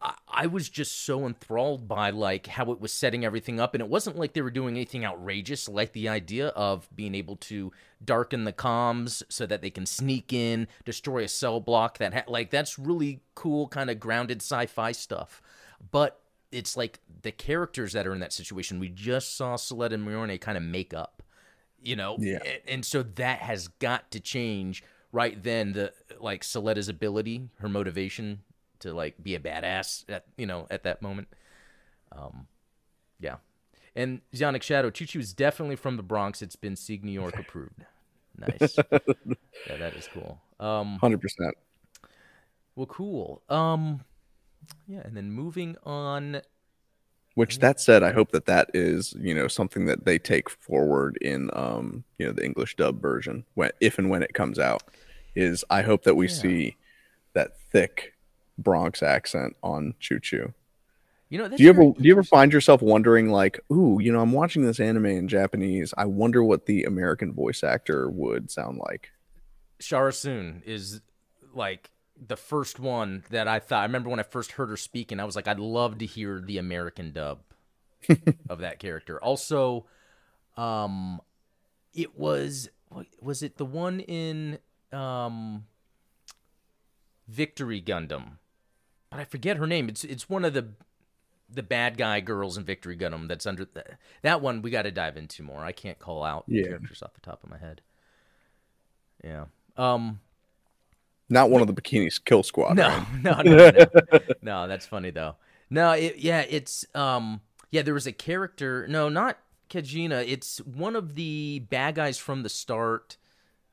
I- 0.00 0.46
was 0.46 0.68
just 0.68 1.04
so 1.04 1.26
enthralled 1.26 1.88
by 1.88 2.10
like 2.10 2.46
how 2.46 2.70
it 2.70 2.80
was 2.80 2.92
setting 2.92 3.24
everything 3.24 3.58
up, 3.58 3.74
and 3.74 3.80
it 3.82 3.88
wasn't 3.88 4.16
like 4.16 4.32
they 4.32 4.42
were 4.42 4.50
doing 4.50 4.76
anything 4.76 5.04
outrageous. 5.04 5.68
Like 5.68 5.92
the 5.92 6.08
idea 6.08 6.48
of 6.48 6.88
being 6.94 7.14
able 7.16 7.36
to 7.36 7.72
darken 8.04 8.44
the 8.44 8.52
comms 8.52 9.22
so 9.28 9.44
that 9.46 9.60
they 9.60 9.70
can 9.70 9.84
sneak 9.86 10.32
in, 10.32 10.68
destroy 10.84 11.24
a 11.24 11.28
cell 11.28 11.58
block. 11.60 11.98
That 11.98 12.14
ha- 12.14 12.22
like 12.28 12.50
that's 12.50 12.78
really 12.78 13.20
cool, 13.34 13.66
kind 13.68 13.90
of 13.90 13.98
grounded 13.98 14.40
sci-fi 14.40 14.92
stuff. 14.92 15.42
But 15.90 16.20
it's 16.52 16.76
like 16.76 17.00
the 17.22 17.32
characters 17.32 17.92
that 17.92 18.06
are 18.06 18.12
in 18.14 18.20
that 18.20 18.32
situation. 18.32 18.78
We 18.78 18.88
just 18.88 19.36
saw 19.36 19.56
Suletta 19.56 19.92
and 19.94 20.06
Miorine 20.06 20.40
kind 20.40 20.56
of 20.56 20.62
make 20.62 20.94
up, 20.94 21.22
you 21.82 21.96
know, 21.96 22.16
Yeah. 22.20 22.38
A- 22.44 22.70
and 22.72 22.84
so 22.84 23.02
that 23.02 23.40
has 23.40 23.66
got 23.68 24.10
to 24.12 24.20
change 24.20 24.84
right 25.12 25.42
then. 25.42 25.72
The 25.72 25.92
like 26.20 26.42
Suletta's 26.42 26.88
ability, 26.88 27.48
her 27.58 27.68
motivation 27.68 28.40
to 28.80 28.92
like 28.92 29.22
be 29.22 29.34
a 29.34 29.40
badass 29.40 30.04
at 30.08 30.24
you 30.36 30.46
know 30.46 30.66
at 30.70 30.82
that 30.84 31.02
moment. 31.02 31.28
Um, 32.12 32.46
yeah. 33.20 33.36
And 33.96 34.20
Zionic 34.32 34.62
Shadow, 34.62 34.90
Chuchu 34.90 35.18
is 35.18 35.32
definitely 35.32 35.76
from 35.76 35.96
the 35.96 36.02
Bronx. 36.02 36.40
It's 36.42 36.56
been 36.56 36.76
Sieg 36.76 37.04
New 37.04 37.12
York 37.12 37.38
approved. 37.38 37.84
Nice. 38.38 38.76
yeah, 38.78 39.76
that 39.78 39.94
is 39.94 40.06
cool. 40.06 40.40
Um, 40.60 41.00
100%. 41.02 41.18
well, 42.76 42.86
cool. 42.86 43.42
Um, 43.48 44.04
yeah, 44.86 45.00
and 45.04 45.16
then 45.16 45.32
moving 45.32 45.76
on. 45.82 46.42
Which 47.34 47.58
that 47.58 47.80
said, 47.80 48.04
I 48.04 48.12
hope 48.12 48.30
that 48.30 48.46
that 48.46 48.70
is 48.74 49.12
you 49.18 49.34
know 49.34 49.48
something 49.48 49.86
that 49.86 50.04
they 50.04 50.18
take 50.20 50.48
forward 50.50 51.18
in 51.20 51.50
um 51.52 52.04
you 52.18 52.26
know 52.26 52.32
the 52.32 52.44
English 52.44 52.76
dub 52.76 53.02
version 53.02 53.44
when 53.54 53.70
if 53.80 53.98
and 53.98 54.08
when 54.08 54.22
it 54.22 54.34
comes 54.34 54.60
out. 54.60 54.84
Is 55.34 55.64
I 55.68 55.82
hope 55.82 56.04
that 56.04 56.14
we 56.14 56.26
Yeah. 56.28 56.32
see 56.34 56.76
that 57.32 57.58
thick 57.72 58.14
Bronx 58.58 59.02
accent 59.02 59.56
on 59.62 59.94
Chuchu. 60.00 60.52
You 61.30 61.38
know, 61.38 61.48
do 61.48 61.62
you 61.62 61.68
ever 61.68 61.82
do 61.82 61.94
you 62.00 62.12
ever 62.12 62.22
find 62.22 62.52
yourself 62.52 62.80
wondering 62.80 63.30
like, 63.30 63.60
ooh, 63.70 63.98
you 64.00 64.10
know, 64.12 64.20
I'm 64.20 64.32
watching 64.32 64.62
this 64.62 64.80
anime 64.80 65.06
in 65.06 65.28
Japanese. 65.28 65.92
I 65.96 66.06
wonder 66.06 66.42
what 66.42 66.66
the 66.66 66.84
American 66.84 67.34
voice 67.34 67.62
actor 67.62 68.08
would 68.08 68.50
sound 68.50 68.78
like. 68.78 69.10
Chara 69.78 70.12
is 70.64 71.02
like 71.54 71.90
the 72.26 72.36
first 72.36 72.80
one 72.80 73.24
that 73.30 73.46
I 73.46 73.58
thought. 73.58 73.80
I 73.80 73.84
remember 73.84 74.08
when 74.08 74.20
I 74.20 74.24
first 74.24 74.52
heard 74.52 74.70
her 74.70 74.76
speak, 74.76 75.12
and 75.12 75.20
I 75.20 75.24
was 75.24 75.36
like, 75.36 75.46
I'd 75.46 75.60
love 75.60 75.98
to 75.98 76.06
hear 76.06 76.40
the 76.40 76.58
American 76.58 77.12
dub 77.12 77.40
of 78.48 78.60
that 78.60 78.78
character. 78.78 79.22
Also, 79.22 79.86
um, 80.56 81.20
it 81.94 82.18
was 82.18 82.70
was 83.20 83.42
it 83.42 83.58
the 83.58 83.66
one 83.66 84.00
in 84.00 84.58
um 84.92 85.66
Victory 87.28 87.82
Gundam, 87.82 88.38
but 89.10 89.20
I 89.20 89.24
forget 89.24 89.56
her 89.56 89.66
name. 89.66 89.88
It's 89.88 90.04
it's 90.04 90.28
one 90.28 90.44
of 90.44 90.54
the 90.54 90.68
the 91.50 91.62
bad 91.62 91.96
guy 91.96 92.20
girls 92.20 92.58
in 92.58 92.64
Victory 92.64 92.96
Gundam 92.96 93.28
that's 93.28 93.46
under 93.46 93.64
the, 93.64 93.84
that 94.22 94.42
one. 94.42 94.62
We 94.62 94.70
got 94.70 94.82
to 94.82 94.90
dive 94.90 95.16
into 95.16 95.42
more. 95.42 95.64
I 95.64 95.72
can't 95.72 95.98
call 95.98 96.22
out 96.22 96.44
yeah. 96.46 96.64
characters 96.64 97.02
off 97.02 97.14
the 97.14 97.20
top 97.20 97.42
of 97.42 97.50
my 97.50 97.58
head. 97.58 97.80
Yeah. 99.24 99.46
Um. 99.76 100.20
Not 101.30 101.50
one 101.50 101.60
of 101.60 101.66
the 101.66 101.74
bikinis 101.74 102.22
kill 102.24 102.42
squad. 102.42 102.76
No, 102.76 102.88
right? 102.88 103.06
no, 103.22 103.42
no, 103.42 103.70
no, 103.70 103.70
no. 103.70 104.18
no. 104.42 104.68
That's 104.68 104.86
funny 104.86 105.10
though. 105.10 105.36
No, 105.70 105.92
it, 105.92 106.16
yeah, 106.16 106.44
it's 106.48 106.86
um, 106.94 107.40
yeah. 107.70 107.82
There 107.82 107.94
was 107.94 108.06
a 108.06 108.12
character. 108.12 108.86
No, 108.88 109.08
not 109.08 109.38
Kajina. 109.68 110.24
It's 110.26 110.58
one 110.58 110.96
of 110.96 111.14
the 111.14 111.60
bad 111.70 111.94
guys 111.96 112.18
from 112.18 112.42
the 112.42 112.48
start 112.48 113.16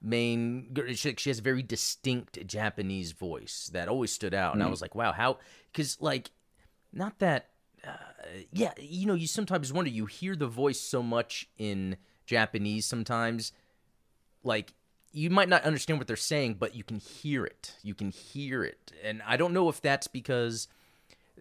main 0.05 0.73
she, 0.93 1.15
she 1.17 1.29
has 1.29 1.39
a 1.39 1.41
very 1.41 1.63
distinct 1.63 2.45
japanese 2.47 3.11
voice 3.11 3.69
that 3.73 3.87
always 3.87 4.11
stood 4.11 4.33
out 4.33 4.53
and 4.53 4.61
mm-hmm. 4.61 4.67
i 4.67 4.71
was 4.71 4.81
like 4.81 4.95
wow 4.95 5.11
how 5.11 5.37
because 5.71 5.97
like 5.99 6.31
not 6.93 7.17
that 7.19 7.49
uh, 7.85 7.91
yeah 8.51 8.71
you 8.79 9.05
know 9.05 9.13
you 9.13 9.27
sometimes 9.27 9.73
wonder 9.73 9.89
you 9.89 10.05
hear 10.05 10.35
the 10.35 10.47
voice 10.47 10.79
so 10.79 11.01
much 11.01 11.47
in 11.57 11.97
japanese 12.25 12.85
sometimes 12.85 13.51
like 14.43 14.73
you 15.11 15.29
might 15.29 15.49
not 15.49 15.63
understand 15.63 15.99
what 15.99 16.07
they're 16.07 16.15
saying 16.15 16.53
but 16.53 16.75
you 16.75 16.83
can 16.83 16.99
hear 16.99 17.45
it 17.45 17.73
you 17.81 17.95
can 17.95 18.11
hear 18.11 18.63
it 18.63 18.91
and 19.03 19.21
i 19.25 19.35
don't 19.35 19.53
know 19.53 19.69
if 19.69 19.81
that's 19.81 20.07
because 20.07 20.67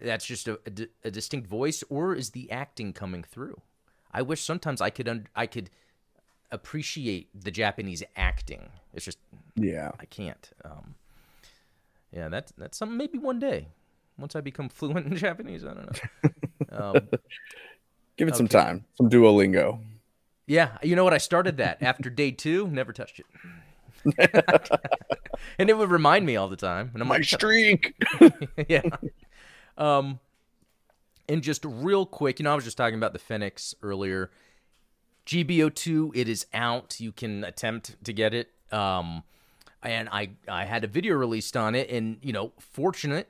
that's 0.00 0.26
just 0.26 0.48
a, 0.48 0.58
a, 0.66 1.08
a 1.08 1.10
distinct 1.10 1.46
voice 1.46 1.84
or 1.88 2.14
is 2.14 2.30
the 2.30 2.50
acting 2.50 2.92
coming 2.92 3.22
through 3.22 3.60
i 4.12 4.22
wish 4.22 4.42
sometimes 4.42 4.80
i 4.80 4.90
could 4.90 5.08
un- 5.08 5.26
i 5.36 5.46
could 5.46 5.70
appreciate 6.54 7.28
the 7.38 7.50
Japanese 7.50 8.02
acting. 8.16 8.68
It's 8.92 9.04
just 9.04 9.18
yeah, 9.56 9.90
I 10.00 10.04
can't. 10.06 10.50
Um, 10.64 10.94
yeah, 12.12 12.28
that's 12.28 12.52
that's 12.56 12.78
something. 12.78 12.96
Maybe 12.96 13.18
one 13.18 13.38
day, 13.38 13.68
once 14.18 14.36
I 14.36 14.40
become 14.40 14.68
fluent 14.70 15.06
in 15.06 15.16
Japanese, 15.16 15.64
I 15.64 15.74
don't 15.74 15.86
know. 15.86 16.30
Um, 16.78 16.94
Give 18.16 18.28
it 18.28 18.32
okay. 18.32 18.38
some 18.38 18.48
time, 18.48 18.84
some 18.96 19.10
Duolingo. 19.10 19.80
Yeah, 20.46 20.78
you 20.82 20.94
know 20.94 21.02
what? 21.04 21.14
I 21.14 21.18
started 21.18 21.56
that 21.56 21.82
after 21.82 22.10
day 22.10 22.30
two, 22.30 22.68
never 22.68 22.92
touched 22.92 23.20
it. 23.20 23.26
and 25.58 25.70
it 25.70 25.76
would 25.76 25.90
remind 25.90 26.26
me 26.26 26.36
all 26.36 26.48
the 26.48 26.56
time. 26.56 26.90
And 26.92 27.02
I'm 27.02 27.08
My 27.08 27.16
like, 27.16 27.24
streak. 27.24 27.94
yeah. 28.68 28.82
Um, 29.76 30.20
and 31.28 31.42
just 31.42 31.64
real 31.64 32.06
quick, 32.06 32.38
you 32.38 32.44
know, 32.44 32.52
I 32.52 32.54
was 32.54 32.64
just 32.64 32.76
talking 32.76 32.96
about 32.96 33.14
the 33.14 33.18
Phoenix 33.18 33.74
earlier. 33.82 34.30
GBO2, 35.26 36.12
it 36.14 36.28
is 36.28 36.46
out. 36.52 37.00
You 37.00 37.12
can 37.12 37.44
attempt 37.44 37.96
to 38.04 38.12
get 38.12 38.34
it. 38.34 38.50
Um, 38.70 39.22
and 39.82 40.08
I 40.10 40.30
I 40.48 40.64
had 40.64 40.84
a 40.84 40.86
video 40.86 41.14
released 41.14 41.56
on 41.56 41.74
it, 41.74 41.90
and 41.90 42.18
you 42.22 42.32
know, 42.32 42.52
fortunate 42.58 43.28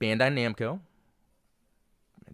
Bandai 0.00 0.32
Namco. 0.32 0.80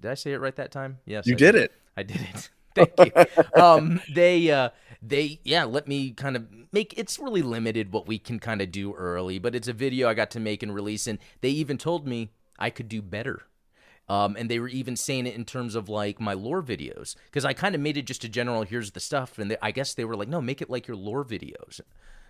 Did 0.00 0.10
I 0.10 0.14
say 0.14 0.32
it 0.32 0.38
right 0.38 0.54
that 0.56 0.70
time? 0.70 0.98
Yes, 1.04 1.26
you 1.26 1.34
I 1.34 1.36
did, 1.36 1.52
did 1.52 1.62
it. 1.62 1.72
I 1.96 2.02
did 2.04 2.20
it. 2.20 2.50
Thank 2.74 3.16
you. 3.16 3.62
um, 3.62 4.00
they 4.14 4.50
uh, 4.50 4.70
they 5.02 5.40
yeah, 5.44 5.64
let 5.64 5.88
me 5.88 6.12
kind 6.12 6.36
of 6.36 6.46
make. 6.72 6.94
It's 6.96 7.18
really 7.18 7.42
limited 7.42 7.92
what 7.92 8.06
we 8.06 8.18
can 8.18 8.38
kind 8.38 8.62
of 8.62 8.70
do 8.70 8.94
early, 8.94 9.38
but 9.38 9.54
it's 9.54 9.68
a 9.68 9.72
video 9.72 10.08
I 10.08 10.14
got 10.14 10.30
to 10.32 10.40
make 10.40 10.62
and 10.62 10.72
release, 10.74 11.06
and 11.06 11.18
they 11.40 11.50
even 11.50 11.78
told 11.78 12.06
me 12.06 12.30
I 12.58 12.70
could 12.70 12.88
do 12.88 13.02
better. 13.02 13.42
Um, 14.08 14.36
and 14.38 14.50
they 14.50 14.58
were 14.58 14.68
even 14.68 14.96
saying 14.96 15.26
it 15.26 15.34
in 15.34 15.44
terms 15.44 15.74
of 15.74 15.88
like 15.88 16.18
my 16.20 16.32
lore 16.32 16.62
videos 16.62 17.14
because 17.26 17.44
I 17.44 17.52
kind 17.52 17.74
of 17.74 17.80
made 17.80 17.98
it 17.98 18.06
just 18.06 18.24
a 18.24 18.28
general 18.28 18.62
here's 18.62 18.92
the 18.92 19.00
stuff, 19.00 19.38
and 19.38 19.50
they, 19.50 19.56
I 19.60 19.70
guess 19.70 19.94
they 19.94 20.04
were 20.04 20.16
like, 20.16 20.28
no, 20.28 20.40
make 20.40 20.62
it 20.62 20.70
like 20.70 20.86
your 20.86 20.96
lore 20.96 21.24
videos. 21.24 21.80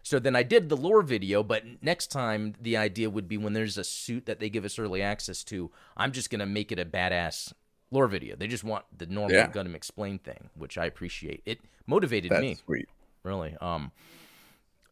So 0.02 0.18
then 0.18 0.34
I 0.34 0.42
did 0.42 0.68
the 0.68 0.76
lore 0.76 1.02
video, 1.02 1.42
but 1.42 1.64
next 1.82 2.08
time 2.08 2.54
the 2.60 2.76
idea 2.76 3.10
would 3.10 3.28
be 3.28 3.36
when 3.36 3.52
there's 3.52 3.78
a 3.78 3.84
suit 3.84 4.26
that 4.26 4.40
they 4.40 4.48
give 4.48 4.64
us 4.64 4.78
early 4.78 5.02
access 5.02 5.44
to, 5.44 5.70
I'm 5.96 6.12
just 6.12 6.30
gonna 6.30 6.46
make 6.46 6.72
it 6.72 6.78
a 6.78 6.84
badass 6.84 7.52
lore 7.90 8.08
video. 8.08 8.36
They 8.36 8.46
just 8.46 8.64
want 8.64 8.84
the 8.96 9.06
normal 9.06 9.36
yeah. 9.36 9.50
Gundam 9.50 9.74
explain 9.74 10.18
thing, 10.18 10.50
which 10.54 10.78
I 10.78 10.86
appreciate. 10.86 11.42
It 11.46 11.60
motivated 11.86 12.30
That's 12.30 12.40
me. 12.40 12.54
Sweet. 12.64 12.88
Really. 13.22 13.56
Um. 13.60 13.92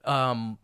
Um. 0.05 0.59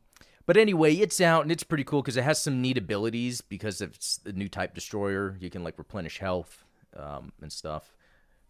But 0.47 0.57
anyway, 0.57 0.95
it's 0.95 1.21
out 1.21 1.43
and 1.43 1.53
it's 1.53 1.63
pretty 1.63 1.85
cool 1.85 2.03
because 2.03 2.17
it 2.17 2.25
has 2.25 2.41
some 2.43 2.61
neat 2.61 2.77
abilities 2.77 3.41
because 3.41 3.81
it's 3.81 4.17
the 4.19 4.33
new 4.33 4.49
type 4.49 4.75
destroyer. 4.75 5.37
You 5.41 5.51
can 5.51 5.63
like 5.63 5.79
replenish 5.79 6.19
health 6.19 6.65
um, 6.97 7.33
and 7.41 7.53
stuff. 7.53 7.95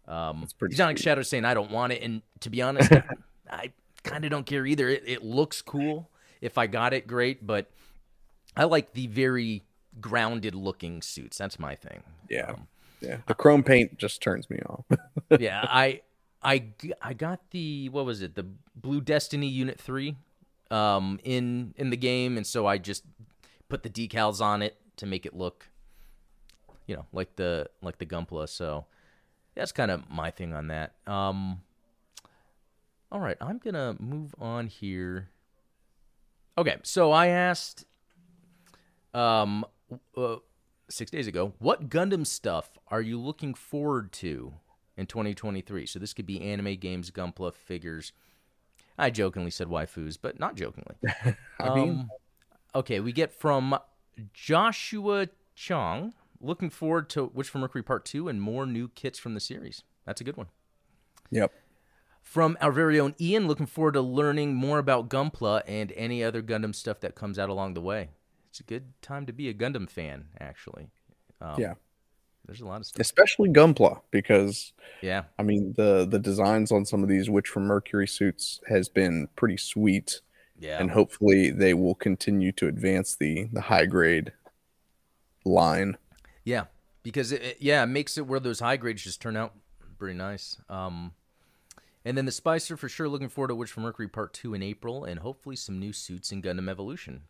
Um, 0.07 0.41
That's 0.41 0.53
pretty. 0.53 0.75
Not 0.75 0.97
Shadow 0.99 1.21
saying 1.21 1.45
I 1.45 1.53
don't 1.53 1.71
want 1.71 1.93
it, 1.93 2.01
and 2.01 2.21
to 2.41 2.49
be 2.49 2.61
honest, 2.61 2.91
I, 2.91 3.03
I 3.49 3.71
kind 4.03 4.25
of 4.25 4.31
don't 4.31 4.45
care 4.45 4.65
either. 4.65 4.89
It, 4.89 5.03
it, 5.05 5.23
looks 5.23 5.61
cool. 5.61 6.09
If 6.41 6.57
I 6.57 6.67
got 6.67 6.93
it, 6.93 7.07
great. 7.07 7.45
But 7.45 7.71
I 8.55 8.65
like 8.65 8.93
the 8.93 9.07
very 9.07 9.63
grounded 10.01 10.55
looking 10.55 11.01
suits. 11.01 11.37
That's 11.37 11.57
my 11.57 11.75
thing. 11.75 12.03
Yeah. 12.29 12.51
Um, 12.51 12.67
yeah. 12.99 13.17
The 13.27 13.33
chrome 13.33 13.63
paint 13.63 13.97
just 13.97 14.21
turns 14.21 14.49
me 14.49 14.59
off. 14.65 14.85
yeah. 15.39 15.65
I 15.69 16.01
I 16.41 16.65
I 17.01 17.13
got 17.13 17.51
the 17.51 17.89
what 17.89 18.05
was 18.05 18.21
it? 18.21 18.35
The 18.35 18.45
Blue 18.75 19.01
Destiny 19.01 19.47
Unit 19.47 19.79
Three 19.79 20.17
um, 20.73 21.19
in 21.23 21.73
in 21.77 21.91
the 21.91 21.97
game, 21.97 22.35
and 22.35 22.47
so 22.47 22.65
I 22.65 22.77
just 22.79 23.03
put 23.69 23.83
the 23.83 23.89
decals 23.89 24.41
on 24.41 24.61
it 24.61 24.77
to 24.97 25.05
make 25.05 25.25
it 25.25 25.35
look, 25.35 25.69
you 26.87 26.95
know, 26.95 27.05
like 27.13 27.35
the 27.35 27.69
like 27.81 27.99
the 27.99 28.05
Gunpla. 28.05 28.49
So 28.49 28.85
that's 29.55 29.71
kind 29.71 29.91
of 29.91 30.09
my 30.09 30.31
thing 30.31 30.53
on 30.53 30.67
that. 30.67 30.95
Um, 31.05 31.61
all 33.11 33.19
right, 33.19 33.37
I'm 33.39 33.59
gonna 33.59 33.95
move 33.99 34.33
on 34.39 34.67
here. 34.67 35.29
Okay, 36.57 36.77
so 36.83 37.11
I 37.11 37.27
asked, 37.27 37.85
um, 39.13 39.65
uh, 40.15 40.37
six 40.89 41.09
days 41.09 41.27
ago, 41.27 41.53
what 41.59 41.89
Gundam 41.89 42.25
stuff 42.25 42.77
are 42.87 43.01
you 43.01 43.19
looking 43.19 43.53
forward 43.53 44.11
to 44.13 44.53
in 44.95 45.05
2023? 45.07 45.85
So 45.87 45.97
this 45.99 46.13
could 46.13 46.27
be 46.27 46.41
anime, 46.41 46.75
games, 46.75 47.11
Gunpla, 47.11 47.53
figures. 47.53 48.11
I 48.97 49.09
jokingly 49.09 49.51
said 49.51 49.67
waifus, 49.67 50.17
but 50.21 50.39
not 50.39 50.55
jokingly. 50.55 50.95
I 51.59 51.73
mean, 51.73 51.89
um, 51.89 52.09
okay, 52.75 52.99
we 52.99 53.11
get 53.11 53.33
from 53.33 53.77
Joshua 54.33 55.29
Chong. 55.55 56.13
Looking 56.39 56.69
forward 56.69 57.09
to 57.11 57.31
Witch 57.33 57.49
from 57.49 57.61
Mercury 57.61 57.83
Part 57.83 58.05
2 58.05 58.27
and 58.27 58.41
more 58.41 58.65
new 58.65 58.89
kits 58.89 59.17
from 59.17 59.33
the 59.33 59.39
series. 59.39 59.83
That's 60.05 60.19
a 60.19 60.23
good 60.23 60.35
one. 60.35 60.47
Yep. 61.31 61.53
From 62.21 62.57
our 62.61 62.71
very 62.71 62.99
own 62.99 63.15
Ian, 63.19 63.47
looking 63.47 63.65
forward 63.65 63.93
to 63.93 64.01
learning 64.01 64.55
more 64.55 64.79
about 64.79 65.09
Gunpla 65.09 65.61
and 65.67 65.91
any 65.95 66.23
other 66.23 66.41
Gundam 66.41 66.75
stuff 66.75 66.99
that 67.01 67.15
comes 67.15 67.39
out 67.39 67.49
along 67.49 67.73
the 67.73 67.81
way. 67.81 68.09
It's 68.49 68.59
a 68.59 68.63
good 68.63 68.93
time 69.01 69.25
to 69.25 69.33
be 69.33 69.49
a 69.49 69.53
Gundam 69.53 69.89
fan, 69.89 70.25
actually. 70.39 70.89
Um, 71.41 71.59
yeah. 71.59 71.73
There's 72.45 72.61
a 72.61 72.65
lot 72.65 72.81
of 72.81 72.85
stuff, 72.85 72.99
especially 72.99 73.49
Gunpla, 73.49 74.01
because 74.11 74.73
yeah, 75.01 75.23
I 75.39 75.43
mean 75.43 75.73
the 75.77 76.05
the 76.05 76.19
designs 76.19 76.71
on 76.71 76.85
some 76.85 77.01
of 77.01 77.09
these 77.09 77.29
Witch 77.29 77.47
from 77.47 77.63
Mercury 77.65 78.07
suits 78.07 78.59
has 78.67 78.89
been 78.89 79.29
pretty 79.35 79.57
sweet. 79.57 80.19
Yeah, 80.59 80.79
and 80.79 80.91
hopefully 80.91 81.51
they 81.51 81.73
will 81.73 81.95
continue 81.95 82.51
to 82.53 82.67
advance 82.67 83.15
the 83.15 83.47
the 83.53 83.61
high 83.61 83.85
grade 83.85 84.33
line. 85.45 85.97
Yeah, 86.43 86.65
because 87.01 87.31
it, 87.31 87.41
it, 87.41 87.57
yeah 87.59 87.83
it 87.83 87.87
makes 87.87 88.17
it 88.17 88.27
where 88.27 88.39
those 88.39 88.59
high 88.59 88.77
grades 88.77 89.03
just 89.03 89.21
turn 89.21 89.37
out 89.37 89.53
pretty 89.97 90.17
nice. 90.17 90.59
Um, 90.69 91.13
and 92.03 92.17
then 92.17 92.25
the 92.25 92.31
Spicer 92.31 92.75
for 92.75 92.89
sure 92.89 93.07
looking 93.07 93.29
forward 93.29 93.47
to 93.47 93.55
Witch 93.55 93.71
from 93.71 93.83
Mercury 93.83 94.09
Part 94.09 94.33
Two 94.33 94.53
in 94.53 94.61
April, 94.61 95.05
and 95.05 95.19
hopefully 95.19 95.55
some 95.55 95.79
new 95.79 95.93
suits 95.93 96.31
in 96.31 96.41
Gundam 96.41 96.69
Evolution. 96.69 97.23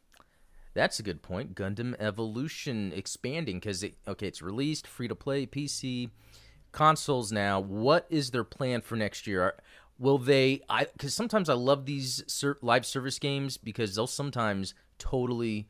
That's 0.73 0.99
a 0.99 1.03
good 1.03 1.21
point. 1.21 1.55
Gundam 1.55 1.95
Evolution 1.99 2.91
expanding 2.93 3.57
because 3.57 3.83
it 3.83 3.95
okay, 4.07 4.27
it's 4.27 4.41
released 4.41 4.87
free 4.87 5.07
to 5.07 5.15
play 5.15 5.45
PC 5.45 6.09
consoles 6.71 7.31
now. 7.31 7.59
What 7.59 8.07
is 8.09 8.31
their 8.31 8.43
plan 8.43 8.81
for 8.81 8.95
next 8.95 9.27
year? 9.27 9.53
Will 9.99 10.17
they? 10.17 10.61
I 10.69 10.85
because 10.85 11.13
sometimes 11.13 11.47
I 11.49 11.53
love 11.53 11.85
these 11.85 12.23
ser- 12.27 12.57
live 12.61 12.85
service 12.85 13.19
games 13.19 13.57
because 13.57 13.95
they'll 13.95 14.07
sometimes 14.07 14.73
totally 14.97 15.69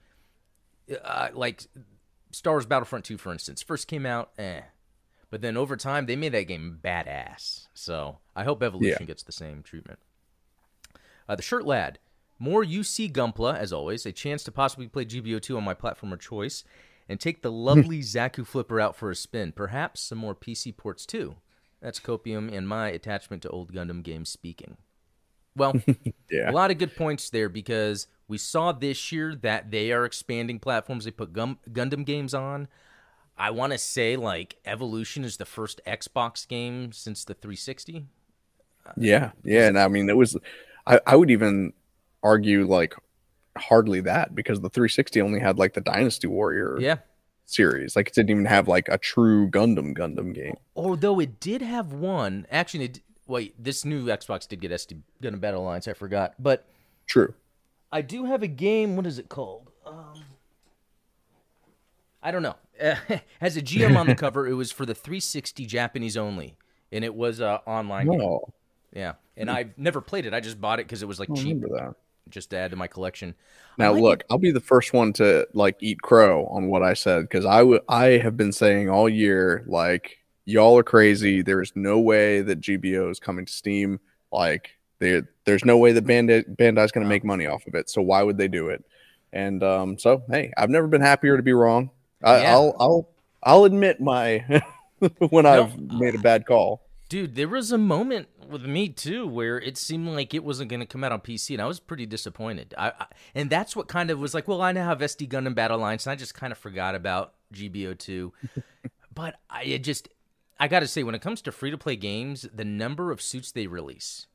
uh, 1.04 1.30
like 1.34 1.64
Star 2.32 2.54
Wars 2.54 2.66
Battlefront 2.66 3.06
2, 3.06 3.18
for 3.18 3.32
instance. 3.32 3.62
First 3.62 3.88
came 3.88 4.06
out, 4.06 4.32
eh. 4.38 4.62
But 5.30 5.42
then 5.42 5.58
over 5.58 5.76
time, 5.76 6.06
they 6.06 6.16
made 6.16 6.34
that 6.34 6.48
game 6.48 6.80
badass. 6.84 7.68
So 7.74 8.20
I 8.36 8.44
hope 8.44 8.62
Evolution 8.62 8.98
yeah. 9.00 9.06
gets 9.06 9.24
the 9.24 9.32
same 9.32 9.64
treatment. 9.64 10.00
Uh, 11.28 11.36
the 11.36 11.42
Shirt 11.42 11.66
Lad 11.66 12.00
more 12.40 12.64
UC 12.64 13.12
Gunpla, 13.14 13.58
as 13.58 13.72
always, 13.72 14.06
a 14.06 14.12
chance 14.12 14.44
to 14.44 14.52
possibly 14.52 14.88
play 14.88 15.06
GBO2 15.06 15.56
on 15.58 15.64
my 15.64 15.74
platform 15.74 16.14
of 16.14 16.20
choice. 16.20 16.64
and 17.10 17.20
take 17.20 17.42
the 17.42 17.52
hmm. 17.52 17.58
lovely 17.58 18.00
Zaku 18.00 18.46
Flipper 18.48 18.80
out 18.80 18.96
for 18.96 19.12
a 19.12 19.16
spin. 19.16 19.52
Perhaps 19.52 20.00
some 20.02 20.18
more 20.18 20.34
PC 20.34 20.76
ports 20.76 21.06
too. 21.06 21.36
That's 21.82 22.00
Copium 22.00 22.52
and 22.52 22.66
my 22.68 22.88
attachment 22.90 23.42
to 23.44 23.50
old 23.50 23.74
Gundam 23.74 24.04
games 24.04 24.30
speaking. 24.30 24.78
Well, 25.56 25.74
Yeah. 26.32 26.50
a 26.50 26.54
lot 26.54 26.72
of 26.72 26.78
good 26.78 26.96
points 26.96 27.30
there 27.30 27.50
because 27.50 28.08
we 28.28 28.38
saw 28.38 28.72
this 28.72 29.12
year 29.12 29.36
that 29.36 29.70
they 29.70 29.92
are 29.92 30.06
expanding 30.06 30.60
platforms 30.60 31.04
they 31.04 31.12
put 31.12 31.34
Gum- 31.34 31.60
Gundam 31.70 32.06
games 32.06 32.34
on. 32.34 32.70
I 33.38 33.52
want 33.52 33.74
to 33.74 33.78
say 33.78 34.16
like 34.16 34.56
Evolution 34.66 35.26
is 35.26 35.38
the 35.38 35.46
first 35.46 35.82
Xbox 35.86 36.48
game 36.48 36.94
since 36.94 37.26
the 37.26 37.34
360. 37.34 38.06
Yeah, 38.98 39.32
yeah, 39.44 39.68
and 39.68 39.78
I 39.78 39.88
mean 39.90 40.10
it 40.10 40.18
was. 40.18 40.38
I, 40.86 41.00
I 41.06 41.16
would 41.16 41.32
even 41.32 41.74
argue 42.24 42.66
like 42.66 42.96
hardly 43.58 44.02
that 44.02 44.34
because 44.34 44.62
the 44.62 44.70
360 44.70 45.22
only 45.22 45.40
had 45.40 45.60
like 45.60 45.74
the 45.74 45.82
Dynasty 45.82 46.28
Warrior 46.28 46.78
Yeah. 46.80 46.98
series. 47.46 47.96
Like 47.96 48.08
it 48.08 48.14
didn't 48.16 48.32
even 48.32 48.46
have 48.46 48.68
like 48.68 48.88
a 48.90 48.98
true 48.98 49.50
Gundam 49.50 49.96
Gundam 49.96 50.34
game. 50.34 50.56
Although 50.76 51.20
it 51.20 51.40
did 51.40 51.62
have 51.62 51.94
one. 51.94 52.48
Actually, 52.50 52.86
it, 52.86 53.02
wait, 53.28 53.54
this 53.62 53.86
new 53.86 54.06
Xbox 54.06 54.48
did 54.48 54.62
get 54.62 54.72
SD 54.72 55.02
Gundam 55.22 55.40
Battle 55.42 55.62
Alliance. 55.64 55.88
I 55.88 55.94
forgot, 55.94 56.34
but 56.40 56.66
True. 57.06 57.34
I 57.92 58.02
do 58.02 58.26
have 58.26 58.42
a 58.42 58.48
game. 58.48 58.96
What 58.96 59.06
is 59.06 59.20
it 59.20 59.30
called? 59.30 59.70
Um, 59.86 60.24
I 62.22 62.32
don't 62.32 62.42
know. 62.42 62.56
has 63.40 63.56
a 63.58 63.62
GM 63.62 63.96
on 63.98 64.08
the 64.08 64.16
cover. 64.26 64.48
It 64.48 64.54
was 64.54 64.72
for 64.72 64.86
the 64.86 64.96
360 64.96 65.66
Japanese 65.66 66.18
only, 66.18 66.56
and 66.92 67.04
it 67.06 67.14
was 67.14 67.40
uh, 67.42 67.60
online. 67.68 68.08
game. 68.08 68.18
No, 68.20 68.52
Yeah, 68.94 69.14
and 69.38 69.52
I've 69.52 69.78
never 69.78 70.02
played 70.02 70.26
it. 70.26 70.34
I 70.34 70.40
just 70.40 70.60
bought 70.60 70.80
it 70.80 70.88
because 70.88 71.04
it 71.04 71.08
was 71.08 71.20
like 71.20 71.30
I 71.30 71.36
cheap, 71.36 71.62
remember 71.62 71.68
that. 71.78 71.96
Just 72.30 72.50
to 72.52 72.58
add 72.58 72.72
to 72.72 72.78
my 72.78 72.88
collection. 72.88 73.36
Now 73.78 73.94
like 73.94 74.02
look, 74.02 74.24
I'll 74.30 74.38
be 74.38 74.52
the 74.52 74.60
first 74.60 74.94
one 74.94 75.14
to 75.14 75.48
like 75.54 75.78
eat 75.82 76.02
crow 76.02 76.46
on 76.48 76.68
what 76.68 76.84
I 76.84 76.94
said 76.94 77.22
because 77.24 77.46
I 77.46 77.64
would 77.64 77.82
I 77.90 78.18
have 78.18 78.38
been 78.38 78.52
saying 78.52 78.90
all 78.90 79.10
year 79.10 79.64
like 79.68 80.18
y'all 80.46 80.78
are 80.78 80.84
crazy. 80.84 81.42
There 81.42 81.62
is 81.62 81.72
no 81.76 82.00
way 82.00 82.42
that 82.42 82.62
GBO 82.62 83.10
is 83.10 83.20
coming 83.20 83.46
to 83.46 83.52
Steam. 83.52 84.00
Like 84.32 84.78
there, 85.00 85.30
there's 85.46 85.66
no 85.66 85.78
way 85.78 85.92
that 85.94 86.06
Bandai 86.06 86.56
Bandai's 86.56 86.92
going 86.92 87.06
to 87.06 87.10
make 87.10 87.24
money 87.24 87.48
off 87.48 87.68
of 87.68 87.76
it. 87.76 87.90
So 87.90 88.02
why 88.02 88.24
would 88.24 88.38
they 88.38 88.48
do 88.48 88.70
it? 88.70 88.84
And 89.32 89.64
um, 89.64 89.98
so 89.98 90.24
hey, 90.30 90.52
I've 90.58 90.70
never 90.70 90.88
been 90.88 91.02
happier 91.02 91.38
to 91.38 91.44
be 91.44 91.54
wrong. 91.54 91.90
I, 92.24 92.42
Yeah. 92.42 92.54
I'll 92.54 92.76
I'll 92.80 93.10
I'll 93.42 93.66
admit 93.66 94.00
my 94.00 94.62
when 95.30 95.46
I've 95.46 95.78
made 95.78 96.16
a 96.16 96.20
bad 96.20 96.46
call. 96.46 96.82
Dude, 97.10 97.36
there 97.36 97.48
was 97.48 97.72
a 97.72 97.78
moment 97.78 98.28
with 98.54 98.66
me 98.66 98.88
too 98.88 99.28
where 99.28 99.60
it 99.60 99.78
seemed 99.78 100.08
like 100.08 100.34
it 100.34 100.44
wasn't 100.44 100.70
going 100.70 100.80
to 100.80 100.86
come 100.86 101.04
out 101.04 101.12
on 101.12 101.20
PC, 101.20 101.52
and 101.52 101.62
I 101.62 101.66
was 101.66 101.80
pretty 101.80 102.06
disappointed. 102.06 102.74
I, 102.78 102.90
I 102.90 103.06
and 103.36 103.50
that's 103.50 103.76
what 103.76 103.88
kind 103.88 104.10
of 104.10 104.20
was 104.20 104.34
like, 104.34 104.48
well, 104.48 104.62
I 104.62 104.72
now 104.72 104.86
have 104.86 105.00
SD 105.00 105.28
Gundam 105.28 105.56
Battle 105.56 105.78
Alliance, 105.78 106.06
and 106.06 106.12
I 106.12 106.16
just 106.16 106.34
kind 106.36 106.52
of 106.52 106.58
forgot 106.58 106.96
about 106.96 107.34
GBO 107.54 107.98
two. 107.98 108.32
but 109.14 109.36
I 109.50 109.64
it 109.64 109.84
just, 109.84 110.08
I 110.60 110.68
got 110.68 110.80
to 110.80 110.88
say, 110.88 111.04
when 111.04 111.16
it 111.16 111.22
comes 111.22 111.42
to 111.42 111.52
free 111.52 111.72
to 111.72 111.78
play 111.78 111.96
games, 111.98 112.48
the 112.54 112.66
number 112.66 113.12
of 113.12 113.22
suits 113.22 113.52
they 113.52 113.68
release. 113.68 114.28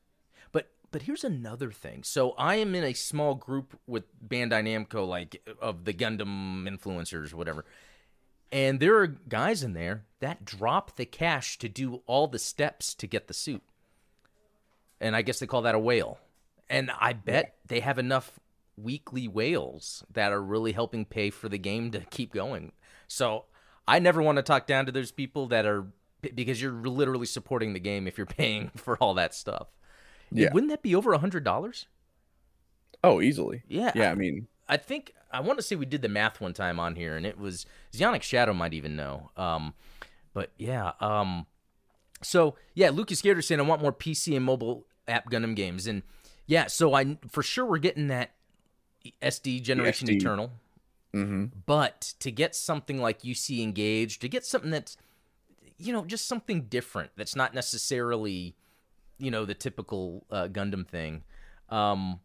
But 0.51 0.69
but 0.91 1.03
here's 1.03 1.23
another 1.23 1.71
thing. 1.71 2.03
So 2.03 2.31
I 2.31 2.55
am 2.55 2.75
in 2.75 2.83
a 2.83 2.93
small 2.93 3.33
group 3.33 3.79
with 3.87 4.03
Bandai 4.27 4.63
Namco, 4.63 5.07
like 5.07 5.41
of 5.61 5.85
the 5.85 5.93
Gundam 5.93 6.67
influencers, 6.69 7.33
whatever. 7.33 7.65
And 8.51 8.79
there 8.79 8.97
are 8.97 9.07
guys 9.07 9.63
in 9.63 9.73
there 9.73 10.05
that 10.19 10.43
drop 10.43 10.95
the 10.95 11.05
cash 11.05 11.57
to 11.59 11.69
do 11.69 12.01
all 12.07 12.27
the 12.27 12.39
steps 12.39 12.95
to 12.95 13.07
get 13.07 13.27
the 13.27 13.33
suit. 13.33 13.61
And 15.01 15.15
I 15.15 15.21
guess 15.21 15.39
they 15.39 15.47
call 15.47 15.63
that 15.63 15.75
a 15.75 15.79
whale. 15.79 16.19
And 16.69 16.91
I 16.99 17.13
bet 17.13 17.55
they 17.65 17.79
have 17.79 17.97
enough 17.97 18.39
weekly 18.77 19.27
whales 19.27 20.03
that 20.13 20.31
are 20.31 20.41
really 20.41 20.71
helping 20.71 21.05
pay 21.05 21.29
for 21.29 21.49
the 21.49 21.57
game 21.57 21.91
to 21.91 22.01
keep 22.01 22.33
going. 22.33 22.71
So 23.07 23.45
I 23.87 23.99
never 23.99 24.21
want 24.21 24.37
to 24.37 24.43
talk 24.43 24.67
down 24.67 24.85
to 24.85 24.91
those 24.91 25.11
people 25.11 25.47
that 25.47 25.65
are 25.65 25.87
because 26.21 26.61
you're 26.61 26.71
literally 26.71 27.25
supporting 27.25 27.73
the 27.73 27.79
game 27.79 28.07
if 28.07 28.17
you're 28.17 28.27
paying 28.27 28.71
for 28.75 28.97
all 28.97 29.13
that 29.15 29.33
stuff. 29.33 29.67
Yeah. 30.31 30.53
Wouldn't 30.53 30.69
that 30.69 30.83
be 30.83 30.95
over 30.95 31.13
a 31.13 31.17
hundred 31.17 31.43
dollars? 31.43 31.87
Oh, 33.03 33.21
easily. 33.21 33.63
Yeah. 33.67 33.91
Yeah, 33.95 34.11
I 34.11 34.15
mean, 34.15 34.47
I 34.67 34.77
think 34.77 35.13
I 35.31 35.39
want 35.39 35.57
to 35.59 35.63
say 35.63 35.75
we 35.75 35.85
did 35.85 36.01
the 36.01 36.09
math 36.09 36.41
one 36.41 36.53
time 36.53 36.79
on 36.79 36.95
here, 36.95 37.15
and 37.15 37.25
it 37.25 37.39
was 37.39 37.65
Zionic 37.93 38.21
Shadow 38.21 38.53
might 38.53 38.73
even 38.73 38.95
know. 38.95 39.31
Um, 39.37 39.73
but 40.33 40.51
yeah, 40.57 40.91
um, 40.99 41.47
so 42.21 42.55
yeah, 42.73 42.89
Lucas 42.89 43.21
Garrett 43.21 43.43
saying 43.45 43.59
I 43.59 43.63
want 43.63 43.81
more 43.81 43.93
PC 43.93 44.35
and 44.35 44.45
mobile 44.45 44.85
app 45.07 45.29
Gundam 45.29 45.55
games, 45.55 45.87
and 45.87 46.03
yeah, 46.45 46.67
so 46.67 46.93
I 46.93 47.17
for 47.29 47.43
sure 47.43 47.65
we're 47.65 47.77
getting 47.77 48.07
that 48.07 48.31
SD 49.21 49.61
Generation 49.61 50.07
SD. 50.07 50.15
Eternal, 50.15 50.51
hmm 51.13 51.45
but 51.65 52.13
to 52.19 52.31
get 52.31 52.55
something 52.55 52.99
like 53.01 53.21
UC 53.21 53.61
Engage, 53.63 54.19
to 54.19 54.27
get 54.27 54.45
something 54.45 54.71
that's 54.71 54.97
you 55.77 55.93
know 55.93 56.05
just 56.05 56.27
something 56.27 56.63
different 56.63 57.11
that's 57.15 57.35
not 57.35 57.53
necessarily 57.53 58.55
you 59.17 59.31
know 59.31 59.45
the 59.45 59.53
typical 59.53 60.25
uh, 60.31 60.47
Gundam 60.47 60.87
thing. 60.87 61.23
Um, 61.69 62.19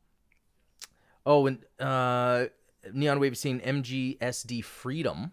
oh, 1.26 1.46
and 1.46 1.58
uh, 1.78 2.46
Neon 2.92 3.20
Wave 3.20 3.32
is 3.32 3.40
saying 3.40 3.60
MGSD 3.60 4.64
Freedom. 4.64 5.32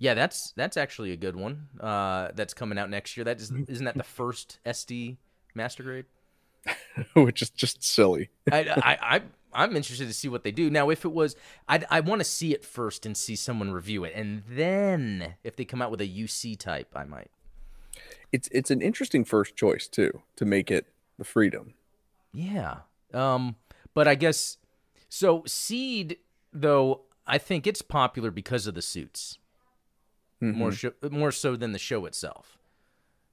Yeah, 0.00 0.14
that's 0.14 0.52
that's 0.52 0.78
actually 0.78 1.12
a 1.12 1.16
good 1.16 1.36
one. 1.36 1.68
Uh, 1.78 2.28
that's 2.34 2.54
coming 2.54 2.78
out 2.78 2.88
next 2.88 3.18
year. 3.18 3.24
That 3.24 3.38
is, 3.38 3.52
isn't 3.68 3.84
that 3.84 3.98
the 3.98 4.02
first 4.02 4.58
SD 4.64 5.18
Master 5.54 5.82
Grade? 5.82 6.06
which 7.14 7.42
is 7.42 7.50
just 7.50 7.84
silly. 7.84 8.30
I, 8.50 8.60
I, 8.60 8.98
I, 9.16 9.22
I'm 9.52 9.76
interested 9.76 10.08
to 10.08 10.14
see 10.14 10.28
what 10.28 10.42
they 10.42 10.52
do. 10.52 10.70
Now, 10.70 10.88
if 10.88 11.04
it 11.04 11.12
was, 11.12 11.36
I, 11.68 11.84
I 11.90 12.00
want 12.00 12.20
to 12.20 12.24
see 12.24 12.54
it 12.54 12.64
first 12.64 13.04
and 13.04 13.14
see 13.14 13.36
someone 13.36 13.72
review 13.72 14.04
it, 14.04 14.14
and 14.14 14.42
then 14.48 15.34
if 15.44 15.54
they 15.54 15.66
come 15.66 15.82
out 15.82 15.90
with 15.90 16.00
a 16.00 16.08
UC 16.08 16.58
type, 16.58 16.88
I 16.96 17.04
might. 17.04 17.30
It's 18.32 18.48
it's 18.52 18.70
an 18.70 18.80
interesting 18.80 19.26
first 19.26 19.54
choice 19.54 19.86
too 19.86 20.22
to 20.36 20.46
make 20.46 20.70
it 20.70 20.86
the 21.18 21.24
freedom. 21.24 21.74
Yeah. 22.32 22.78
Um, 23.12 23.56
but 23.92 24.08
I 24.08 24.14
guess 24.14 24.56
so. 25.10 25.42
Seed, 25.46 26.16
though, 26.54 27.02
I 27.26 27.36
think 27.36 27.66
it's 27.66 27.82
popular 27.82 28.30
because 28.30 28.66
of 28.66 28.74
the 28.74 28.82
suits 28.82 29.36
more 30.40 30.70
Mhm. 30.70 30.78
sho- 30.78 31.10
more 31.10 31.32
so 31.32 31.56
than 31.56 31.72
the 31.72 31.78
show 31.78 32.06
itself. 32.06 32.58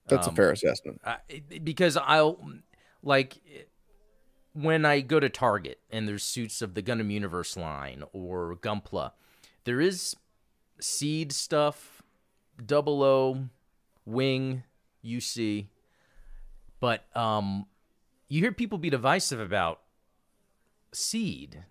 That's 0.08 0.28
um, 0.28 0.34
a 0.34 0.36
fair 0.36 0.52
assessment. 0.52 1.02
I, 1.06 1.18
because 1.64 1.98
I'll 1.98 2.40
like 3.04 3.40
when 4.54 4.86
I 4.86 5.02
go 5.02 5.20
to 5.20 5.30
Target 5.30 5.80
and 5.92 6.08
there's 6.08 6.24
suits 6.24 6.62
of 6.62 6.74
the 6.74 6.82
Gundam 6.82 7.12
Universe 7.12 7.56
line 7.58 8.04
or 8.12 8.56
Gunpla, 8.56 9.12
there 9.66 9.80
is 9.80 10.16
seed 10.80 11.32
stuff, 11.32 12.02
double 12.64 13.04
O, 13.04 13.50
wing, 14.06 14.64
UC, 15.04 15.68
but 16.80 17.06
um, 17.16 17.68
you 18.30 18.42
hear 18.42 18.52
people 18.52 18.78
be 18.78 18.90
divisive 18.90 19.40
about 19.40 19.82
seed, 20.94 21.64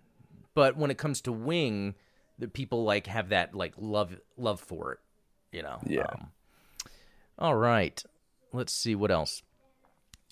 but 0.53 0.77
when 0.77 0.91
it 0.91 0.97
comes 0.97 1.21
to 1.21 1.31
wing, 1.31 1.95
the 2.39 2.47
people 2.47 2.83
like 2.83 3.07
have 3.07 3.29
that 3.29 3.53
like 3.55 3.73
love 3.77 4.17
love 4.37 4.59
for 4.61 4.93
it, 4.93 4.99
you 5.51 5.61
know. 5.61 5.79
Yeah. 5.85 6.05
Um, 6.11 6.27
all 7.39 7.55
right. 7.55 8.01
Let's 8.53 8.73
see 8.73 8.95
what 8.95 9.11
else. 9.11 9.43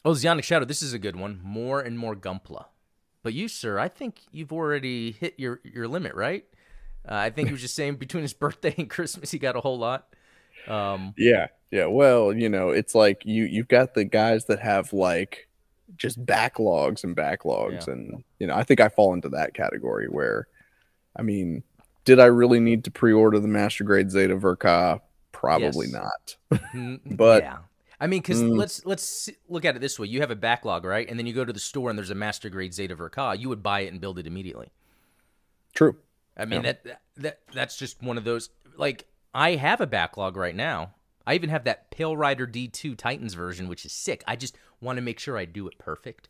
Oh, 0.04 0.12
Zionic 0.12 0.44
Shadow, 0.44 0.66
this 0.66 0.82
is 0.82 0.94
a 0.94 1.00
good 1.00 1.16
one. 1.16 1.40
More 1.44 1.82
and 1.82 1.98
more 1.98 2.16
Gunpla. 2.16 2.66
But 3.24 3.34
you, 3.34 3.48
sir, 3.48 3.80
I 3.80 3.88
think 3.88 4.22
you've 4.32 4.54
already 4.54 5.12
hit 5.12 5.34
your, 5.38 5.60
your 5.64 5.88
limit, 5.88 6.14
right? 6.14 6.46
Uh, 7.08 7.16
I 7.16 7.30
think 7.32 7.48
he 7.48 7.52
was 7.52 7.62
just 7.62 7.76
saying 7.76 7.96
between 7.96 8.22
his 8.24 8.34
birthday 8.46 8.74
and 8.78 8.90
Christmas, 8.90 9.32
he 9.32 9.40
got 9.40 9.56
a 9.56 9.62
whole 9.62 9.78
lot. 9.80 10.08
Um, 10.68 11.14
Yeah, 11.18 11.48
yeah. 11.72 11.86
Well, 11.88 12.34
you 12.34 12.50
know, 12.50 12.70
it's 12.70 12.96
like 12.96 13.24
you 13.26 13.44
you've 13.44 13.68
got 13.68 13.94
the 13.94 14.04
guys 14.04 14.46
that 14.46 14.60
have 14.60 14.94
like 14.94 15.48
just 15.98 16.24
backlogs 16.26 17.04
and 17.04 17.16
backlogs, 17.16 17.88
Yeah. 17.88 17.94
and 17.94 18.24
you 18.40 18.48
know, 18.48 18.56
I 18.56 18.64
think 18.64 18.80
I 18.80 18.90
fall 18.90 19.14
into 19.14 19.30
that 19.30 19.54
category 19.54 20.08
where, 20.08 20.48
I 21.16 21.22
mean, 21.22 21.64
did 22.06 22.20
I 22.20 22.26
really 22.26 22.60
need 22.60 22.84
to 22.86 22.92
pre-order 22.92 23.40
the 23.40 23.48
Master 23.48 23.84
Grade 23.84 24.10
Zeta 24.12 24.36
Verka? 24.38 25.02
Probably 25.32 25.88
Yes. 25.88 25.94
not. 26.52 26.62
mm, 26.74 27.00
But- 27.18 27.44
yeah. 27.44 27.58
I 28.00 28.08
mean, 28.08 28.22
because 28.22 28.42
Mm. 28.44 28.58
let's 28.58 28.86
let's 28.86 29.30
look 29.48 29.64
at 29.64 29.76
it 29.78 29.80
this 29.80 29.98
way: 29.98 30.08
you 30.08 30.20
have 30.20 30.30
a 30.32 30.36
backlog, 30.36 30.84
right? 30.84 31.10
And 31.10 31.18
then 31.18 31.26
you 31.26 31.34
go 31.34 31.46
to 31.46 31.54
the 31.54 31.60
store 31.60 31.90
and 31.90 31.98
there's 31.98 32.10
a 32.10 32.16
master 32.16 32.50
grade 32.50 32.74
Zeta 32.74 32.94
Verka. 32.96 33.36
You 33.40 33.48
would 33.50 33.64
buy 33.64 33.82
it 33.82 33.92
and 33.92 34.02
build 34.02 34.20
it 34.20 34.28
immediately. 34.28 34.72
True. 35.74 35.96
I 36.38 36.44
mean 36.46 36.64
Yeah. 36.64 36.74
that 36.84 37.02
that 37.18 37.40
that's 37.54 37.78
just 37.78 38.04
one 38.04 38.18
of 38.18 38.26
those 38.26 38.50
like 38.76 39.06
I 39.34 39.56
have 39.56 39.80
a 39.82 39.88
backlog 39.88 40.36
right 40.36 40.56
now. 40.56 40.94
I 41.26 41.36
even 41.36 41.50
have 41.50 41.64
that 41.64 41.90
Pale 41.90 42.18
Rider 42.18 42.46
D2 42.46 42.98
Titans 42.98 43.34
version, 43.34 43.68
which 43.70 43.86
is 43.86 43.92
sick. 43.94 44.24
I 44.28 44.36
just 44.36 44.58
want 44.82 44.98
to 44.98 45.02
make 45.02 45.18
sure 45.20 45.38
I 45.38 45.46
do 45.46 45.66
it 45.68 45.78
perfect. 45.80 46.28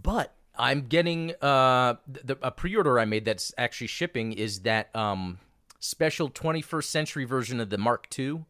But 0.00 0.32
I'm 0.58 0.82
getting 0.82 1.32
uh 1.40 1.94
the, 2.06 2.36
a 2.42 2.50
pre-order 2.50 2.98
I 2.98 3.04
made 3.04 3.24
that's 3.24 3.52
actually 3.56 3.86
shipping 3.88 4.32
is 4.32 4.60
that 4.60 4.94
um 4.94 5.38
special 5.80 6.28
21st 6.30 6.84
century 6.84 7.24
version 7.24 7.58
of 7.60 7.70
the 7.70 7.78
Mark 7.78 8.06
II. 8.18 8.44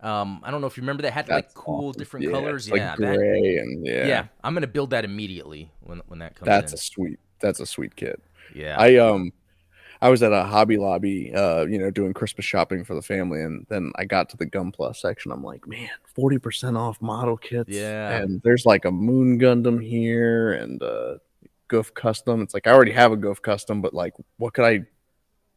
Um 0.00 0.40
I 0.44 0.50
don't 0.50 0.60
know 0.60 0.66
if 0.66 0.76
you 0.76 0.82
remember 0.82 1.02
that 1.02 1.12
had 1.12 1.28
like 1.28 1.52
cool 1.54 1.88
awesome. 1.88 1.98
different 1.98 2.26
Yeah, 2.26 2.32
colors. 2.32 2.70
like 2.70 2.78
yeah, 2.80 2.96
that- 2.98 3.16
gray 3.16 3.56
and 3.58 3.86
yeah, 3.86 4.06
yeah, 4.06 4.26
I'm 4.44 4.54
gonna 4.54 4.66
build 4.66 4.90
that 4.90 5.04
immediately 5.04 5.70
when 5.80 6.00
when 6.08 6.18
that 6.20 6.36
comes 6.36 6.46
That's 6.46 6.72
in. 6.72 6.76
a 6.76 6.80
sweet. 6.80 7.18
That's 7.40 7.60
a 7.60 7.66
sweet 7.66 7.96
kit. 7.96 8.22
yeah, 8.54 8.76
I 8.78 8.96
um 8.96 9.32
I 10.02 10.08
was 10.08 10.22
at 10.22 10.32
a 10.32 10.44
Hobby 10.44 10.78
Lobby, 10.78 11.30
uh, 11.34 11.66
you 11.66 11.78
know, 11.78 11.90
doing 11.90 12.14
Christmas 12.14 12.46
shopping 12.46 12.84
for 12.84 12.94
the 12.94 13.02
family, 13.02 13.42
and 13.42 13.66
then 13.68 13.92
I 13.96 14.06
got 14.06 14.30
to 14.30 14.36
the 14.38 14.46
Gunpla 14.46 14.96
section. 14.96 15.30
I'm 15.30 15.44
like, 15.44 15.66
man, 15.68 15.90
forty 16.14 16.38
percent 16.38 16.76
off 16.78 17.02
model 17.02 17.36
kits. 17.36 17.68
Yeah. 17.68 18.16
and 18.16 18.40
there's 18.42 18.64
like 18.64 18.86
a 18.86 18.90
Moon 18.90 19.38
Gundam 19.38 19.82
here 19.82 20.52
and 20.52 20.82
uh, 20.82 21.16
Gouf 21.70 21.94
Custom. 21.94 22.42
It's 22.42 22.54
like 22.54 22.66
I 22.66 22.72
already 22.72 22.92
have 22.92 23.12
a 23.12 23.16
Gouf 23.16 23.40
Custom, 23.40 23.80
but 23.80 23.94
like, 23.94 24.14
what 24.38 24.52
could 24.54 24.64
I, 24.64 24.80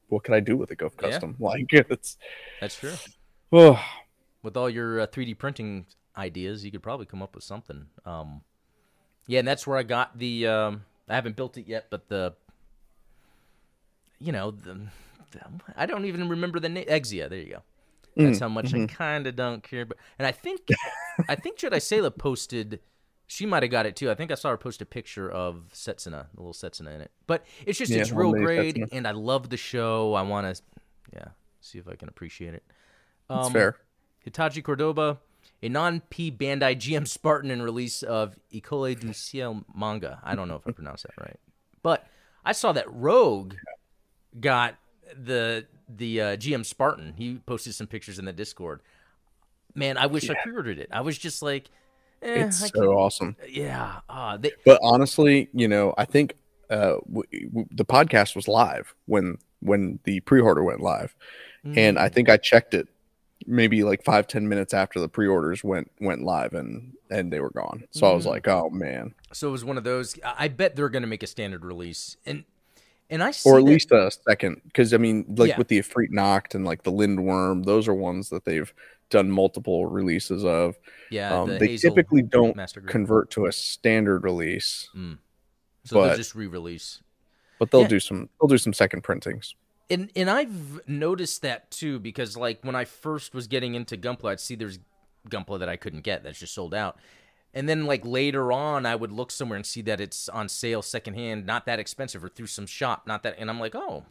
what 0.08 0.24
could 0.24 0.36
I 0.36 0.40
do 0.40 0.56
with 0.56 0.72
a 0.72 0.76
Gouf 0.76 0.94
Yeah. 1.02 1.10
Custom? 1.10 1.36
Like, 1.40 1.68
it's 1.72 2.18
That's 2.62 2.76
true. 2.76 2.94
oh, 3.52 3.84
With 4.44 4.56
all 4.58 4.70
your 4.70 5.02
uh, 5.02 5.08
3D 5.08 5.38
printing 5.38 5.86
ideas, 6.18 6.64
you 6.64 6.72
could 6.72 6.84
probably 6.84 7.06
come 7.06 7.22
up 7.22 7.36
with 7.36 7.44
something. 7.44 7.88
Um, 8.06 8.42
yeah, 9.28 9.40
and 9.40 9.48
that's 9.48 9.66
where 9.66 9.78
I 9.78 9.84
got 9.84 10.18
the. 10.20 10.48
Um, 10.48 10.86
I 11.10 11.16
haven't 11.16 11.36
built 11.36 11.58
it 11.58 11.68
yet, 11.68 11.88
but 11.90 12.08
the. 12.10 12.34
You 14.20 14.32
know 14.32 14.52
the. 14.52 14.80
the 15.32 15.40
I 15.76 15.86
don't 15.86 16.06
even 16.06 16.30
remember 16.30 16.60
the 16.60 16.70
name. 16.70 16.86
Exia. 16.86 17.30
There 17.30 17.40
you 17.40 17.50
go. 17.52 17.62
That's 18.16 18.38
Mm, 18.38 18.42
how 18.42 18.50
much 18.50 18.74
I 18.76 18.86
kind 18.86 19.26
of 19.26 19.36
don't 19.36 19.64
care. 19.64 19.86
But 19.86 19.98
and 20.20 20.28
I 20.28 20.32
think, 20.32 20.62
I 21.28 21.36
think 21.36 21.58
Jedi 21.58 21.78
Sayla 21.78 22.16
posted. 22.16 22.80
She 23.28 23.46
might 23.46 23.64
have 23.64 23.72
got 23.72 23.86
it 23.86 23.96
too. 23.96 24.12
I 24.12 24.16
think 24.16 24.32
I 24.32 24.36
saw 24.36 24.50
her 24.50 24.58
post 24.58 24.82
a 24.82 24.86
picture 24.86 25.30
of 25.30 25.64
Setsuna, 25.74 26.28
the 26.36 26.42
little 26.42 26.54
Setsuna 26.54 26.94
in 26.94 27.02
it. 27.02 27.12
But 27.26 27.46
it's 27.66 27.80
just 27.80 27.92
Yeah, 27.92 28.02
it's 28.02 28.12
real 28.12 28.32
great, 28.32 28.76
Setsuna. 28.76 28.90
and 28.92 29.08
I 29.08 29.12
love 29.12 29.50
the 29.50 29.58
show. 29.58 30.14
I 30.14 30.22
want 30.22 30.56
to, 30.56 30.62
yeah, 31.14 31.28
see 31.62 31.80
if 31.80 31.88
I 31.88 31.96
can 31.96 32.10
appreciate 32.10 32.54
it. 32.54 32.64
Um, 33.30 33.52
fair. 33.52 33.78
Hitachi 34.20 34.62
Cordoba, 34.62 35.20
a 35.62 35.70
non-P 35.70 36.32
Bandai 36.32 36.76
GM 36.76 37.08
Spartan 37.08 37.50
and 37.50 37.64
release 37.64 38.04
of 38.04 38.38
Ecole 38.54 38.94
du 38.96 39.14
Ciel 39.14 39.64
manga. 39.76 40.20
I 40.24 40.36
don't 40.36 40.48
know 40.48 40.56
if 40.56 40.68
I 40.68 40.72
pronounced 40.76 41.04
that 41.04 41.18
right, 41.20 41.40
but 41.82 42.06
I 42.46 42.52
saw 42.52 42.72
that 42.74 42.86
Rogue 42.94 43.56
got 44.40 44.76
the 45.16 45.66
the 45.88 46.22
uh, 46.22 46.38
GM 46.38 46.66
Spartan. 46.66 47.14
He 47.18 47.36
posted 47.46 47.74
some 47.76 47.88
pictures 47.88 48.20
in 48.20 48.26
the 48.26 48.34
Discord. 48.34 48.82
Man, 49.76 49.98
I 49.98 50.06
wish 50.06 50.30
I 50.30 50.36
pre-ordered 50.44 50.78
it. 50.78 50.90
I 50.92 51.02
was 51.02 51.18
just 51.18 51.42
like, 51.42 51.70
eh, 52.24 52.46
It's 52.46 52.64
I 52.64 52.68
so 52.68 52.94
awesome. 52.98 53.36
can't- 53.40 53.52
yeah. 53.54 54.00
Uh, 54.10 54.38
they, 54.38 54.52
But 54.66 54.80
honestly, 54.82 55.50
you 55.54 55.68
know, 55.68 55.94
I 55.98 56.06
think 56.06 56.36
uh, 56.70 56.96
w- 57.12 57.48
w- 57.50 57.68
the 57.72 57.86
podcast 57.86 58.36
was 58.36 58.48
live 58.48 58.94
when 59.06 59.38
when 59.60 60.00
the 60.04 60.20
pre-order 60.22 60.64
went 60.64 60.82
live, 60.82 61.16
and 61.64 61.98
Mm. 61.98 62.02
I 62.02 62.10
think 62.10 62.30
I 62.30 62.38
checked 62.38 62.74
it 62.74 62.88
maybe 63.46 63.84
like 63.84 64.04
five 64.04 64.28
ten 64.28 64.48
minutes 64.50 64.74
after 64.74 65.00
the 65.00 65.08
pre-orders 65.10 65.64
went 65.64 65.92
went 66.00 66.24
live, 66.24 66.54
and 66.54 66.94
and 67.10 67.32
they 67.32 67.40
were 67.40 67.52
gone. 67.52 67.84
So 67.92 68.08
I 68.10 68.14
was 68.14 68.26
Mm. 68.26 68.30
like, 68.30 68.48
oh 68.48 68.70
man, 68.70 69.14
so 69.32 69.50
it 69.50 69.52
was 69.52 69.64
one 69.66 69.78
of 69.78 69.84
those. 69.84 70.16
I 70.24 70.48
bet 70.48 70.76
they're 70.76 70.90
going 70.90 71.04
to 71.04 71.08
make 71.08 71.24
a 71.24 71.28
standard 71.28 71.64
release, 71.64 72.18
and 72.26 72.44
and 73.10 73.22
I 73.22 73.28
or 73.46 73.60
at 73.60 73.66
that- 73.66 73.72
least 73.72 73.92
a 73.92 74.10
second, 74.28 74.62
because 74.66 74.94
I 74.94 74.98
mean, 74.98 75.26
like 75.38 75.50
Yeah. 75.52 75.58
with 75.58 75.68
the 75.68 75.80
Efreet 75.80 76.10
Nacht 76.12 76.56
and 76.56 76.66
like 76.66 76.84
the 76.84 76.92
Lindworm, 76.92 77.66
those 77.66 77.88
are 77.88 77.94
ones 77.94 78.30
that 78.30 78.46
they've 78.46 78.74
done 79.14 79.30
multiple 79.32 79.86
releases 79.86 80.44
of. 80.44 80.76
yeah, 81.12 81.34
Um, 81.40 81.50
the 81.50 81.58
they 81.60 81.68
Hazel 81.68 81.92
typically 81.92 82.24
don't 82.24 82.58
convert 82.88 83.30
to 83.32 83.46
a 83.46 83.52
standard 83.52 84.24
release, 84.24 84.90
so 85.86 86.02
they'll 86.04 86.18
just 86.18 86.34
re-release. 86.36 87.02
but 87.60 87.70
they'll 87.72 87.82
Yeah. 87.82 87.88
do 87.88 88.00
some 88.00 88.30
they'll 88.42 88.48
do 88.50 88.58
some 88.58 88.74
second 88.74 89.04
printings. 89.04 89.56
And 89.90 90.10
and 90.16 90.30
I've 90.30 90.88
noticed 90.88 91.44
that 91.44 91.70
too 91.70 92.00
because 92.00 92.36
like 92.36 92.64
when 92.64 92.76
I 92.76 92.86
first 92.86 93.34
was 93.36 93.48
getting 93.48 93.76
into 93.76 93.96
Gunpla, 93.98 94.32
I'd 94.32 94.40
see 94.40 94.56
there's 94.56 94.80
Gunpla 95.30 95.60
that 95.60 95.70
I 95.70 95.76
couldn't 95.78 96.02
get 96.02 96.24
that's 96.24 96.40
just 96.40 96.54
sold 96.54 96.74
out. 96.74 96.98
And 97.54 97.70
then 97.70 97.86
like 97.86 98.04
later 98.06 98.52
on, 98.52 98.86
I 98.86 98.96
would 98.96 99.12
look 99.12 99.30
somewhere 99.32 99.58
and 99.58 99.66
see 99.66 99.82
that 99.84 100.02
it's 100.02 100.28
on 100.30 100.50
sale 100.50 100.82
secondhand, 100.82 101.46
not 101.46 101.66
that 101.68 101.80
expensive, 101.80 102.24
or 102.24 102.30
through 102.30 102.48
some 102.48 102.66
shop, 102.66 103.06
not 103.06 103.22
that. 103.24 103.36
And 103.38 103.50
I'm 103.50 103.60
like, 103.60 103.76
oh, 103.76 104.04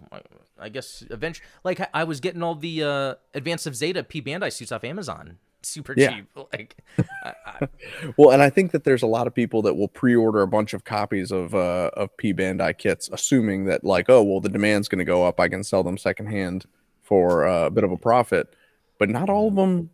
I- 0.59 0.69
guess 0.69 1.03
eventually, 1.11 1.47
like 1.65 1.81
I- 1.81 1.89
I 1.93 2.05
was 2.05 2.21
getting 2.21 2.43
all 2.43 2.55
the 2.55 2.85
uh, 2.85 3.15
Advance 3.35 3.67
of 3.67 3.75
Zeta 3.75 4.05
P 4.05 4.23
Bandai 4.23 4.53
suits 4.53 4.71
off 4.71 4.85
Amazon, 4.85 5.39
super 5.63 5.93
Yeah. 5.97 6.15
cheap. 6.17 6.27
Like, 6.53 6.77
I, 7.25 7.33
I, 7.47 7.69
Well, 8.17 8.31
and 8.31 8.41
I 8.43 8.49
think 8.51 8.71
that 8.73 8.85
there's 8.85 9.03
a 9.03 9.07
lot 9.09 9.27
of 9.27 9.35
people 9.35 9.61
that 9.63 9.75
will 9.75 9.89
pre-order 9.89 10.43
a 10.43 10.47
bunch 10.47 10.73
of 10.73 10.85
copies 10.85 11.33
of 11.33 11.53
uh, 11.55 11.91
of 11.95 12.17
P 12.17 12.33
Bandai 12.33 12.79
kits, 12.79 13.09
assuming 13.13 13.65
that 13.65 13.83
like, 13.83 14.09
oh, 14.09 14.23
well, 14.23 14.39
the 14.41 14.49
demand's 14.51 14.87
going 14.89 15.01
to 15.01 15.05
go 15.05 15.25
up. 15.25 15.41
I 15.41 15.49
can 15.49 15.65
sell 15.65 15.83
them 15.83 15.99
secondhand 15.99 16.67
for 17.03 17.45
uh, 17.47 17.67
a 17.67 17.71
bit 17.71 17.83
of 17.83 17.91
a 17.91 17.97
profit. 17.97 18.55
But 18.99 19.09
not 19.11 19.29
all 19.29 19.49
of 19.49 19.57
them 19.57 19.91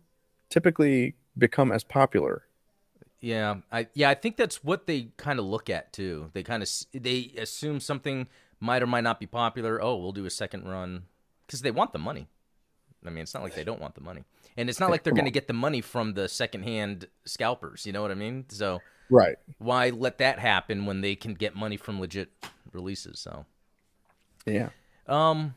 typically 0.49 1.15
become 1.37 1.71
as 1.71 1.83
popular. 1.83 2.43
Yeah, 3.21 3.55
I 3.71 3.87
yeah, 3.93 4.09
I 4.09 4.13
think 4.13 4.37
that's 4.37 4.63
what 4.63 4.87
they 4.87 5.09
kind 5.17 5.39
of 5.39 5.45
look 5.45 5.69
at 5.69 5.91
too. 5.91 6.29
They 6.33 6.43
kind 6.43 6.63
of 6.63 6.69
they 6.93 7.33
assume 7.37 7.79
something 7.79 8.27
might 8.61 8.81
or 8.81 8.87
might 8.87 9.03
not 9.03 9.19
be 9.19 9.25
popular. 9.25 9.81
Oh, 9.81 9.97
we'll 9.97 10.11
do 10.13 10.25
a 10.25 10.29
second 10.29 10.67
run 10.67 11.03
because 11.45 11.61
they 11.61 11.71
want 11.71 11.91
the 11.93 11.99
money. 11.99 12.27
I 13.05 13.09
mean, 13.09 13.21
it's 13.23 13.33
not 13.33 13.43
like 13.43 13.55
they 13.55 13.63
don't 13.63 13.79
want 13.81 13.95
the 13.95 14.01
money, 14.01 14.23
and 14.57 14.69
it's 14.69 14.79
not 14.79 14.89
like 14.89 15.03
they're 15.03 15.13
going 15.13 15.25
to 15.25 15.31
get 15.31 15.47
the 15.47 15.53
money 15.53 15.81
from 15.81 16.13
the 16.13 16.27
secondhand 16.29 17.07
scalpers. 17.25 17.85
You 17.85 17.91
know 17.93 18.01
what 18.01 18.11
I 18.11 18.15
mean? 18.15 18.45
So 18.49 18.81
Right. 19.09 19.37
why 19.57 19.89
let 19.89 20.17
that 20.19 20.39
happen 20.39 20.85
when 20.85 21.01
they 21.01 21.15
can 21.15 21.33
get 21.33 21.55
money 21.55 21.77
from 21.77 21.99
legit 21.99 22.29
releases? 22.71 23.19
So, 23.19 23.45
Yeah. 24.45 24.69
um, 25.07 25.55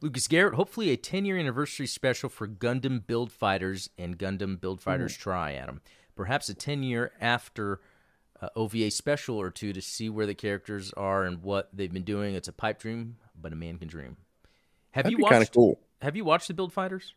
Lucas 0.00 0.28
Garrett, 0.28 0.54
hopefully 0.54 0.90
a 0.90 0.96
10 0.96 1.24
year 1.24 1.38
anniversary 1.38 1.86
special 1.86 2.28
for 2.28 2.46
Gundam 2.46 3.06
Build 3.06 3.32
Fighters 3.32 3.88
and 3.96 4.18
Gundam 4.18 4.60
Build 4.60 4.80
Fighters 4.80 5.16
Try, 5.16 5.52
Adam. 5.54 5.80
Perhaps 6.16 6.48
a 6.48 6.54
10 6.54 6.82
year 6.82 7.12
after 7.20 7.80
uh, 8.40 8.48
OVA 8.56 8.90
special 8.90 9.36
or 9.36 9.50
two 9.50 9.72
to 9.72 9.80
see 9.80 10.08
where 10.08 10.26
the 10.26 10.34
characters 10.34 10.92
are 10.94 11.24
and 11.24 11.42
what 11.42 11.68
they've 11.72 11.92
been 11.92 12.04
doing. 12.04 12.34
It's 12.34 12.48
a 12.48 12.52
pipe 12.52 12.78
dream, 12.80 13.16
but 13.40 13.52
a 13.52 13.56
man 13.56 13.78
can 13.78 13.88
dream. 13.88 14.16
Have 14.92 15.04
That'd 15.04 15.12
you 15.12 15.18
be 15.18 15.24
kind 15.24 15.42
of 15.42 15.48
watched? 15.48 15.54
cool. 15.54 15.80
Have 16.02 16.16
you 16.16 16.24
watched 16.24 16.48
the 16.48 16.54
Build 16.54 16.72
Fighters? 16.72 17.14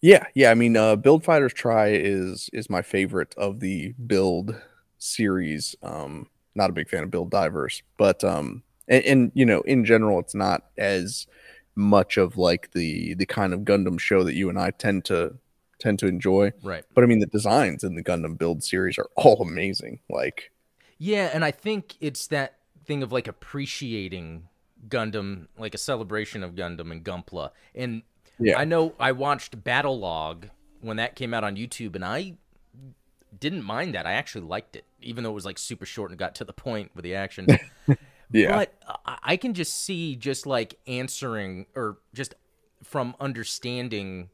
Yeah, 0.00 0.26
yeah. 0.34 0.50
I 0.50 0.54
mean, 0.54 0.76
uh, 0.76 0.96
Build 0.96 1.24
Fighters 1.24 1.52
Try 1.52 1.88
is 1.88 2.48
is 2.52 2.70
my 2.70 2.82
favorite 2.82 3.34
of 3.36 3.60
the 3.60 3.94
Build 4.06 4.54
series. 4.98 5.74
Um, 5.82 6.28
not 6.54 6.70
a 6.70 6.72
big 6.72 6.88
fan 6.88 7.02
of 7.04 7.10
Build 7.10 7.30
Divers, 7.30 7.82
but 7.96 8.22
um, 8.22 8.62
and, 8.86 9.04
and 9.04 9.32
you 9.34 9.44
know, 9.44 9.60
in 9.62 9.84
general, 9.84 10.20
it's 10.20 10.34
not 10.34 10.64
as 10.76 11.26
much 11.74 12.16
of 12.16 12.36
like 12.36 12.70
the 12.72 13.14
the 13.14 13.26
kind 13.26 13.52
of 13.52 13.60
Gundam 13.60 13.98
show 13.98 14.22
that 14.24 14.34
you 14.34 14.48
and 14.48 14.58
I 14.58 14.70
tend 14.70 15.04
to 15.06 15.36
tend 15.78 15.98
to 16.00 16.06
enjoy. 16.06 16.52
Right. 16.62 16.84
But 16.94 17.04
I 17.04 17.06
mean, 17.06 17.20
the 17.20 17.26
designs 17.26 17.84
in 17.84 17.94
the 17.94 18.02
Gundam 18.02 18.36
Build 18.38 18.62
series 18.64 18.98
are 18.98 19.08
all 19.16 19.40
amazing. 19.42 20.00
Like, 20.10 20.50
Yeah, 20.98 21.30
and 21.32 21.44
I 21.44 21.50
think 21.50 21.96
it's 22.00 22.26
that 22.28 22.56
thing 22.84 23.02
of 23.02 23.12
like 23.12 23.28
appreciating 23.28 24.48
Gundam, 24.88 25.48
like 25.58 25.74
a 25.74 25.78
celebration 25.78 26.42
of 26.42 26.54
Gundam 26.54 26.90
and 26.92 27.04
Gunpla. 27.04 27.50
And 27.74 28.02
yeah, 28.38 28.58
I 28.58 28.64
know 28.64 28.94
I 29.00 29.12
watched 29.12 29.62
Battlogue 29.64 30.44
when 30.80 30.96
that 30.98 31.16
came 31.16 31.34
out 31.34 31.42
on 31.44 31.56
YouTube, 31.56 31.94
and 31.96 32.04
I 32.04 32.34
didn't 33.38 33.64
mind 33.64 33.94
that. 33.94 34.06
I 34.06 34.12
actually 34.12 34.44
liked 34.46 34.76
it, 34.76 34.84
even 35.02 35.24
though 35.24 35.30
it 35.30 35.34
was 35.34 35.44
like 35.44 35.58
super 35.58 35.84
short 35.86 36.10
and 36.10 36.18
got 36.18 36.34
to 36.36 36.44
the 36.44 36.52
point 36.52 36.92
with 36.94 37.02
the 37.02 37.14
action. 37.16 37.46
yeah, 38.32 38.56
But 38.56 38.74
I- 39.04 39.18
I 39.22 39.36
can 39.36 39.54
just 39.54 39.82
see 39.82 40.14
just 40.16 40.46
like 40.46 40.78
answering 40.86 41.66
or 41.74 41.98
just 42.14 42.34
from 42.84 43.14
understanding 43.20 44.30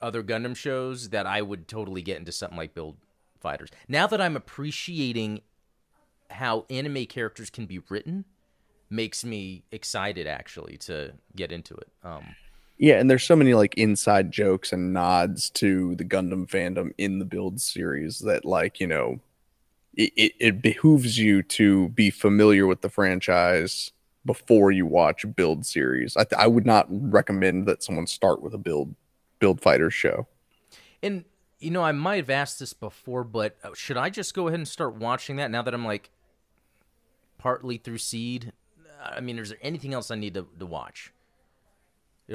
other 0.00 0.22
Gundam 0.22 0.56
shows 0.56 1.10
that 1.10 1.26
I 1.26 1.42
would 1.42 1.68
totally 1.68 2.02
get 2.02 2.18
into 2.18 2.32
something 2.32 2.56
like 2.56 2.74
Build 2.74 2.96
Fighters. 3.40 3.70
Now 3.88 4.06
that 4.06 4.20
I'm 4.20 4.36
appreciating 4.36 5.40
how 6.30 6.66
anime 6.70 7.06
characters 7.06 7.50
can 7.50 7.66
be 7.66 7.80
written, 7.88 8.24
makes 8.88 9.24
me 9.24 9.62
excited 9.70 10.26
actually 10.26 10.76
to 10.78 11.12
get 11.36 11.52
into 11.52 11.74
it. 11.74 11.88
Um, 12.02 12.34
yeah. 12.78 12.98
And 12.98 13.10
there's 13.10 13.24
so 13.24 13.36
many 13.36 13.54
like 13.54 13.74
inside 13.74 14.32
jokes 14.32 14.72
and 14.72 14.92
nods 14.92 15.50
to 15.50 15.94
the 15.96 16.04
Gundam 16.04 16.48
fandom 16.48 16.92
in 16.98 17.18
the 17.18 17.24
Build 17.24 17.60
series 17.60 18.20
that, 18.20 18.44
like, 18.44 18.80
you 18.80 18.86
know, 18.86 19.20
it, 19.94 20.12
it, 20.16 20.32
it 20.38 20.62
behooves 20.62 21.18
you 21.18 21.42
to 21.42 21.88
be 21.90 22.10
familiar 22.10 22.66
with 22.66 22.80
the 22.80 22.88
franchise 22.88 23.92
before 24.24 24.70
you 24.70 24.86
watch 24.86 25.24
build 25.34 25.66
series. 25.66 26.16
I, 26.16 26.24
th- 26.24 26.38
I 26.38 26.46
would 26.46 26.66
not 26.66 26.86
recommend 26.90 27.66
that 27.66 27.82
someone 27.82 28.06
start 28.06 28.42
with 28.42 28.54
a 28.54 28.58
build 28.58 28.94
build 29.40 29.60
fighters 29.60 29.92
show. 29.94 30.28
And 31.02 31.24
you 31.58 31.70
know, 31.70 31.82
I 31.82 31.92
might 31.92 32.16
have 32.16 32.30
asked 32.30 32.58
this 32.60 32.72
before, 32.72 33.24
but 33.24 33.56
uh, 33.64 33.70
should 33.74 33.96
I 33.98 34.08
just 34.08 34.32
go 34.34 34.46
ahead 34.48 34.60
and 34.60 34.68
start 34.68 34.94
watching 34.94 35.36
that 35.36 35.50
now 35.50 35.60
that 35.62 35.74
I'm 35.74 35.84
like 35.84 36.10
partly 37.38 37.76
through 37.78 37.98
Seed? 37.98 38.52
I 39.02 39.20
mean, 39.20 39.38
is 39.38 39.48
there 39.50 39.58
anything 39.62 39.92
else 39.94 40.10
I 40.10 40.14
need 40.14 40.34
to, 40.34 40.46
to 40.58 40.66
watch? 40.66 41.12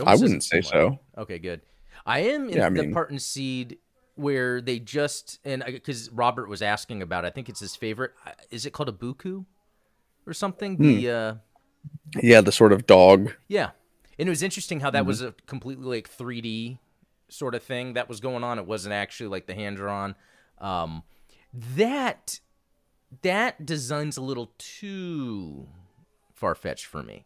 I 0.05 0.15
wouldn't 0.15 0.43
say 0.43 0.57
like- 0.57 0.65
so. 0.65 0.99
Okay, 1.17 1.39
good. 1.39 1.61
I 2.05 2.19
am 2.19 2.49
in 2.49 2.57
Yeah, 2.57 2.65
I 2.65 2.69
the 2.69 2.83
mean- 2.83 2.93
part 2.93 3.09
in 3.11 3.19
Seed 3.19 3.77
where 4.15 4.61
they 4.61 4.79
just 4.79 5.39
and 5.43 5.63
because 5.65 6.09
Robert 6.11 6.47
was 6.49 6.61
asking 6.61 7.01
about, 7.01 7.25
it, 7.25 7.27
I 7.27 7.31
think 7.31 7.49
it's 7.49 7.59
his 7.59 7.75
favorite. 7.75 8.11
Uh, 8.25 8.31
Is 8.51 8.65
it 8.65 8.71
called 8.73 8.89
a 8.89 8.93
BuCUE 8.93 9.45
or 10.27 10.33
something? 10.33 10.75
Hmm. 10.75 10.83
The 10.83 11.09
uh, 11.09 11.35
Yeah, 12.21 12.41
the 12.41 12.51
sort 12.51 12.73
of 12.73 12.85
dog. 12.85 13.33
yeah, 13.47 13.71
and 14.19 14.27
it 14.27 14.29
was 14.29 14.43
interesting 14.43 14.79
how 14.81 14.89
that 14.91 14.99
Mm-hmm. 14.99 15.07
was 15.07 15.21
a 15.21 15.33
completely 15.47 15.85
like 15.85 16.09
3D 16.09 16.77
sort 17.29 17.55
of 17.55 17.63
thing 17.63 17.93
that 17.93 18.07
was 18.09 18.19
going 18.19 18.43
on. 18.43 18.59
It 18.59 18.65
wasn't 18.67 18.93
actually 18.93 19.27
like 19.29 19.47
the 19.47 19.55
hand 19.55 19.77
drawn. 19.77 20.15
Um, 20.59 21.03
that 21.75 22.39
that 23.21 23.65
design's 23.65 24.17
a 24.17 24.21
little 24.21 24.51
too 24.57 25.67
far 26.33 26.55
fetched 26.55 26.85
for 26.85 27.01
me. 27.03 27.25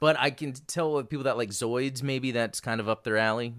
but 0.00 0.18
I 0.18 0.30
can 0.30 0.52
tell 0.52 0.94
with 0.94 1.08
people 1.08 1.24
that 1.24 1.36
like 1.36 1.50
Zoids, 1.50 2.02
maybe 2.02 2.32
that's 2.32 2.60
kind 2.60 2.80
of 2.80 2.88
up 2.88 3.04
their 3.04 3.16
alley. 3.18 3.54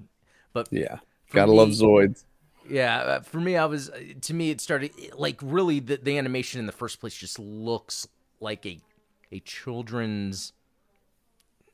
But 0.53 0.67
Yeah, 0.71 0.99
gotta 1.32 1.51
love 1.51 1.69
Zoids. 1.69 2.25
yeah, 2.69 2.97
uh, 2.99 3.19
for 3.21 3.39
me, 3.39 3.55
I 3.57 3.65
was 3.65 3.89
to 4.21 4.34
me 4.34 4.49
it 4.51 4.61
started 4.61 4.91
like 5.15 5.39
really 5.41 5.79
the, 5.79 5.97
the 5.97 6.17
animation 6.17 6.59
in 6.59 6.65
the 6.65 6.71
first 6.71 6.99
place 6.99 7.15
just 7.15 7.39
looks 7.39 8.07
like 8.39 8.65
a 8.65 8.79
a 9.32 9.39
children's 9.41 10.53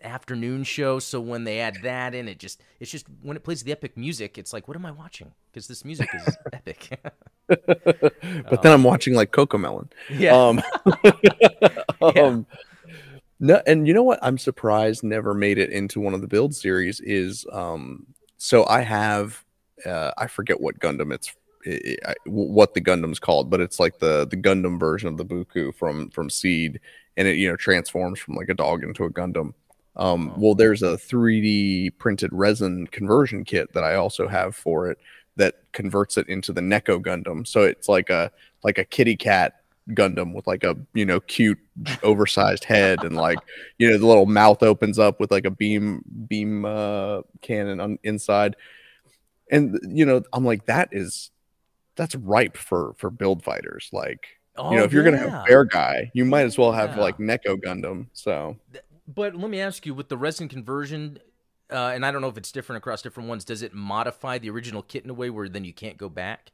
afternoon 0.01 0.63
show. 0.63 0.99
So 0.99 1.19
when 1.19 1.43
they 1.43 1.59
add 1.59 1.77
that 1.83 2.13
in, 2.13 2.27
it 2.27 2.39
just 2.39 2.61
it's 2.79 2.91
just 2.91 3.05
when 3.21 3.37
it 3.37 3.43
plays 3.43 3.63
the 3.63 3.71
epic 3.71 3.97
music, 3.97 4.37
it's 4.37 4.53
like 4.53 4.67
what 4.67 4.77
am 4.77 4.85
I 4.85 4.91
watching? 4.91 5.31
Because 5.51 5.67
this 5.67 5.83
music 5.85 6.09
is 6.13 6.37
epic. 6.53 6.99
But 8.49 8.61
then 8.61 8.73
I'm 8.73 8.83
watching 8.83 9.13
like 9.13 9.31
Cocomelon. 9.31 9.89
yeah, 10.09 10.35
Um, 10.35 10.61
um, 12.01 12.45
no, 13.39 13.61
and 13.65 13.87
you 13.87 13.93
know 13.93 14.03
what? 14.03 14.19
I'm 14.21 14.37
surprised 14.37 15.01
never 15.03 15.33
made 15.33 15.57
it 15.57 15.69
into 15.69 16.01
one 16.01 16.13
of 16.13 16.19
the 16.19 16.27
build 16.27 16.53
series. 16.53 16.99
Is 16.99 17.45
um, 17.51 18.05
so 18.37 18.65
I 18.67 18.81
have 18.81 19.43
uh, 19.85 20.11
I 20.17 20.27
forget 20.27 20.59
what 20.59 20.79
Gundam 20.79 21.13
it's 21.13 21.33
i 21.65 21.97
i 22.05 22.13
what 22.25 22.73
the 22.73 22.81
Gundam's 22.81 23.19
called, 23.19 23.49
but 23.49 23.61
it's 23.61 23.79
like 23.79 23.99
the 23.99 24.27
the 24.27 24.37
Gundam 24.37 24.79
version 24.79 25.07
of 25.07 25.17
the 25.17 25.25
BuCUE 25.25 25.75
from 25.75 26.09
from 26.09 26.29
Seed, 26.29 26.79
and 27.15 27.27
it 27.27 27.37
you 27.37 27.49
know 27.49 27.55
transforms 27.55 28.19
from 28.19 28.35
like 28.35 28.49
a 28.49 28.53
dog 28.53 28.83
into 28.83 29.03
a 29.05 29.09
Gundam. 29.09 29.53
Um, 29.97 30.31
Oh. 30.35 30.39
well, 30.39 30.55
there's 30.55 30.83
a 30.83 30.97
3D 30.97 31.91
printed 31.97 32.31
resin 32.33 32.87
conversion 32.87 33.43
kit 33.43 33.73
that 33.73 33.83
I 33.83 33.95
also 33.95 34.27
have 34.27 34.55
for 34.55 34.89
it 34.89 34.97
that 35.35 35.55
converts 35.73 36.17
it 36.17 36.27
into 36.29 36.51
the 36.53 36.61
Neko 36.61 37.01
Gundam. 37.01 37.45
So 37.45 37.61
it's 37.63 37.89
like 37.89 38.09
a 38.09 38.31
like 38.63 38.77
a 38.77 38.85
kitty 38.85 39.15
cat 39.15 39.61
Gundam 39.91 40.33
with 40.33 40.47
like 40.47 40.63
a 40.63 40.75
you 40.93 41.05
know 41.05 41.19
cute 41.21 41.59
oversized 42.03 42.63
head 42.65 43.03
and 43.03 43.15
like 43.15 43.39
you 43.77 43.89
know 43.89 43.97
the 43.97 44.05
little 44.05 44.25
mouth 44.25 44.61
opens 44.63 44.99
up 44.99 45.19
with 45.19 45.31
like 45.31 45.45
a 45.45 45.51
beam 45.51 46.03
beam 46.27 46.65
uh, 46.65 47.21
cannon 47.41 47.79
on 47.79 47.97
inside, 48.03 48.55
and 49.51 49.79
you 49.87 50.05
know 50.05 50.21
I'm 50.33 50.43
like 50.45 50.65
that 50.65 50.89
is 50.91 51.31
that's 51.95 52.15
ripe 52.15 52.57
for 52.57 52.93
for 52.97 53.09
build 53.09 53.43
fighters. 53.43 53.89
Like 53.93 54.27
oh, 54.57 54.71
you 54.71 54.77
know 54.77 54.83
if 54.83 54.91
you're 54.91 55.03
gonna 55.03 55.17
have 55.17 55.45
Bear 55.45 55.63
Guy, 55.65 56.11
you 56.13 56.25
might 56.25 56.45
as 56.45 56.57
well 56.57 56.71
have 56.71 56.95
Yeah. 56.95 57.01
like 57.03 57.17
Neko 57.17 57.55
Gundam. 57.63 58.07
So 58.13 58.57
But 59.07 59.35
let 59.35 59.49
me 59.49 59.59
ask 59.59 59.85
you, 59.85 59.93
with 59.93 60.09
the 60.09 60.17
resin 60.17 60.49
conversion, 60.49 61.19
uh, 61.71 61.91
and 61.93 62.05
I 62.05 62.11
don't 62.11 62.21
know 62.21 62.27
if 62.27 62.37
it's 62.37 62.51
different 62.51 62.77
across 62.77 63.01
different 63.01 63.29
ones. 63.29 63.45
Does 63.45 63.61
it 63.61 63.73
modify 63.73 64.37
the 64.37 64.49
original 64.49 64.81
kit 64.81 65.03
in 65.03 65.09
a 65.09 65.13
way 65.13 65.29
where 65.29 65.47
then 65.47 65.63
you 65.63 65.73
can't 65.73 65.97
go 65.97 66.09
back? 66.09 66.51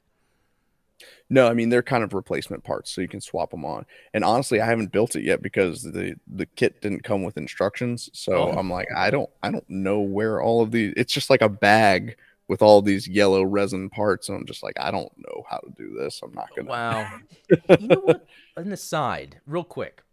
No, 1.30 1.48
I 1.48 1.54
mean 1.54 1.70
they're 1.70 1.82
kind 1.84 2.04
of 2.04 2.14
replacement 2.14 2.64
parts, 2.64 2.92
so 2.94 3.02
you 3.02 3.08
can 3.08 3.20
swap 3.20 3.52
them 3.52 3.66
on. 3.66 3.86
And 4.14 4.24
honestly, 4.24 4.62
I 4.62 4.66
haven't 4.68 4.92
built 4.92 5.16
it 5.16 5.24
yet 5.24 5.42
because 5.42 5.82
the 5.82 6.16
the 6.28 6.46
kit 6.46 6.82
didn't 6.82 7.04
come 7.04 7.24
with 7.24 7.36
instructions. 7.38 8.10
So 8.14 8.34
Oh. 8.34 8.52
I'm 8.52 8.70
like, 8.70 8.88
I 8.96 9.10
don't 9.10 9.30
I 9.42 9.52
don't 9.52 9.68
know 9.70 10.00
where 10.00 10.42
all 10.42 10.62
of 10.62 10.72
these. 10.72 10.94
It's 10.96 11.12
just 11.12 11.30
like 11.30 11.42
a 11.42 11.50
bag 11.50 12.16
with 12.48 12.62
all 12.62 12.82
these 12.82 13.08
yellow 13.08 13.44
resin 13.44 13.90
parts, 13.90 14.30
and 14.30 14.38
I'm 14.38 14.46
just 14.46 14.64
like, 14.64 14.80
I 14.80 14.92
don't 14.92 15.12
know 15.18 15.44
how 15.50 15.58
to 15.58 15.72
do 15.76 15.96
this. 16.00 16.22
I'm 16.24 16.34
not 16.34 16.50
gonna. 16.56 16.70
Wow. 16.70 17.20
you 17.80 17.88
know 17.88 18.02
what? 18.02 18.28
An 18.56 18.72
aside, 18.72 19.42
real 19.48 19.64
quick. 19.64 20.04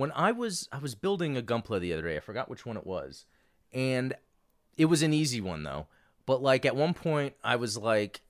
When 0.00 0.12
I 0.12 0.32
was 0.32 0.66
I 0.72 0.78
was 0.78 0.94
building 0.94 1.36
a 1.36 1.42
Gunpla 1.42 1.78
the 1.78 1.92
other 1.92 2.00
day, 2.08 2.16
I 2.16 2.20
forgot 2.20 2.48
which 2.48 2.64
one 2.64 2.78
it 2.78 2.86
was, 2.86 3.26
and 3.70 4.14
it 4.78 4.86
was 4.86 5.02
an 5.02 5.12
easy 5.12 5.42
one 5.42 5.62
though. 5.62 5.88
But 6.24 6.40
like 6.42 6.64
at 6.64 6.74
one 6.74 6.94
point, 6.94 7.34
I 7.44 7.56
was 7.56 7.76
like, 7.76 8.22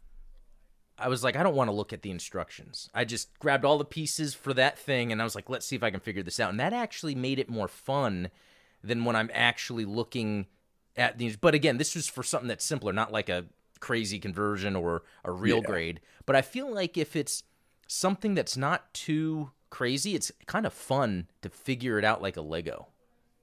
I 0.98 1.06
was 1.06 1.22
like, 1.22 1.36
I 1.36 1.44
don't 1.44 1.54
want 1.54 1.68
to 1.68 1.72
look 1.72 1.92
at 1.92 2.02
the 2.02 2.10
instructions. 2.10 2.90
I 2.92 3.04
just 3.04 3.38
grabbed 3.38 3.64
all 3.64 3.78
the 3.78 3.84
pieces 3.84 4.34
for 4.34 4.52
that 4.54 4.80
thing, 4.80 5.12
and 5.12 5.20
I 5.20 5.24
was 5.24 5.36
like, 5.36 5.48
let's 5.48 5.64
see 5.64 5.76
if 5.76 5.84
I 5.84 5.92
can 5.92 6.00
figure 6.00 6.24
this 6.24 6.40
out. 6.40 6.50
And 6.50 6.58
that 6.58 6.72
actually 6.72 7.14
made 7.14 7.38
it 7.38 7.48
more 7.48 7.68
fun 7.68 8.30
than 8.82 9.04
when 9.04 9.14
I'm 9.14 9.30
actually 9.32 9.84
looking 9.84 10.46
at 10.96 11.18
these. 11.18 11.36
But 11.36 11.54
again, 11.54 11.78
this 11.78 11.94
was 11.94 12.08
for 12.08 12.24
something 12.24 12.48
that's 12.48 12.64
simpler, 12.64 12.92
not 12.92 13.12
like 13.12 13.28
a 13.28 13.44
crazy 13.78 14.18
conversion 14.18 14.74
or 14.74 15.04
a 15.24 15.30
real 15.30 15.58
Yeah. 15.58 15.66
grade. 15.68 16.00
But 16.26 16.34
I 16.34 16.42
feel 16.42 16.68
like 16.68 16.98
if 16.98 17.14
it's 17.14 17.44
something 17.86 18.34
that's 18.34 18.56
not 18.56 18.92
too 18.92 19.52
crazy, 19.70 20.14
it's 20.14 20.30
kind 20.46 20.66
of 20.66 20.72
fun 20.72 21.28
to 21.42 21.48
figure 21.48 21.98
it 21.98 22.04
out 22.04 22.20
like 22.22 22.36
a 22.36 22.42
Lego. 22.42 22.88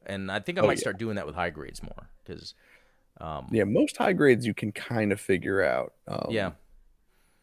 And 0.06 0.32
I 0.32 0.40
think 0.40 0.58
I 0.58 0.62
Oh, 0.62 0.68
might 0.68 0.78
yeah. 0.78 0.82
start 0.82 0.98
doing 0.98 1.16
that 1.16 1.26
with 1.26 1.36
high 1.36 1.50
grades 1.50 1.82
more 1.82 2.10
because, 2.24 2.54
Um, 3.20 3.48
Yeah, 3.52 3.64
most 3.64 3.98
high 3.98 4.14
grades 4.14 4.46
you 4.46 4.54
can 4.54 4.72
kind 4.72 5.12
of 5.12 5.20
figure 5.20 5.64
out. 5.64 5.94
Um, 6.08 6.28
yeah, 6.30 6.52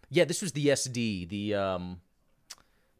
yeah. 0.09 0.25
This 0.25 0.41
was 0.41 0.53
the 0.53 0.69
SD, 0.69 1.29
the 1.29 1.55
um, 1.55 2.01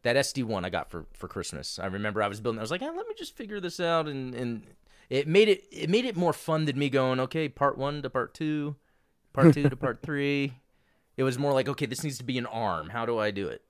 that 0.03 0.15
SD 0.17 0.43
one 0.43 0.65
I 0.65 0.69
got 0.69 0.89
for 0.91 1.05
for 1.13 1.27
Christmas. 1.27 1.79
I 1.79 1.85
remember 1.87 2.21
I 2.21 2.27
was 2.27 2.41
building. 2.41 2.59
I 2.59 2.61
was 2.61 2.71
like, 2.71 2.81
ah, 2.81 2.91
let 2.95 3.07
me 3.07 3.15
just 3.17 3.35
figure 3.35 3.59
this 3.61 3.79
out, 3.79 4.07
and 4.07 4.35
and 4.35 4.63
it 5.09 5.27
made 5.27 5.47
it 5.47 5.63
it 5.71 5.89
made 5.89 6.05
it 6.05 6.15
more 6.17 6.33
fun 6.33 6.65
than 6.65 6.77
me 6.77 6.89
going, 6.89 7.19
okay, 7.21 7.47
part 7.47 7.77
one 7.77 8.01
to 8.01 8.09
part 8.09 8.33
two, 8.33 8.75
part 9.33 9.53
two 9.53 9.69
to 9.69 9.75
part 9.75 10.01
three. 10.03 10.53
It 11.17 11.23
was 11.23 11.39
more 11.39 11.53
like, 11.53 11.69
okay, 11.69 11.85
this 11.85 12.03
needs 12.03 12.17
to 12.17 12.25
be 12.25 12.37
an 12.37 12.45
arm. 12.45 12.89
How 12.89 13.05
do 13.05 13.17
I 13.17 13.31
do 13.31 13.47
it? 13.47 13.61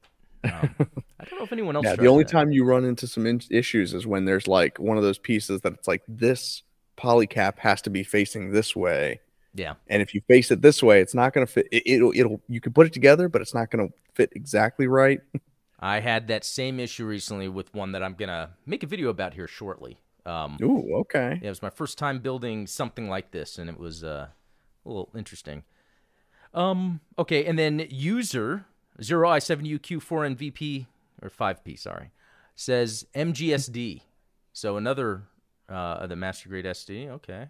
Um, 0.44 0.76
I 1.20 1.26
don't 1.26 1.40
know 1.40 1.46
if 1.46 1.52
anyone 1.54 1.76
else. 1.76 1.86
Yeah, 1.86 1.96
the 1.96 2.08
only 2.08 2.24
that. 2.24 2.32
time 2.32 2.52
you 2.52 2.64
run 2.66 2.86
into 2.86 3.08
some 3.08 3.26
in- 3.26 3.42
issues 3.50 3.94
is 3.94 4.06
when 4.06 4.26
there's 4.26 4.48
like 4.48 4.80
one 4.80 4.98
of 4.98 5.04
those 5.04 5.18
pieces 5.18 5.62
that 5.62 5.74
it's 5.74 5.88
like 5.88 6.04
this 6.08 6.64
polycap 6.98 7.60
has 7.60 7.82
to 7.84 7.90
be 7.90 8.04
facing 8.04 8.52
this 8.52 8.76
way, 8.76 9.20
Yeah. 9.54 9.74
and 9.88 10.02
if 10.02 10.14
you 10.14 10.22
face 10.28 10.52
it 10.52 10.62
this 10.62 10.82
way, 10.84 11.02
it's 11.02 11.14
not 11.16 11.34
going 11.34 11.46
to 11.46 11.52
fit. 11.52 11.68
It, 11.72 11.84
it'll 11.86 12.12
it'll 12.16 12.42
you 12.48 12.62
can 12.62 12.74
put 12.74 12.88
it 12.88 12.94
together, 12.94 13.28
but 13.30 13.42
it's 13.42 13.54
not 13.54 13.72
going 13.72 13.88
to 13.88 13.94
fit 14.14 14.32
exactly 14.36 14.88
right. 14.88 15.20
I 15.80 16.00
had 16.00 16.28
that 16.30 16.46
same 16.46 16.80
issue 16.80 17.06
recently 17.06 17.48
with 17.50 17.74
one 17.74 17.92
that 17.92 18.02
I'm 18.02 18.14
gonna 18.14 18.52
make 18.66 18.82
a 18.84 18.88
video 18.88 19.10
about 19.10 19.34
here 19.34 19.48
shortly. 19.48 19.98
Um, 20.26 20.58
Ooh, 20.62 20.96
okay. 21.02 21.38
yeah, 21.42 21.48
it 21.48 21.50
was 21.50 21.62
my 21.62 21.70
first 21.70 21.98
time 21.98 22.20
building 22.20 22.66
something 22.66 23.10
like 23.10 23.32
this, 23.32 23.58
and 23.60 23.70
it 23.70 23.78
was 23.78 24.04
uh, 24.04 24.28
a 24.86 24.88
little 24.88 25.10
interesting. 25.16 25.64
Um, 26.54 27.02
okay, 27.20 27.46
and 27.46 27.60
then 27.60 27.86
user 27.90 28.66
zero 29.02 29.30
i 29.30 29.40
seven 29.40 29.66
UQ 29.66 30.02
four 30.02 30.24
NVP 30.24 30.88
or 31.22 31.30
five 31.30 31.64
P, 31.64 31.76
sorry, 31.76 32.12
says 32.56 33.06
MGSD. 33.16 34.02
So 34.54 34.78
another 34.78 35.24
uh, 35.70 36.08
the 36.08 36.16
Master 36.16 36.50
Grade 36.50 36.66
SD. 36.66 37.10
Okay. 37.10 37.48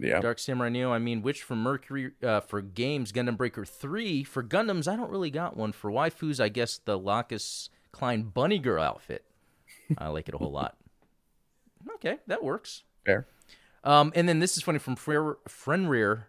Yeah. 0.00 0.20
Dark 0.20 0.38
Samurai 0.38 0.68
Neo. 0.68 0.92
I 0.92 0.98
mean, 0.98 1.22
which 1.22 1.42
for 1.42 1.56
Mercury 1.56 2.12
uh, 2.22 2.40
for 2.40 2.60
games 2.60 3.10
Gundam 3.12 3.36
Breaker 3.36 3.64
three 3.64 4.22
for 4.22 4.42
Gundams. 4.42 4.86
I 4.86 4.94
don't 4.96 5.10
really 5.10 5.30
got 5.30 5.56
one 5.56 5.72
for 5.72 5.90
waifus. 5.90 6.38
I 6.40 6.48
guess 6.48 6.78
the 6.78 6.96
Lacus 6.96 7.68
Klein 7.90 8.22
Bunny 8.22 8.58
Girl 8.58 8.82
outfit. 8.82 9.24
I 9.98 10.08
like 10.08 10.28
it 10.28 10.34
a 10.34 10.38
whole 10.38 10.52
lot. 10.52 10.76
Okay, 11.94 12.18
that 12.26 12.42
works. 12.44 12.82
Fair. 13.06 13.26
Um, 13.82 14.12
and 14.14 14.28
then 14.28 14.40
this 14.40 14.56
is 14.56 14.62
funny 14.62 14.78
from 14.78 14.96
Fre- 14.96 15.38
Frenrir 15.48 16.24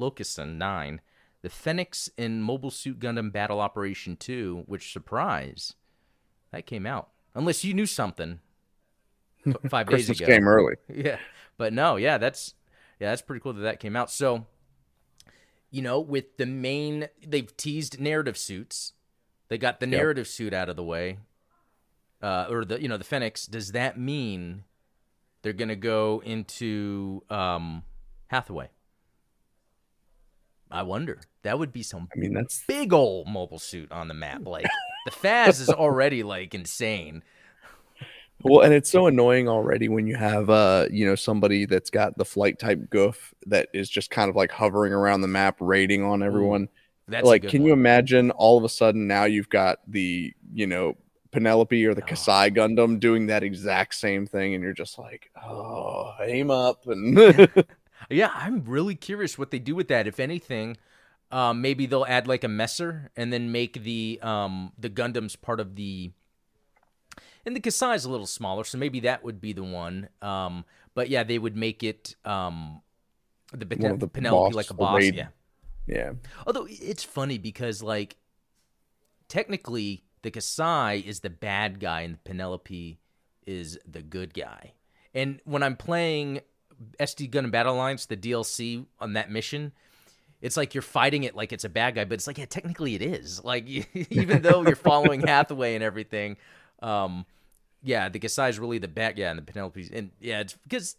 Locuson 0.00 0.56
nine, 0.56 1.00
the 1.44 1.50
Phenex 1.50 2.08
in 2.16 2.40
Mobile 2.40 2.70
Suit 2.70 2.98
Gundam 2.98 3.30
Battle 3.30 3.60
Operation 3.60 4.16
two. 4.16 4.62
Which 4.66 4.90
surprise, 4.92 5.74
that 6.52 6.64
came 6.64 6.86
out. 6.86 7.10
Unless 7.34 7.64
you 7.64 7.74
knew 7.74 7.84
something 7.84 8.40
five 9.68 9.86
days 9.88 10.08
ago. 10.08 10.24
came 10.24 10.48
early. 10.48 10.76
Yeah, 10.92 11.18
but 11.58 11.74
no, 11.74 11.96
yeah, 11.96 12.16
that's 12.16 12.54
yeah, 12.98 13.10
that's 13.10 13.20
pretty 13.20 13.40
cool 13.42 13.52
that 13.52 13.60
that 13.60 13.78
came 13.78 13.94
out. 13.94 14.10
So, 14.10 14.46
you 15.70 15.82
know, 15.82 16.00
with 16.00 16.38
the 16.38 16.46
main, 16.46 17.08
they've 17.26 17.54
teased 17.56 18.00
narrative 18.00 18.38
suits. 18.38 18.94
They 19.48 19.58
got 19.58 19.80
the 19.80 19.86
Yep. 19.86 20.00
narrative 20.00 20.26
suit 20.26 20.54
out 20.54 20.70
of 20.70 20.76
the 20.76 20.82
way, 20.82 21.18
uh, 22.22 22.46
or 22.48 22.64
the 22.64 22.80
you 22.80 22.88
know 22.88 22.96
the 22.96 23.04
Phenex. 23.04 23.48
Does 23.50 23.72
that 23.72 23.98
mean 23.98 24.64
they're 25.42 25.52
gonna 25.52 25.76
go 25.76 26.22
into 26.24 27.22
um, 27.28 27.82
Hathaway? 28.28 28.70
I 30.74 30.82
wonder. 30.82 31.20
That 31.42 31.58
would 31.58 31.72
be 31.72 31.82
some 31.82 32.08
I 32.14 32.18
mean, 32.18 32.34
that's 32.34 32.64
big 32.66 32.92
old 32.92 33.28
mobile 33.28 33.60
suit 33.60 33.92
on 33.92 34.08
the 34.08 34.14
map. 34.14 34.46
Like 34.46 34.66
the 35.06 35.12
FAZZ 35.12 35.60
is 35.60 35.70
already 35.70 36.22
like 36.22 36.52
insane. 36.54 37.22
well, 38.42 38.62
and 38.62 38.74
it's 38.74 38.90
so 38.90 39.06
annoying 39.06 39.48
already 39.48 39.88
when 39.88 40.06
you 40.06 40.16
have 40.16 40.50
uh, 40.50 40.86
you 40.90 41.06
know, 41.06 41.14
somebody 41.14 41.64
that's 41.64 41.90
got 41.90 42.18
the 42.18 42.24
flight 42.24 42.58
type 42.58 42.90
Gouf 42.90 43.16
that 43.46 43.68
is 43.72 43.88
just 43.88 44.10
kind 44.10 44.28
of 44.28 44.34
like 44.34 44.50
hovering 44.50 44.92
around 44.92 45.20
the 45.20 45.28
map, 45.28 45.56
raiding 45.60 46.02
on 46.02 46.22
everyone. 46.22 46.68
That's 47.06 47.26
like, 47.26 47.46
can 47.46 47.64
you 47.64 47.72
imagine 47.72 48.30
all 48.32 48.58
of 48.58 48.64
a 48.64 48.68
sudden 48.68 49.06
now 49.06 49.24
you've 49.24 49.50
got 49.50 49.78
the, 49.86 50.32
you 50.52 50.66
know, 50.66 50.96
Penelope 51.30 51.84
or 51.84 51.94
the 51.94 52.02
Oh. 52.02 52.14
Xi 52.14 52.50
Gundam 52.50 52.98
doing 52.98 53.26
that 53.26 53.42
exact 53.42 53.94
same 53.94 54.26
thing, 54.26 54.54
and 54.54 54.62
you're 54.62 54.72
just 54.72 54.98
like, 54.98 55.30
oh, 55.44 56.14
aim 56.22 56.50
up, 56.50 56.86
and 56.86 57.16
Yeah, 58.10 58.30
I'm 58.34 58.64
really 58.64 58.94
curious 58.94 59.38
what 59.38 59.50
they 59.50 59.58
do 59.58 59.74
with 59.74 59.88
that. 59.88 60.06
If 60.06 60.20
anything, 60.20 60.76
um, 61.30 61.60
maybe 61.60 61.86
they'll 61.86 62.06
add 62.06 62.28
like 62.28 62.44
a 62.44 62.48
messer 62.48 63.10
and 63.16 63.32
then 63.32 63.52
make 63.52 63.82
the 63.82 64.18
um, 64.22 64.72
the 64.78 64.90
Gundams 64.90 65.40
part 65.40 65.60
of 65.60 65.76
the. 65.76 66.12
And 67.46 67.54
the 67.54 67.70
Xi 67.70 67.86
is 67.86 68.04
a 68.06 68.10
little 68.10 68.26
smaller, 68.26 68.64
so 68.64 68.78
maybe 68.78 69.00
that 69.00 69.22
would 69.22 69.40
be 69.40 69.52
the 69.52 69.62
one. 69.62 70.08
Um, 70.22 70.64
but 70.94 71.10
yeah, 71.10 71.24
they 71.24 71.38
would 71.38 71.56
make 71.56 71.82
it 71.82 72.16
um, 72.24 72.80
the, 73.52 73.66
of 73.90 74.00
the 74.00 74.08
Penelope 74.08 74.50
boss, 74.50 74.54
like 74.54 74.70
a 74.70 74.74
boss. 74.74 75.02
Yeah. 75.02 75.28
yeah, 75.86 76.12
Although 76.46 76.66
it's 76.70 77.04
funny 77.04 77.36
because 77.36 77.82
like 77.82 78.16
technically 79.28 80.04
the 80.22 80.30
Xi 80.30 81.06
is 81.06 81.20
the 81.20 81.30
bad 81.30 81.80
guy 81.80 82.00
and 82.02 82.14
the 82.14 82.18
Penelope 82.24 82.98
is 83.46 83.78
the 83.86 84.02
good 84.02 84.32
guy. 84.32 84.72
And 85.12 85.40
when 85.44 85.62
I'm 85.62 85.76
playing 85.76 86.40
SD 86.98 87.30
Gundam 87.30 87.50
Battle 87.50 87.74
Alliance, 87.74 88.06
the 88.06 88.16
DLC 88.16 88.84
on 89.00 89.14
that 89.14 89.30
mission, 89.30 89.72
it's 90.40 90.56
like 90.56 90.74
you're 90.74 90.82
fighting 90.82 91.24
it 91.24 91.34
like 91.34 91.52
it's 91.52 91.64
a 91.64 91.68
bad 91.68 91.94
guy, 91.94 92.04
but 92.04 92.14
it's 92.14 92.26
like 92.26 92.38
yeah, 92.38 92.44
technically 92.46 92.94
it 92.94 93.02
is. 93.02 93.42
Like 93.44 93.66
even 94.10 94.42
though 94.42 94.62
you're 94.62 94.76
following 94.76 95.20
Hathaway 95.26 95.74
and 95.74 95.82
everything, 95.84 96.36
um, 96.82 97.24
yeah, 97.82 98.08
the 98.08 98.20
Xi 98.20 98.42
is 98.42 98.58
really 98.58 98.78
the 98.78 98.88
bad. 98.88 99.18
Yeah, 99.18 99.30
and 99.30 99.38
the 99.38 99.42
Penelope, 99.42 99.90
and 99.92 100.10
yeah, 100.20 100.40
it's 100.40 100.54
because 100.54 100.96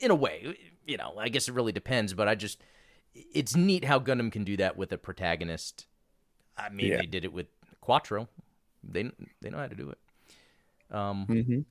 in 0.00 0.10
a 0.10 0.14
way, 0.14 0.56
you 0.86 0.96
know, 0.96 1.14
I 1.18 1.28
guess 1.28 1.48
it 1.48 1.54
really 1.54 1.72
depends. 1.72 2.12
But 2.14 2.28
I 2.28 2.34
just, 2.34 2.62
it's 3.14 3.56
neat 3.56 3.84
how 3.84 3.98
Gundam 3.98 4.30
can 4.30 4.44
do 4.44 4.56
that 4.58 4.76
with 4.76 4.92
a 4.92 4.98
protagonist. 4.98 5.86
I 6.56 6.68
mean, 6.70 6.86
Yeah. 6.88 6.98
they 6.98 7.06
did 7.06 7.24
it 7.24 7.32
with 7.32 7.46
Quattro. 7.80 8.28
They 8.84 9.10
they 9.40 9.50
know 9.50 9.58
how 9.58 9.66
to 9.66 9.74
do 9.74 9.90
it. 9.90 9.98
Um, 10.90 11.26
Mhm. 11.26 11.64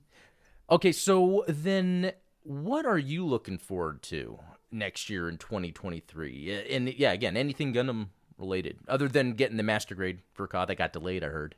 Okay, 0.68 0.92
so 0.92 1.44
then 1.48 2.12
what 2.46 2.86
are 2.86 2.98
you 2.98 3.26
looking 3.26 3.58
forward 3.58 4.02
to 4.04 4.38
next 4.70 5.10
year 5.10 5.28
in 5.28 5.38
2023? 5.38 6.56
Uh, 6.56 6.60
And 6.74 6.88
yeah, 6.94 7.12
again, 7.12 7.36
anything 7.36 7.72
Gundam 7.72 8.08
related 8.38 8.78
other 8.88 9.08
than 9.08 9.32
getting 9.32 9.56
the 9.56 9.62
master 9.62 9.94
grade 9.94 10.20
for 10.34 10.46
COD 10.46 10.68
that 10.68 10.76
got 10.76 10.92
delayed, 10.92 11.24
I 11.24 11.28
heard. 11.28 11.54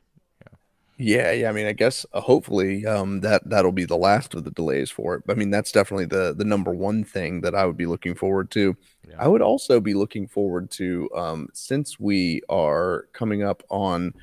Yeah, 0.97 1.31
yeah. 1.31 1.49
I 1.49 1.53
mean, 1.53 1.65
I 1.65 1.71
guess 1.71 2.05
uh, 2.13 2.19
hopefully 2.19 2.85
um, 2.85 3.21
that 3.21 3.49
that'll 3.49 3.71
be 3.71 3.85
the 3.85 3.95
last 3.95 4.33
of 4.33 4.43
the 4.43 4.51
delays 4.51 4.91
for 4.91 5.15
it. 5.15 5.23
I 5.29 5.33
mean, 5.33 5.49
that's 5.49 5.71
definitely 5.71 6.05
the 6.07 6.33
the 6.35 6.43
number 6.43 6.71
one 6.73 7.05
thing 7.05 7.39
that 7.41 7.55
I 7.55 7.65
would 7.65 7.77
be 7.77 7.85
looking 7.85 8.15
forward 8.15 8.51
to. 8.51 8.75
Yeah. 9.07 9.15
I 9.17 9.27
would 9.29 9.41
also 9.41 9.79
be 9.79 9.93
looking 9.93 10.27
forward 10.27 10.69
to 10.71 11.09
um, 11.15 11.47
since 11.53 11.99
we 11.99 12.41
are 12.49 13.07
coming 13.13 13.43
up 13.43 13.63
on, 13.69 14.13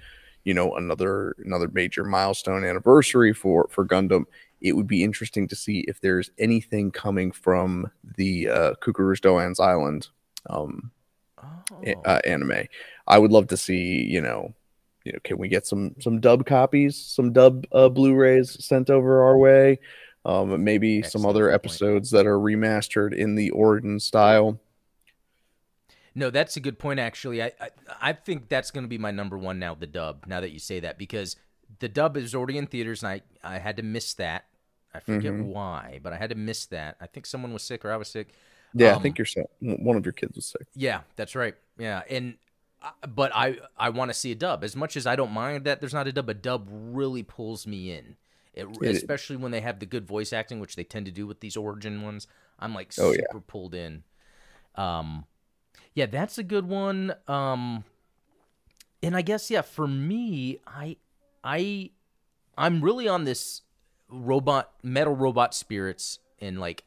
you 0.45 0.53
know, 0.53 0.77
another 0.77 1.35
another 1.39 1.69
major 1.69 2.05
milestone 2.05 2.63
anniversary 2.63 3.33
for 3.33 3.69
for 3.71 3.87
Gundam. 3.87 4.25
It 4.61 4.75
would 4.75 4.87
be 4.87 5.05
interesting 5.05 5.47
to 5.49 5.57
see 5.57 5.85
if 5.87 6.01
there's 6.01 6.31
anything 6.39 6.91
coming 6.91 7.31
from 7.33 7.91
the 8.17 8.49
uh, 8.49 8.75
Cucuruz 8.83 9.21
Doan's 9.21 9.61
Island 9.61 10.09
um, 10.49 10.91
Oh. 11.71 11.93
uh, 12.05 12.21
anime. 12.25 12.67
I 13.07 13.19
would 13.19 13.33
love 13.33 13.49
to 13.49 13.57
see, 13.57 14.03
you 14.05 14.21
know, 14.21 14.55
you 15.05 15.13
know, 15.13 15.19
can 15.25 15.37
we 15.39 15.49
get 15.49 15.67
some 15.67 15.95
some 16.01 16.21
dub 16.21 16.47
copies, 16.47 16.97
some 16.97 17.33
dub 17.33 17.67
uh, 17.73 17.89
Blu-rays 17.89 18.65
sent 18.65 18.89
over 18.89 19.23
our 19.23 19.37
way? 19.37 19.79
Um, 20.25 20.65
maybe 20.65 21.03
some 21.03 21.21
Excellent 21.21 21.27
other 21.29 21.45
point. 21.47 21.55
episodes 21.55 22.11
that 22.13 22.27
are 22.27 22.39
remastered 22.39 23.15
in 23.15 23.35
the 23.35 23.51
Origin 23.51 24.01
style. 24.01 24.59
No, 26.15 26.31
that's 26.31 26.57
a 26.57 26.61
good 26.61 26.79
point. 26.79 26.99
Actually, 26.99 27.43
I 27.43 27.53
I, 27.61 27.71
I 28.01 28.13
think 28.13 28.49
that's 28.49 28.71
going 28.71 28.85
to 28.85 28.89
be 28.89 28.99
my 28.99 29.11
number 29.11 29.37
one 29.37 29.59
now. 29.59 29.75
The 29.75 29.87
dub. 29.87 30.25
Now 30.27 30.41
that 30.41 30.51
you 30.51 30.59
say 30.59 30.81
that, 30.81 30.99
because 30.99 31.37
the 31.81 31.89
dub 31.89 32.17
is 32.17 32.35
already 32.35 32.59
in 32.59 32.67
theaters, 32.67 33.03
and 33.03 33.11
I 33.13 33.23
I 33.57 33.59
had 33.59 33.77
to 33.77 33.83
miss 33.83 34.15
that. 34.15 34.47
I 34.95 35.01
forget 35.01 35.37
Mhm. 35.37 35.41
why, 35.41 36.01
but 36.03 36.13
I 36.13 36.17
had 36.17 36.31
to 36.31 36.37
miss 36.37 36.67
that. 36.67 36.97
I 37.01 37.07
think 37.07 37.27
someone 37.27 37.53
was 37.53 37.63
sick 37.63 37.85
or 37.85 37.93
I 37.93 37.97
was 37.97 38.09
sick. 38.09 38.33
Yeah, 38.73 38.93
I 38.93 38.97
Um, 38.97 38.99
think 38.99 39.19
you're 39.19 39.25
sick. 39.27 39.47
one 39.61 39.97
of 39.97 40.05
your 40.05 40.13
kids 40.13 40.37
was 40.37 40.47
sick. 40.47 40.67
Yeah, 40.75 41.01
that's 41.17 41.35
right. 41.35 41.55
Yeah, 41.79 42.03
and 42.09 42.35
uh, 42.83 42.91
but 43.09 43.33
I 43.35 43.59
I 43.77 43.91
want 43.91 44.11
to 44.11 44.15
see 44.15 44.33
a 44.33 44.35
dub 44.35 44.63
as 44.65 44.77
much 44.77 44.97
as 44.97 45.07
I 45.07 45.17
don't 45.17 45.33
mind 45.33 45.65
that 45.65 45.81
there's 45.81 45.95
not 45.95 46.07
a 46.07 46.13
dub. 46.13 46.29
A 46.29 46.35
dub 46.35 46.69
really 46.71 47.23
pulls 47.23 47.67
me 47.67 47.93
in, 47.93 48.17
it, 48.55 48.67
It- 48.81 48.87
especially 48.91 49.37
when 49.37 49.53
they 49.53 49.61
have 49.61 49.79
the 49.79 49.87
good 49.87 50.07
voice 50.07 50.33
acting, 50.33 50.61
which 50.61 50.77
they 50.77 50.85
tend 50.85 51.07
to 51.07 51.13
do 51.13 51.27
with 51.27 51.41
these 51.41 51.57
origin 51.57 52.03
ones. 52.03 52.27
I'm 52.59 52.75
like 52.75 52.93
Oh, 52.99 53.13
super 53.13 53.41
yeah. 53.41 53.41
pulled 53.41 53.75
in. 53.75 54.05
Um, 54.77 55.27
yeah, 55.95 56.07
that's 56.07 56.39
a 56.39 56.45
good 56.45 56.69
one. 56.69 57.15
Um, 57.29 57.85
and 59.03 59.17
I 59.17 59.23
guess 59.23 59.51
yeah, 59.51 59.63
for 59.63 59.87
me, 59.87 60.59
I 60.67 60.97
I 61.47 61.91
I'm 62.59 62.83
really 62.83 63.07
on 63.07 63.25
this 63.25 63.63
robot 64.09 64.73
metal 64.83 65.15
robot 65.15 65.55
spirits 65.55 66.19
and 66.41 66.59
like 66.59 66.85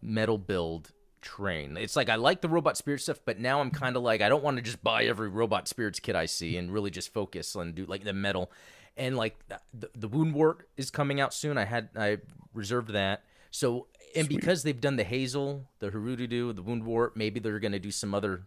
metal 0.00 0.38
build 0.38 0.92
train. 1.20 1.76
It's 1.76 1.94
like 1.94 2.08
I 2.08 2.14
like 2.14 2.40
the 2.40 2.48
robot 2.48 2.78
spirit 2.78 3.02
stuff, 3.02 3.20
but 3.24 3.38
now 3.38 3.60
I'm 3.60 3.70
kind 3.70 3.96
of 3.96 4.02
like 4.02 4.22
I 4.22 4.30
don't 4.30 4.42
want 4.42 4.56
to 4.56 4.62
just 4.62 4.82
buy 4.82 5.04
every 5.04 5.28
robot 5.28 5.68
spirits 5.68 6.00
kit 6.00 6.16
I 6.16 6.26
see 6.26 6.56
and 6.56 6.72
really 6.72 6.90
just 6.90 7.12
focus 7.12 7.54
on 7.54 7.72
do 7.72 7.84
like 7.84 8.04
the 8.04 8.14
metal. 8.14 8.50
And 8.96 9.16
like 9.16 9.36
the, 9.48 9.90
the 9.94 10.08
Woundwort 10.08 10.62
is 10.76 10.90
coming 10.90 11.20
out 11.20 11.34
soon. 11.34 11.58
I 11.58 11.64
had 11.64 11.90
I 11.94 12.18
reserved 12.54 12.92
that. 12.94 13.22
So 13.50 13.86
and 14.16 14.26
Sweet. 14.26 14.36
because 14.40 14.62
they've 14.62 14.80
done 14.80 14.96
the 14.96 15.04
Hazel, 15.04 15.68
the 15.80 15.90
Hrududu, 15.90 16.56
the 16.56 16.62
Woundwort, 16.62 17.10
maybe 17.16 17.38
they're 17.38 17.58
going 17.58 17.72
to 17.72 17.78
do 17.78 17.90
some 17.90 18.14
other 18.14 18.44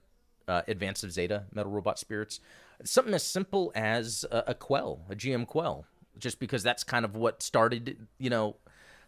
uh, 0.48 0.64
Advance 0.68 1.04
of 1.04 1.12
Zeta 1.12 1.46
metal 1.54 1.72
robot 1.72 2.00
spirits. 2.00 2.40
Something 2.84 3.14
as 3.14 3.24
simple 3.24 3.72
as 3.76 4.26
a, 4.32 4.44
a 4.48 4.54
Quel, 4.54 5.02
a 5.10 5.16
GM 5.16 5.46
Quel, 5.48 5.86
just 6.18 6.40
because 6.40 6.64
that's 6.64 6.84
kind 6.84 7.06
of 7.06 7.16
what 7.16 7.42
started, 7.44 8.08
you 8.18 8.30
know, 8.30 8.56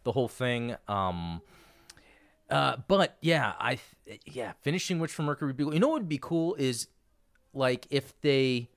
the 0.03 0.11
whole 0.11 0.27
thing. 0.27 0.75
Um, 0.87 1.41
uh, 2.49 2.77
but 2.87 3.17
yeah, 3.21 3.53
I 3.59 3.79
yeah, 4.25 4.53
finishing 4.61 4.99
Witch 4.99 5.11
from 5.11 5.25
Mercury 5.25 5.53
Bugle. 5.53 5.73
You 5.73 5.79
know 5.79 5.87
what 5.87 6.01
would 6.01 6.09
be 6.09 6.19
cool 6.21 6.55
is 6.55 6.87
like 7.53 7.87
if 7.89 8.19
they, 8.21 8.69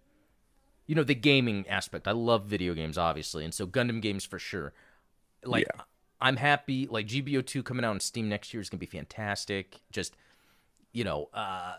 you 0.87 0.95
know, 0.95 1.03
the 1.03 1.15
gaming 1.15 1.69
aspect. 1.69 2.07
I 2.09 2.13
love 2.13 2.45
video 2.47 2.75
games, 2.75 2.97
obviously, 2.97 3.45
and 3.45 3.53
so 3.53 3.67
Gundam 3.67 4.01
games 4.01 4.25
for 4.25 4.39
sure. 4.39 4.73
Like 5.45 5.67
Yeah. 5.75 5.83
I'm 6.21 6.37
happy. 6.37 6.87
Like 6.87 7.07
GBO 7.07 7.45
two 7.45 7.63
coming 7.63 7.85
out 7.85 7.91
on 7.91 8.01
Steam 8.01 8.29
next 8.29 8.55
year 8.55 8.61
is 8.61 8.71
gonna 8.71 8.79
be 8.79 8.87
fantastic. 8.87 9.81
Just 9.91 10.17
you 10.93 11.05
know, 11.05 11.29
uh, 11.35 11.75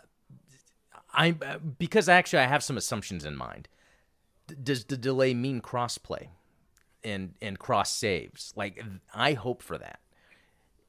I 1.18 1.32
because 1.32 2.08
actually 2.08 2.38
I 2.40 2.46
have 2.46 2.62
some 2.62 2.76
assumptions 2.76 3.24
in 3.24 3.36
mind. 3.36 3.68
D- 4.46 4.54
does 4.62 4.84
the 4.84 4.96
delay 4.96 5.34
mean 5.34 5.60
crossplay 5.60 6.28
and 7.02 7.34
and 7.42 7.58
cross 7.58 7.90
saves? 7.92 8.52
Like 8.56 8.82
I 9.12 9.32
hope 9.32 9.62
for 9.62 9.78
that. 9.78 9.98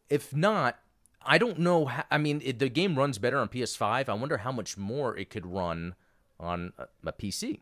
If 0.09 0.35
not, 0.35 0.77
I 1.25 1.37
don't 1.39 1.57
know. 1.59 1.85
How, 1.85 2.03
I 2.11 2.17
mean, 2.19 2.41
it, 2.45 2.59
the 2.59 2.69
game 2.69 2.95
runs 2.97 3.17
better 3.17 3.39
on 3.39 3.47
PS5. 3.49 4.07
I 4.07 4.13
wonder 4.13 4.37
how 4.37 4.51
much 4.51 4.77
more 4.77 5.17
it 5.17 5.29
could 5.29 5.45
run 5.45 5.95
on 6.39 6.73
a, 6.77 6.87
a 7.07 7.11
PC. 7.11 7.61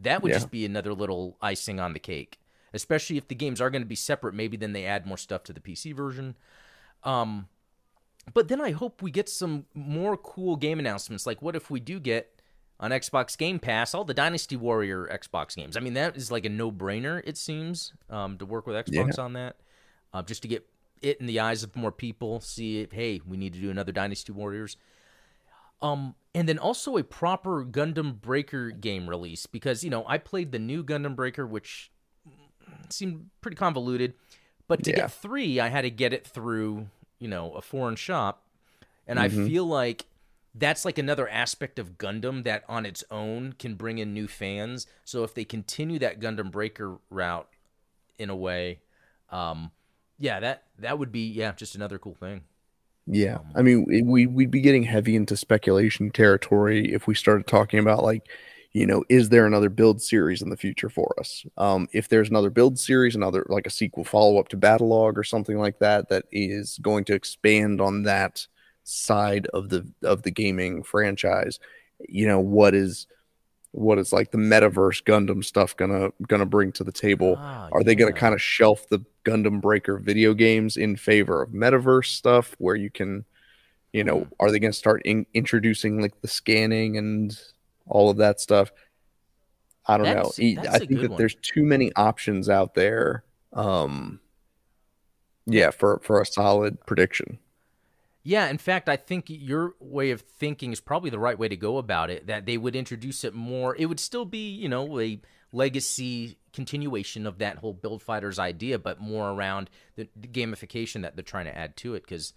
That 0.00 0.22
would 0.22 0.30
Yeah. 0.30 0.36
just 0.36 0.50
be 0.50 0.64
another 0.64 0.94
little 0.94 1.36
icing 1.42 1.80
on 1.80 1.92
the 1.92 1.98
cake, 1.98 2.38
especially 2.72 3.16
if 3.16 3.26
the 3.28 3.34
games 3.34 3.60
are 3.60 3.70
going 3.70 3.82
to 3.82 3.86
be 3.88 3.96
separate. 3.96 4.34
Maybe 4.34 4.56
then 4.56 4.72
they 4.72 4.84
add 4.84 5.04
more 5.06 5.16
stuff 5.16 5.42
to 5.44 5.52
the 5.52 5.60
PC 5.60 5.94
version. 5.94 6.36
Um, 7.02 7.48
but 8.34 8.48
then 8.48 8.60
I 8.60 8.70
hope 8.72 9.02
we 9.02 9.10
get 9.10 9.28
some 9.28 9.66
more 9.74 10.16
cool 10.16 10.56
game 10.56 10.78
announcements. 10.78 11.26
Like, 11.26 11.42
what 11.42 11.56
if 11.56 11.70
we 11.70 11.80
do 11.80 11.98
get 12.00 12.40
on 12.80 12.90
Xbox 12.90 13.36
Game 13.36 13.58
Pass 13.58 13.94
all 13.94 14.04
the 14.04 14.14
Dynasty 14.14 14.56
Warrior 14.56 15.08
Xbox 15.12 15.56
games? 15.56 15.76
I 15.76 15.80
mean, 15.80 15.94
that 15.94 16.16
is 16.16 16.30
like 16.30 16.44
a 16.44 16.48
no-brainer. 16.48 17.22
It 17.24 17.36
seems 17.36 17.92
um, 18.10 18.38
to 18.38 18.46
work 18.46 18.66
with 18.66 18.76
Xbox 18.76 19.18
on 19.18 19.32
that, 19.34 19.56
uh, 20.12 20.22
just 20.22 20.42
to 20.42 20.48
get 20.48 20.66
it 21.02 21.20
in 21.20 21.26
the 21.26 21.40
eyes 21.40 21.62
of 21.62 21.74
more 21.76 21.92
people. 21.92 22.40
See, 22.40 22.80
it, 22.80 22.92
hey, 22.92 23.20
we 23.26 23.36
need 23.36 23.52
to 23.54 23.60
do 23.60 23.70
another 23.70 23.92
Dynasty 23.92 24.32
Warriors. 24.32 24.76
Um, 25.80 26.14
and 26.34 26.48
then 26.48 26.58
also 26.58 26.96
a 26.96 27.04
proper 27.04 27.64
Gundam 27.64 28.20
Breaker 28.20 28.70
game 28.70 29.08
release 29.08 29.46
because 29.46 29.84
you 29.84 29.90
know 29.90 30.04
I 30.08 30.18
played 30.18 30.50
the 30.50 30.58
new 30.58 30.82
Gundam 30.82 31.14
Breaker, 31.14 31.46
which 31.46 31.92
seemed 32.90 33.30
pretty 33.40 33.56
convoluted. 33.56 34.14
But 34.66 34.82
to 34.84 34.90
Yeah. 34.90 34.96
get 34.96 35.12
three, 35.12 35.60
I 35.60 35.68
had 35.68 35.82
to 35.82 35.90
get 35.90 36.12
it 36.12 36.26
through 36.26 36.88
you 37.18 37.28
know 37.28 37.52
a 37.52 37.62
foreign 37.62 37.96
shop, 37.96 38.44
and 39.06 39.18
I 39.18 39.28
feel 39.28 39.64
like 39.64 40.06
that's 40.54 40.84
like 40.84 40.98
another 40.98 41.28
aspect 41.28 41.78
of 41.78 41.98
Gundam 41.98 42.44
that 42.44 42.64
on 42.68 42.84
its 42.86 43.04
own 43.10 43.52
can 43.54 43.74
bring 43.74 43.98
in 43.98 44.12
new 44.12 44.26
fans. 44.26 44.86
So 45.04 45.22
if 45.24 45.34
they 45.34 45.44
continue 45.44 45.98
that 46.00 46.20
Gundam 46.20 46.50
Breaker 46.50 46.98
route 47.10 47.48
in 48.18 48.30
a 48.30 48.36
way, 48.36 48.80
um, 49.30 49.70
yeah, 50.18 50.40
that 50.40 50.64
that 50.78 50.98
would 50.98 51.12
be 51.12 51.28
yeah 51.28 51.52
just 51.52 51.74
another 51.74 51.98
cool 51.98 52.14
thing. 52.14 52.42
Yeah, 53.06 53.38
I 53.54 53.62
mean, 53.62 53.84
we- 53.86 54.02
we 54.02 54.26
we'd 54.26 54.50
be 54.50 54.60
getting 54.60 54.82
heavy 54.82 55.16
into 55.16 55.36
speculation 55.36 56.10
territory 56.10 56.92
if 56.92 57.06
we 57.06 57.14
started 57.14 57.46
talking 57.46 57.78
about 57.78 58.02
like, 58.02 58.28
you 58.72 58.86
know, 58.86 59.02
is 59.08 59.28
there 59.30 59.46
another 59.46 59.70
build 59.70 60.00
series 60.02 60.42
in 60.42 60.50
the 60.50 60.56
future 60.56 60.88
for 60.90 61.14
us? 61.18 61.44
Um, 61.56 61.88
if 61.92 62.08
there's 62.08 62.28
another 62.28 62.50
build 62.50 62.78
series, 62.78 63.16
another 63.16 63.44
like 63.48 63.66
a 63.66 63.70
sequel 63.70 64.04
follow 64.04 64.38
up 64.38 64.48
to 64.48 64.56
Battlogue 64.56 65.16
or 65.16 65.24
something 65.24 65.56
like 65.58 65.78
that, 65.78 66.08
that 66.10 66.24
is 66.32 66.78
going 66.82 67.04
to 67.06 67.14
expand 67.14 67.80
on 67.80 68.02
that 68.04 68.46
side 68.84 69.46
of 69.54 69.68
the 69.70 69.86
of 70.02 70.22
the 70.22 70.30
gaming 70.30 70.82
franchise, 70.82 71.58
you 72.08 72.26
know, 72.26 72.40
what 72.40 72.74
is 72.74 73.06
what 73.72 73.98
is 73.98 74.12
like 74.12 74.30
the 74.30 74.38
metaverse 74.38 75.02
Gundam 75.04 75.44
stuff 75.44 75.76
gonna 75.76 76.10
gonna 76.26 76.46
bring 76.46 76.72
to 76.72 76.84
the 76.84 76.92
table? 76.92 77.36
Ah, 77.38 77.68
Are 77.72 77.82
they 77.82 77.94
gonna 77.94 78.12
kind 78.12 78.34
of 78.34 78.40
shelf 78.40 78.88
the 78.88 79.00
Gundam 79.24 79.60
Breaker 79.60 79.98
video 79.98 80.32
games 80.34 80.76
in 80.76 80.96
favor 80.96 81.42
of 81.42 81.50
metaverse 81.50 82.06
stuff 82.06 82.54
where 82.58 82.76
you 82.76 82.90
can, 82.90 83.24
you 83.92 84.04
know, 84.04 84.20
Hmm. 84.20 84.28
are 84.40 84.50
they 84.50 84.58
going 84.58 84.72
to 84.72 84.78
start 84.78 85.02
in- 85.04 85.26
introducing 85.34 86.00
like 86.00 86.18
the 86.22 86.28
scanning 86.28 86.96
and 86.96 87.38
all 87.88 88.10
of 88.10 88.16
that 88.18 88.40
stuff? 88.40 88.70
I 89.86 89.96
don't 89.96 90.04
That's- 90.06 90.38
know. 90.38 90.54
That's 90.62 90.68
I 90.74 90.78
think 90.80 91.00
that 91.00 91.10
one. 91.10 91.18
there's 91.18 91.36
too 91.36 91.62
many 91.64 91.92
options 91.94 92.48
out 92.48 92.74
there. 92.74 93.24
Um, 93.52 94.20
yeah, 95.46 95.70
for 95.70 96.00
for 96.02 96.20
a 96.20 96.26
solid 96.26 96.84
prediction. 96.86 97.38
Yeah, 98.22 98.48
in 98.48 98.58
fact, 98.58 98.90
I 98.90 98.96
think 98.96 99.26
your 99.28 99.74
way 99.80 100.10
of 100.10 100.20
thinking 100.20 100.72
is 100.72 100.80
probably 100.80 101.08
the 101.08 101.18
right 101.18 101.38
way 101.38 101.48
to 101.48 101.56
go 101.56 101.78
about 101.78 102.10
it. 102.10 102.26
That 102.26 102.44
they 102.44 102.58
would 102.58 102.76
introduce 102.76 103.24
it 103.24 103.32
more. 103.32 103.74
It 103.76 103.86
would 103.86 104.00
still 104.00 104.26
be, 104.26 104.50
you 104.50 104.68
know, 104.68 105.00
a 105.00 105.18
legacy 105.50 106.36
continuation 106.52 107.26
of 107.26 107.38
that 107.38 107.56
whole 107.58 107.72
build 107.72 108.02
fighters 108.02 108.38
idea, 108.38 108.78
but 108.78 109.00
more 109.00 109.30
around 109.30 109.70
the, 109.96 110.08
the 110.14 110.28
gamification 110.28 111.00
that 111.02 111.16
they're 111.16 111.22
trying 111.22 111.46
to 111.46 111.56
add 111.56 111.74
to 111.78 111.94
it. 111.94 112.02
Because, 112.02 112.34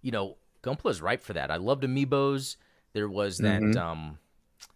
you 0.00 0.12
know, 0.12 0.36
Gunpla 0.62 0.90
is 0.90 1.02
ripe 1.02 1.24
for 1.24 1.32
that. 1.32 1.50
I 1.50 1.56
loved 1.56 1.82
Amiibos. 1.82 2.56
There 2.92 3.08
was 3.08 3.38
that 3.38 3.62
Mhm. 3.62 3.76
um, 3.76 4.18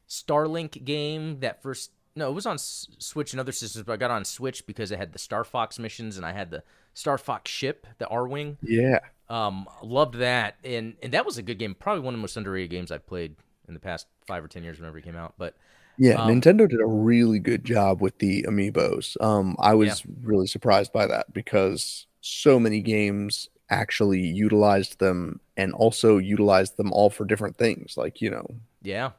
Starlink 0.09 0.85
game 0.85 1.41
that 1.41 1.63
first. 1.63 1.91
No, 2.15 2.31
it 2.31 2.35
was 2.35 2.47
on 2.47 2.57
Switch 2.59 3.35
and 3.35 3.41
other 3.41 3.53
systems, 3.53 3.85
but 3.85 3.93
I 3.93 3.97
got 3.97 4.11
on 4.11 4.25
Switch 4.25 4.67
because 4.67 4.91
it 4.91 4.99
had 4.99 5.13
the 5.13 5.19
Star 5.19 5.45
Fox 5.45 5.79
missions 5.79 6.17
and 6.17 6.25
I 6.25 6.33
had 6.33 6.51
the 6.51 6.63
Star 6.95 7.19
Fox 7.19 7.51
ship, 7.51 7.87
the 7.99 8.07
Arwing. 8.07 8.57
Yeah. 8.63 9.01
Um, 9.29 9.69
loved 9.83 10.15
that, 10.15 10.57
and 10.65 10.95
and 11.03 11.13
that 11.13 11.27
was 11.27 11.37
a 11.37 11.43
good 11.43 11.59
game. 11.59 11.75
Probably 11.75 12.01
one 12.01 12.15
of 12.15 12.19
the 12.19 12.23
most 12.23 12.37
underrated 12.37 12.71
games 12.71 12.91
I've 12.91 13.07
played 13.07 13.37
in 13.69 13.75
the 13.75 13.81
past 13.81 14.07
five 14.27 14.43
or 14.45 14.49
ten 14.49 14.63
years 14.63 14.79
whenever 14.79 14.99
it 14.99 15.05
came 15.05 15.17
out. 15.17 15.35
But 15.37 15.57
Yeah, 15.99 16.23
Um, 16.23 16.31
Nintendo 16.31 16.69
did 16.69 16.81
a 16.81 16.87
really 16.87 17.39
good 17.39 17.65
job 17.65 18.01
with 18.01 18.19
the 18.19 18.45
amiibos. 18.45 19.21
Um, 19.21 19.57
I 19.59 19.75
was 19.75 20.05
really 20.23 20.47
surprised 20.47 20.93
by 20.93 21.07
that 21.07 21.33
because 21.33 22.07
so 22.21 22.61
many 22.61 22.81
games 22.81 23.49
actually 23.69 24.21
utilized 24.21 25.01
them 25.01 25.41
and 25.57 25.73
also 25.73 26.19
utilized 26.19 26.77
them 26.77 26.93
all 26.93 27.11
for 27.11 27.25
different 27.25 27.57
things. 27.57 27.97
Like, 27.97 28.21
you 28.21 28.31
know, 28.31 28.47
yeah, 28.83 29.11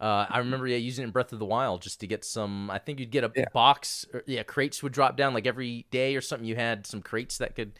uh, 0.00 0.26
I 0.30 0.38
remember 0.38 0.66
yeah 0.66 0.78
using 0.78 1.02
it 1.02 1.06
in 1.08 1.10
Breath 1.12 1.32
of 1.32 1.38
the 1.38 1.44
Wild 1.44 1.82
just 1.82 2.00
to 2.00 2.06
get 2.06 2.24
some. 2.24 2.70
I 2.70 2.78
think 2.78 3.00
you'd 3.00 3.10
get 3.10 3.22
a 3.24 3.30
Yeah. 3.36 3.44
box. 3.52 4.06
Or, 4.14 4.22
yeah, 4.26 4.42
crates 4.42 4.82
would 4.82 4.92
drop 4.92 5.16
down 5.16 5.34
like 5.34 5.46
every 5.46 5.86
day 5.90 6.16
or 6.16 6.20
something. 6.20 6.46
You 6.48 6.56
had 6.56 6.86
some 6.86 7.02
crates 7.02 7.38
that 7.38 7.54
could 7.54 7.78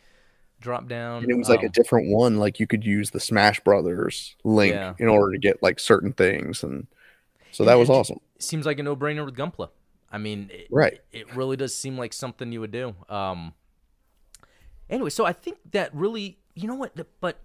drop 0.61 0.87
down. 0.89 1.23
and 1.23 1.31
it 1.33 1.37
was 1.39 1.49
like 1.49 1.63
a 1.63 1.67
Um, 1.67 1.73
different 1.73 2.11
one. 2.13 2.37
Like 2.39 2.61
you 2.61 2.67
could 2.67 2.85
use 2.85 3.11
the 3.13 3.21
Smash 3.21 3.61
Brothers 3.61 4.37
link 4.45 4.75
Yeah. 4.75 4.95
in 4.99 5.09
order 5.09 5.33
to 5.33 5.39
get 5.39 5.63
like 5.63 5.81
certain 5.81 6.13
things. 6.13 6.63
And 6.63 6.87
so 7.51 7.65
that 7.65 7.77
it 7.77 7.79
was 7.79 7.89
ju- 7.89 7.95
awesome. 7.95 8.21
seems 8.39 8.67
like 8.67 8.79
a 8.79 8.83
no 8.83 8.95
brainer 8.95 9.25
with 9.25 9.35
Gunpla. 9.37 9.71
I 10.13 10.19
mean, 10.19 10.51
it, 10.53 10.67
Right. 10.71 11.01
It 11.13 11.35
really 11.35 11.57
does 11.57 11.75
seem 11.75 11.97
like 11.97 12.13
something 12.13 12.53
you 12.53 12.61
would 12.61 12.73
do. 12.73 12.95
Um. 13.09 13.55
Anyway, 14.91 15.09
so 15.11 15.25
I 15.25 15.33
think 15.33 15.59
that 15.71 15.95
really, 15.95 16.39
you 16.55 16.67
know 16.67 16.75
what, 16.75 16.93
but 17.21 17.39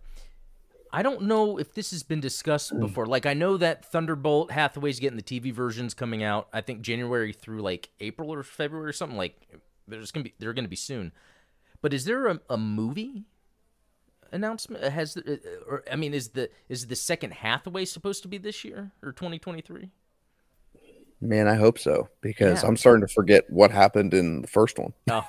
I 0.96 1.04
don't 1.04 1.24
know 1.24 1.58
if 1.58 1.74
this 1.74 1.91
has 1.91 2.04
been 2.04 2.22
discussed 2.22 2.70
hmm. 2.70 2.80
before. 2.80 3.06
Like, 3.06 3.26
I 3.26 3.34
know 3.34 3.58
that 3.58 3.84
Thunderbolt 3.84 4.50
Hathaway's 4.50 5.02
getting 5.02 5.18
the 5.18 5.24
TV 5.24 5.52
versions 5.52 5.93
coming 5.93 6.24
out. 6.24 6.48
I 6.54 6.62
think 6.62 6.84
January 6.84 7.34
through 7.34 7.62
like 7.62 7.89
April 8.00 8.34
or 8.34 8.43
February 8.43 8.88
or 8.88 8.93
something. 8.93 9.18
Like, 9.18 9.36
there's 9.89 10.12
gonna 10.12 10.24
be 10.24 10.34
they're 10.39 10.54
gonna 10.54 10.70
be 10.70 10.78
soon. 10.78 11.12
But 11.82 11.93
is 11.93 12.06
there 12.06 12.28
a, 12.28 12.39
a 12.50 12.58
movie 12.58 13.26
announcement? 14.32 14.86
Uh, 14.86 14.89
has 14.89 15.18
uh, 15.18 15.22
uh, 15.28 15.36
or 15.68 15.84
I 15.91 15.98
mean, 15.98 16.14
is 16.14 16.30
the 16.30 16.50
is 16.70 16.88
the 16.88 16.96
second 16.96 17.34
Hathaway 17.34 17.84
supposed 17.84 18.22
to 18.22 18.30
be 18.30 18.38
this 18.38 18.64
year 18.64 18.93
or 19.04 19.12
2023? 19.12 19.91
Man, 21.20 21.50
I 21.50 21.56
hope 21.56 21.78
so 21.78 22.08
because 22.22 22.64
Yeah. 22.64 22.70
I'm 22.70 22.78
starting 22.78 23.06
to 23.06 23.14
forget 23.14 23.43
what 23.50 23.70
happened 23.70 24.14
in 24.14 24.43
the 24.43 24.48
first 24.48 24.80
one. 24.80 24.93
Oh, 25.12 25.26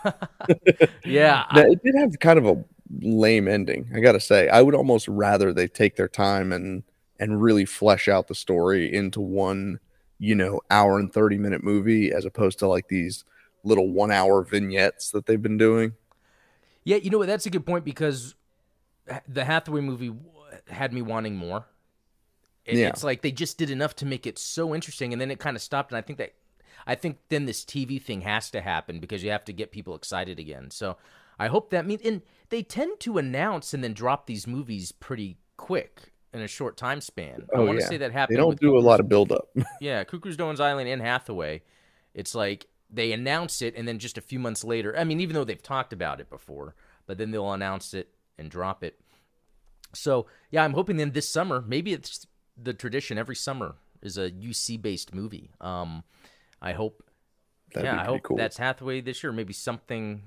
yeah. 1.05 1.45
Now, 1.53 1.63
it 1.63 1.83
did 1.83 1.97
have 1.97 2.13
kind 2.21 2.39
of 2.39 2.47
a 2.47 2.65
lame 3.01 3.49
ending, 3.49 3.91
I 3.95 4.01
gotta 4.01 4.21
say. 4.21 4.49
I 4.49 4.63
would 4.63 4.75
almost 4.75 5.09
rather 5.09 5.53
they 5.53 5.69
take 5.69 5.97
their 5.97 6.09
time 6.09 6.53
and 6.53 6.83
and 7.19 7.41
really 7.43 7.65
flesh 7.65 8.09
out 8.09 8.29
the 8.29 8.35
story 8.35 8.93
into 8.93 9.21
one, 9.21 9.81
you 10.19 10.35
know, 10.35 10.61
hour 10.71 10.99
and 10.99 11.13
30 11.13 11.39
minute 11.39 11.65
movie 11.65 12.13
as 12.13 12.25
opposed 12.25 12.59
to 12.59 12.67
like 12.69 12.89
these 12.89 13.25
little 13.65 13.91
one 13.91 14.11
hour 14.11 14.43
vignettes 14.43 15.11
that 15.11 15.27
they've 15.27 15.43
been 15.43 15.57
doing. 15.57 15.95
Yeah, 16.85 16.97
you 16.99 17.11
know 17.11 17.19
what? 17.19 17.27
That's 17.27 17.47
a 17.47 17.51
good 17.51 17.67
point 17.67 17.85
because 17.85 18.35
the 19.27 19.45
Hathaway 19.45 19.81
movie 19.81 20.13
had 20.69 20.93
me 20.93 21.03
wanting 21.03 21.35
more. 21.37 21.67
It- 22.65 22.77
Yeah. 22.77 22.89
It's 22.89 23.03
like 23.05 23.23
they 23.23 23.33
just 23.33 23.59
did 23.59 23.71
enough 23.71 23.97
to 23.97 24.07
make 24.07 24.27
it 24.27 24.39
so 24.39 24.75
interesting, 24.75 25.13
and 25.13 25.21
then 25.21 25.31
it 25.31 25.39
kind 25.39 25.57
of 25.57 25.63
stopped. 25.63 25.91
And 25.91 25.99
I 25.99 26.03
think 26.03 26.19
that, 26.19 26.35
I 26.87 26.95
think 26.95 27.19
then 27.29 27.47
this 27.47 27.65
TV 27.65 28.01
thing 28.01 28.21
has 28.23 28.51
to 28.51 28.61
happen 28.61 29.01
because 29.01 29.25
you 29.25 29.31
have 29.31 29.45
to 29.47 29.53
get 29.53 29.73
people 29.73 29.95
excited 29.95 30.39
again. 30.39 30.71
So 30.71 30.97
I 31.39 31.49
hope 31.49 31.71
that 31.71 31.87
means, 31.87 32.03
and 32.03 32.23
they 32.49 32.63
tend 32.63 33.01
to 33.01 33.19
announce 33.19 33.75
and 33.75 33.83
then 33.85 33.93
drop 33.93 34.27
these 34.27 34.47
movies 34.47 34.93
pretty 34.93 35.37
quick 35.57 36.13
in 36.33 36.41
a 36.41 36.49
short 36.49 36.77
time 36.77 37.01
span. 37.01 37.47
I 37.55 37.59
Oh, 37.59 37.67
want 37.67 37.79
to 37.79 37.85
yeah. 37.85 37.89
say 37.89 37.97
that 37.99 38.13
happened. 38.13 38.37
They 38.37 38.41
don't 38.41 38.61
do 38.61 38.77
a 38.77 38.81
lot 38.81 39.01
of 39.01 39.09
build 39.09 39.33
up. 39.33 39.49
yeah, 39.81 40.05
Cucuruz 40.05 40.37
Doan's 40.37 40.61
Island 40.61 40.89
and 40.89 41.03
Hathaway. 41.03 41.63
It's 42.15 42.35
like 42.35 42.67
they 42.91 43.13
announce 43.13 43.63
it, 43.63 43.75
and 43.77 43.87
then 43.87 43.99
just 43.99 44.17
a 44.19 44.23
few 44.23 44.39
months 44.39 44.65
later, 44.65 44.97
I 44.97 45.05
mean, 45.05 45.21
even 45.21 45.35
though 45.35 45.45
they've 45.45 45.63
talked 45.63 45.93
about 45.93 46.21
it 46.21 46.31
before, 46.31 46.75
but 47.07 47.19
then 47.19 47.31
they'll 47.31 47.53
announce 47.53 47.93
it 47.95 48.15
and 48.39 48.51
drop 48.51 48.83
it. 48.85 48.99
So 49.95 50.27
yeah, 50.51 50.65
I'm 50.65 50.73
hoping 50.75 50.97
then 50.97 51.13
this 51.13 51.29
summer, 51.29 51.63
maybe 51.67 51.93
it's 51.93 52.27
the 52.61 52.73
tradition 52.75 53.19
every 53.19 53.37
summer 53.37 53.77
is 54.03 54.17
a 54.19 54.31
UC 54.31 54.81
based 54.81 55.15
movie. 55.15 55.51
Um, 55.61 56.05
I 56.63 56.73
hope. 56.73 57.03
That'd 57.75 57.87
yeah, 57.87 57.95
be 57.97 58.01
I 58.01 58.05
hope 58.07 58.23
cool. 58.23 58.37
that's 58.37 58.57
Hathaway 58.59 59.01
this 59.01 59.23
year. 59.23 59.33
Maybe 59.33 59.53
something 59.53 60.23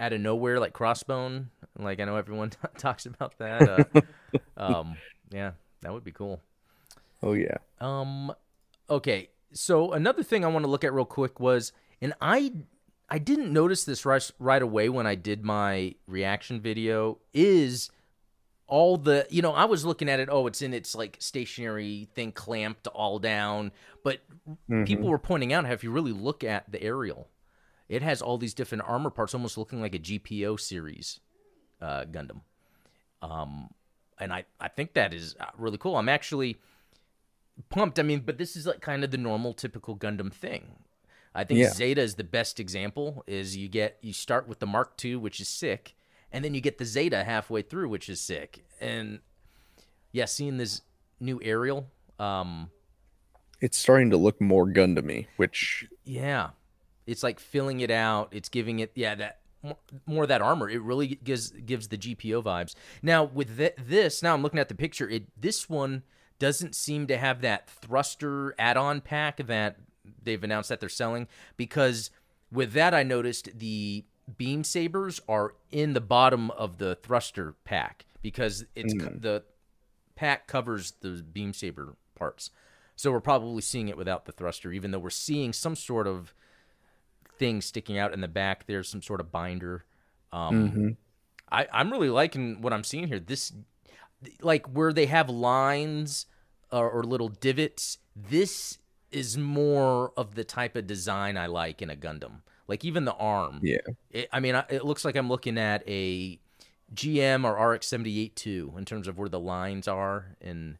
out 0.00 0.12
of 0.12 0.20
nowhere 0.20 0.58
like 0.60 0.72
Crossbone. 0.72 1.46
Like 1.78 2.00
I 2.00 2.04
know 2.04 2.16
everyone 2.16 2.50
talks 2.78 3.06
about 3.06 3.38
that. 3.38 3.68
Uh, 3.68 3.84
um, 4.56 4.96
yeah, 5.30 5.52
that 5.82 5.92
would 5.92 6.04
be 6.04 6.12
cool. 6.12 6.40
Oh 7.22 7.32
yeah. 7.34 7.56
Um, 7.80 8.32
okay. 8.90 9.28
So 9.52 9.92
another 9.92 10.22
thing 10.22 10.44
I 10.44 10.48
want 10.48 10.64
to 10.64 10.70
look 10.70 10.84
at 10.84 10.92
real 10.92 11.04
quick 11.04 11.38
was, 11.38 11.72
and 12.00 12.14
I, 12.20 12.52
I 13.08 13.18
didn't 13.18 13.52
notice 13.52 13.84
this 13.84 14.04
right 14.06 14.28
right 14.38 14.62
away 14.62 14.88
when 14.88 15.06
I 15.06 15.14
did 15.14 15.44
my 15.44 15.94
reaction 16.06 16.60
video. 16.60 17.18
Is 17.34 17.90
all 18.66 18.96
the 18.96 19.26
you 19.30 19.42
know 19.42 19.52
I 19.52 19.66
was 19.66 19.84
looking 19.84 20.08
at 20.08 20.20
it. 20.20 20.28
Oh, 20.32 20.46
it's 20.46 20.62
in 20.62 20.72
its 20.74 20.94
like 20.94 21.16
stationary 21.20 22.08
thing 22.14 22.32
clamped 22.32 22.86
all 22.88 23.18
down, 23.18 23.72
but 24.02 24.20
Mhm. 24.68 24.86
people 24.86 25.08
were 25.08 25.18
pointing 25.18 25.52
out 25.52 25.66
how 25.66 25.72
if 25.72 25.84
you 25.84 25.90
really 25.92 26.12
look 26.12 26.42
at 26.42 26.70
the 26.72 26.82
aerial, 26.82 27.28
it 27.92 28.00
has 28.00 28.22
all 28.22 28.38
these 28.38 28.54
different 28.54 28.84
armor 28.86 29.10
parts, 29.10 29.34
almost 29.34 29.58
looking 29.58 29.82
like 29.82 29.94
a 29.94 29.98
GPO 29.98 30.58
series 30.58 31.20
uh, 31.82 32.04
Gundam. 32.10 32.40
Um, 33.20 33.68
and 34.18 34.32
I 34.32 34.44
I 34.58 34.68
think 34.68 34.94
that 34.94 35.12
is 35.12 35.36
uh, 35.38 35.44
really 35.58 35.76
cool. 35.76 35.96
I'm 35.96 36.08
actually 36.08 36.56
pumped. 37.68 37.98
I 37.98 38.02
mean, 38.02 38.20
but 38.20 38.38
this 38.38 38.56
is 38.56 38.66
like 38.66 38.80
kind 38.80 39.04
of 39.04 39.10
the 39.10 39.18
normal, 39.18 39.52
typical 39.52 39.94
Gundam 39.94 40.32
thing. 40.32 40.76
I 41.34 41.44
think 41.44 41.60
Yeah. 41.60 41.70
Zeta 41.70 42.00
is 42.00 42.14
the 42.14 42.24
best 42.24 42.58
example. 42.58 43.24
Is 43.26 43.56
you 43.58 43.68
get 43.68 43.98
you 44.00 44.14
start 44.14 44.48
with 44.48 44.58
the 44.58 44.66
Mark 44.66 44.94
II, 45.04 45.16
which 45.16 45.38
is 45.38 45.48
sick, 45.48 45.94
and 46.32 46.42
then 46.42 46.54
you 46.54 46.62
get 46.62 46.78
the 46.78 46.86
Zeta 46.86 47.24
halfway 47.24 47.60
through, 47.60 47.90
which 47.90 48.08
is 48.08 48.20
sick. 48.22 48.64
And 48.80 49.20
yeah, 50.12 50.24
seeing 50.24 50.56
this 50.56 50.80
new 51.20 51.40
aerial, 51.42 51.90
um, 52.18 52.70
It's 53.60 53.76
starting 53.76 54.10
to 54.10 54.16
look 54.16 54.40
more 54.40 54.66
Gundamy, 54.66 55.26
which 55.36 55.86
yeah, 56.04 56.50
it's 57.06 57.22
like 57.22 57.40
filling 57.40 57.80
it 57.80 57.90
out. 57.90 58.28
It's 58.32 58.48
giving 58.48 58.80
it 58.80 58.92
yeah 58.94 59.14
that 59.14 59.38
more, 60.06 60.24
of 60.24 60.28
that 60.28 60.42
armor. 60.42 60.68
It 60.68 60.82
really 60.82 61.08
gives 61.08 61.50
gives 61.50 61.88
the 61.88 61.98
GPO 61.98 62.42
vibes. 62.42 62.74
Now 63.02 63.24
with 63.24 63.56
th- 63.56 63.74
this, 63.78 64.22
now 64.22 64.34
I'm 64.34 64.42
looking 64.42 64.60
at 64.60 64.68
the 64.68 64.74
picture. 64.74 65.08
It 65.08 65.24
this 65.40 65.68
one 65.68 66.02
doesn't 66.38 66.74
seem 66.74 67.06
to 67.06 67.16
have 67.16 67.40
that 67.42 67.68
thruster 67.68 68.54
add-on 68.58 69.00
pack 69.00 69.46
that 69.46 69.76
they've 70.22 70.42
announced 70.42 70.68
that 70.68 70.80
they're 70.80 70.88
selling 70.88 71.28
because 71.56 72.10
with 72.50 72.72
that 72.72 72.94
I 72.94 73.04
noticed 73.04 73.58
the 73.58 74.04
beam 74.36 74.64
sabers 74.64 75.20
are 75.28 75.54
in 75.70 75.92
the 75.92 76.00
bottom 76.00 76.50
of 76.52 76.78
the 76.78 76.96
thruster 76.96 77.54
pack 77.64 78.06
because 78.22 78.64
it's 78.74 78.92
co- 78.94 79.08
mm. 79.08 79.22
the 79.22 79.44
pack 80.16 80.46
covers 80.46 80.92
the 81.00 81.22
beam 81.22 81.52
saber 81.52 81.96
parts. 82.14 82.50
So 82.96 83.10
we're 83.10 83.20
probably 83.20 83.62
seeing 83.62 83.88
it 83.88 83.96
without 83.96 84.26
the 84.26 84.32
thruster, 84.32 84.72
even 84.72 84.90
though 84.90 84.98
we're 84.98 85.10
seeing 85.10 85.52
some 85.52 85.74
sort 85.74 86.06
of 86.06 86.34
thing 87.38 87.60
sticking 87.60 87.98
out 87.98 88.12
in 88.12 88.20
the 88.20 88.28
back. 88.28 88.66
There's 88.66 88.88
some 88.88 89.02
sort 89.02 89.20
of 89.20 89.30
binder. 89.32 89.84
Um, 90.32 90.70
Mhm. 90.70 90.96
I, 91.50 91.66
I'm 91.72 91.90
really 91.90 92.08
liking 92.08 92.62
what 92.62 92.72
I'm 92.72 92.84
seeing 92.84 93.08
here. 93.08 93.20
This, 93.20 93.52
like 94.40 94.66
where 94.66 94.92
they 94.92 95.06
have 95.06 95.28
lines 95.28 96.26
or, 96.70 96.88
or 96.90 97.02
little 97.04 97.28
divots. 97.28 97.98
This 98.16 98.78
is 99.10 99.36
more 99.36 100.12
of 100.16 100.34
the 100.34 100.44
type 100.44 100.74
of 100.76 100.86
design 100.86 101.36
I 101.36 101.46
like 101.46 101.82
in 101.82 101.90
a 101.90 101.96
Gundam. 101.96 102.40
Like 102.68 102.84
even 102.84 103.04
the 103.04 103.14
arm. 103.14 103.60
yeah. 103.62 103.78
It, 104.10 104.28
I 104.32 104.40
mean, 104.40 104.54
it 104.70 104.84
looks 104.84 105.04
like 105.04 105.16
I'm 105.16 105.28
looking 105.28 105.58
at 105.58 105.82
a 105.86 106.38
GM 106.94 107.44
or 107.44 107.72
RX 107.72 107.86
78 107.86 108.34
2 108.36 108.74
in 108.78 108.84
terms 108.86 109.08
of 109.08 109.18
where 109.18 109.28
the 109.28 109.40
lines 109.40 109.86
are 109.88 110.36
and 110.40 110.78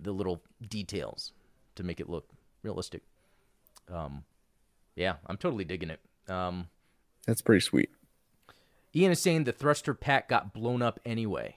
the 0.00 0.12
little 0.12 0.42
details 0.68 1.32
to 1.74 1.82
make 1.82 1.98
it 1.98 2.08
look 2.08 2.28
realistic. 2.62 3.02
Um, 3.92 4.24
yeah, 4.96 5.14
I'm 5.26 5.36
totally 5.36 5.64
digging 5.64 5.90
it. 5.90 6.00
Um, 6.30 6.68
That's 7.26 7.42
pretty 7.42 7.60
sweet. 7.60 7.90
Ian 8.94 9.12
is 9.12 9.20
saying 9.20 9.44
the 9.44 9.52
thruster 9.52 9.94
pack 9.94 10.28
got 10.28 10.52
blown 10.52 10.82
up 10.82 11.00
anyway. 11.04 11.56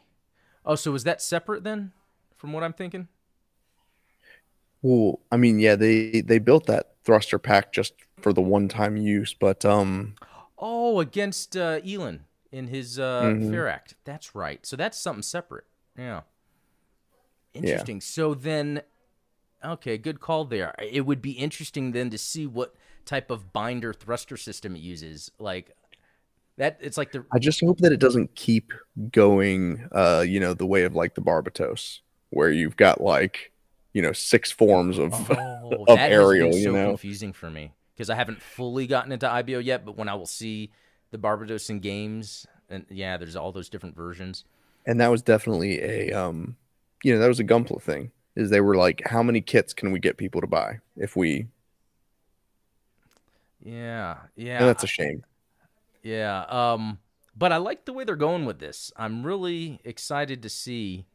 Oh, 0.66 0.76
so 0.76 0.96
is 0.96 1.04
that 1.04 1.22
separate 1.22 1.64
then, 1.64 1.92
from 2.36 2.54
what 2.54 2.64
I'm 2.64 2.74
thinking? 2.74 3.08
Well, 4.82 5.20
I 5.32 5.38
mean, 5.38 5.60
yeah, 5.60 5.76
they 5.76 6.22
they 6.22 6.40
built 6.40 6.68
that 6.68 6.96
thruster 7.04 7.40
pack 7.40 7.72
just 7.74 7.94
for 8.22 8.34
the 8.34 8.42
one 8.42 8.68
time 8.68 8.98
use, 8.98 9.34
but 9.34 9.66
um 9.66 10.16
Oh, 10.58 11.00
against 11.00 11.58
uh, 11.58 11.80
Elan 11.86 12.26
in 12.52 12.68
his 12.68 12.98
uh, 12.98 13.24
Mhm. 13.36 13.52
Pharact. 13.52 13.96
That's 14.06 14.34
right. 14.34 14.66
So 14.66 14.76
that's 14.78 14.98
something 14.98 15.22
separate. 15.24 15.66
Yeah. 15.98 16.22
Interesting. 17.54 18.00
So 18.02 18.34
then, 18.34 18.82
okay, 19.64 19.98
good 19.98 20.20
call 20.22 20.46
there. 20.46 20.74
It 20.80 21.06
would 21.06 21.22
be 21.22 21.32
interesting 21.32 21.92
then 21.92 22.10
to 22.10 22.18
see 22.18 22.46
what 22.48 22.74
type 23.06 23.32
of 23.32 23.54
binder 23.54 23.94
thruster 23.94 24.38
system 24.38 24.76
it 24.76 24.82
uses. 24.82 25.32
Like, 25.40 25.76
That 26.58 26.78
it's 26.82 26.98
like 26.98 27.12
the 27.12 27.26
I 27.32 27.40
just 27.40 27.62
hope 27.62 27.80
that 27.80 27.92
it 27.92 28.00
doesn't 28.00 28.36
keep 28.36 28.74
going, 29.12 29.88
uh, 29.92 30.24
you 30.28 30.40
know, 30.40 30.54
the 30.54 30.66
way 30.66 30.84
of 30.84 30.96
like 30.96 31.16
the 31.16 31.22
Barbatos, 31.22 32.00
where 32.32 32.52
you've 32.52 32.78
got 32.78 33.02
like, 33.02 33.52
you 33.94 34.02
know, 34.02 34.12
six 34.14 34.52
forms 34.52 34.98
of 34.98 35.14
oh, 35.32 35.86
of 35.88 36.00
aerial, 36.00 36.54
you 36.54 36.64
so 36.64 36.72
know. 36.72 36.88
confusing 36.90 37.34
for 37.34 37.50
me 37.50 37.72
because 37.96 38.10
I 38.10 38.16
haven't 38.16 38.42
fully 38.42 38.88
gotten 38.88 39.12
into 39.12 39.30
IBO 39.30 39.60
yet. 39.60 39.86
But 39.86 39.98
when 39.98 40.10
I 40.10 40.16
will 40.16 40.26
see 40.26 40.72
the 41.12 41.18
Barbatos 41.18 41.70
in 41.70 41.80
games, 41.80 42.46
and 42.70 42.86
yeah, 42.90 43.18
there's 43.18 43.36
all 43.36 43.52
those 43.52 43.70
different 43.70 43.96
versions. 43.96 44.44
And 44.86 45.00
that 45.00 45.10
was 45.10 45.22
definitely 45.22 45.82
a 45.82 46.12
um, 46.12 46.56
you 47.04 47.14
know, 47.14 47.20
that 47.20 47.28
was 47.28 47.40
a 47.40 47.46
Gunpla 47.46 47.82
thing. 47.82 48.12
Is 48.36 48.50
they 48.50 48.62
were 48.62 48.76
like, 48.76 49.02
how 49.06 49.24
many 49.24 49.40
kits 49.40 49.74
can 49.74 49.92
we 49.92 50.00
get 50.00 50.18
people 50.18 50.42
to 50.42 50.48
buy 50.48 50.80
if 50.98 51.16
we? 51.16 51.48
Yeah, 53.66 54.18
yeah, 54.36 54.60
And 54.60 54.70
that's 54.70 54.84
a 54.84 54.88
shame. 54.88 55.24
Yeah. 56.04 56.44
Um, 56.44 57.00
but 57.36 57.52
I 57.52 57.58
like 57.58 57.86
the 57.86 57.94
way 57.94 58.04
they're 58.04 58.16
going 58.16 58.46
with 58.46 58.60
this. 58.60 58.92
I'm 58.96 59.26
really 59.26 59.80
excited 59.84 60.44
to 60.44 60.50
see. 60.50 61.08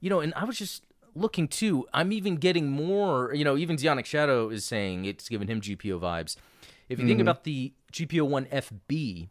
You 0.00 0.08
know, 0.08 0.20
and 0.20 0.32
I 0.34 0.44
was 0.44 0.56
just 0.56 0.84
looking 1.16 1.48
too. 1.48 1.86
I'm 1.92 2.12
even 2.12 2.36
getting 2.36 2.70
more. 2.70 3.34
You 3.34 3.44
know, 3.44 3.56
even 3.56 3.76
Zionic 3.76 4.04
Shadow 4.06 4.48
is 4.50 4.64
saying 4.64 5.04
it's 5.04 5.28
giving 5.28 5.48
him 5.48 5.60
GPO 5.60 5.98
vibes. 5.98 6.36
If 6.88 7.00
you 7.00 7.06
think 7.06 7.18
Mhm. 7.18 7.22
about 7.22 7.42
the 7.42 7.72
GPO 7.92 8.24
one 8.24 8.46
FB, 8.46 9.28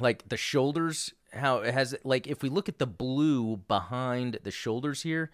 like 0.00 0.28
the 0.28 0.36
shoulders, 0.36 1.14
how 1.32 1.58
it 1.58 1.72
has 1.72 1.94
like 2.02 2.26
if 2.26 2.42
we 2.42 2.48
look 2.48 2.68
at 2.68 2.78
the 2.80 2.86
blue 2.88 3.58
behind 3.68 4.40
the 4.42 4.50
shoulders 4.50 5.02
here, 5.02 5.30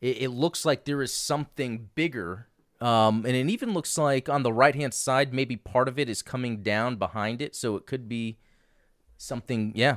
it, 0.00 0.22
it 0.22 0.28
looks 0.30 0.64
like 0.64 0.84
there 0.84 1.00
is 1.00 1.14
something 1.14 1.90
bigger. 1.94 2.47
Um, 2.80 3.26
and 3.26 3.34
it 3.34 3.48
even 3.50 3.72
looks 3.72 3.98
like 3.98 4.28
on 4.28 4.42
the 4.42 4.52
right 4.52 4.74
hand 4.74 4.94
side, 4.94 5.34
maybe 5.34 5.56
part 5.56 5.88
of 5.88 5.98
it 5.98 6.08
is 6.08 6.22
coming 6.22 6.62
down 6.62 6.96
behind 6.96 7.42
it. 7.42 7.56
So 7.56 7.76
it 7.76 7.86
could 7.86 8.08
be 8.08 8.38
something, 9.16 9.72
yeah. 9.74 9.96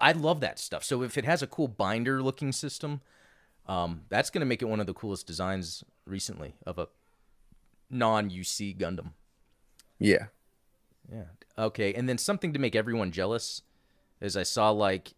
I 0.00 0.12
love 0.12 0.40
that 0.40 0.58
stuff. 0.58 0.84
So 0.84 1.02
if 1.02 1.16
it 1.16 1.24
has 1.24 1.42
a 1.42 1.46
cool 1.46 1.68
binder 1.68 2.22
looking 2.22 2.52
system, 2.52 3.00
um, 3.66 4.02
that's 4.08 4.30
going 4.30 4.40
to 4.40 4.46
make 4.46 4.62
it 4.62 4.66
one 4.66 4.80
of 4.80 4.86
the 4.86 4.94
coolest 4.94 5.26
designs 5.26 5.84
recently 6.06 6.54
of 6.66 6.78
a 6.78 6.88
non 7.90 8.30
UC 8.30 8.76
Gundam. 8.76 9.12
Yeah. 9.98 10.26
Yeah. 11.10 11.24
Okay. 11.56 11.94
And 11.94 12.08
then 12.08 12.18
something 12.18 12.52
to 12.52 12.58
make 12.58 12.74
everyone 12.76 13.10
jealous 13.10 13.62
is 14.20 14.36
I 14.36 14.42
saw 14.42 14.70
like 14.70 15.14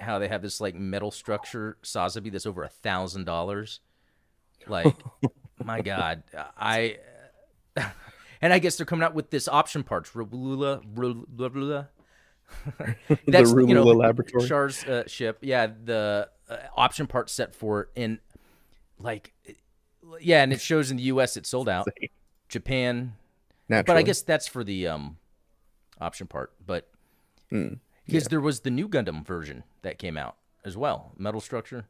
how 0.00 0.18
they 0.18 0.28
have 0.28 0.42
this 0.42 0.60
like 0.60 0.74
metal 0.74 1.10
structure 1.10 1.76
Sazabi 1.82 2.32
that's 2.32 2.46
over 2.46 2.62
a 2.62 2.68
thousand 2.68 3.24
dollars. 3.24 3.80
Like, 4.66 4.96
my 5.62 5.80
God, 5.80 6.22
I. 6.56 6.98
And 8.42 8.52
I 8.52 8.58
guess 8.58 8.76
they're 8.76 8.84
coming 8.84 9.02
out 9.02 9.14
with 9.14 9.30
this 9.30 9.48
option 9.48 9.82
parts, 9.84 10.10
Rulula, 10.10 10.84
Rulula. 10.94 11.88
That's 13.26 13.54
the 13.54 13.64
you 13.66 13.72
know 13.74 13.84
Laboratory. 13.84 14.46
Char's 14.46 14.84
uh, 14.84 15.04
ship. 15.06 15.38
Yeah, 15.40 15.68
the 15.82 16.28
uh, 16.50 16.56
option 16.76 17.06
part 17.06 17.30
set 17.30 17.54
for 17.54 17.80
it, 17.82 17.88
and 17.96 18.18
like, 18.98 19.32
yeah, 20.20 20.42
and 20.42 20.52
it 20.52 20.60
shows 20.60 20.90
in 20.90 20.98
the 20.98 21.04
U.S. 21.04 21.38
it 21.38 21.46
sold 21.46 21.70
out. 21.70 21.88
Japan, 22.50 23.14
Naturally. 23.70 23.86
but 23.86 23.96
I 23.98 24.02
guess 24.02 24.20
that's 24.20 24.46
for 24.46 24.62
the 24.62 24.88
um 24.88 25.16
option 25.98 26.26
part. 26.26 26.52
But 26.66 26.90
Mm, 27.50 27.78
because 28.04 28.24
there 28.24 28.40
was 28.40 28.60
the 28.60 28.70
new 28.70 28.88
Gundam 28.88 29.24
version 29.24 29.64
that 29.82 29.98
came 29.98 30.16
out 30.16 30.36
as 30.64 30.76
well, 30.76 31.12
metal 31.16 31.40
structure, 31.40 31.86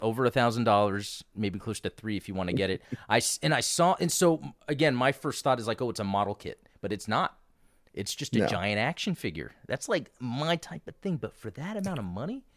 over 0.00 0.24
a 0.24 0.30
thousand 0.30 0.64
dollars, 0.64 1.24
maybe 1.34 1.58
close 1.58 1.80
to 1.80 1.90
three 1.90 2.16
if 2.16 2.28
you 2.28 2.34
want 2.34 2.48
to 2.50 2.54
get 2.54 2.70
it. 2.70 2.82
I 3.08 3.20
and 3.42 3.52
I 3.54 3.60
saw 3.60 3.96
and 4.00 4.10
so 4.10 4.40
again, 4.68 4.94
my 4.94 5.12
first 5.12 5.42
thought 5.44 5.58
is 5.60 5.66
like, 5.66 5.80
oh, 5.82 5.90
it's 5.90 6.00
a 6.00 6.04
model 6.04 6.34
kit, 6.34 6.60
but 6.80 6.92
it's 6.92 7.08
not. 7.08 7.36
It's 7.94 8.14
just 8.14 8.36
a 8.36 8.40
No. 8.40 8.46
giant 8.46 8.78
action 8.78 9.14
figure. 9.14 9.52
That's 9.66 9.88
like 9.88 10.10
my 10.20 10.56
type 10.56 10.86
of 10.86 10.94
thing, 10.96 11.16
but 11.16 11.34
for 11.34 11.50
that 11.52 11.76
amount 11.76 11.98
of 11.98 12.04
money. 12.04 12.44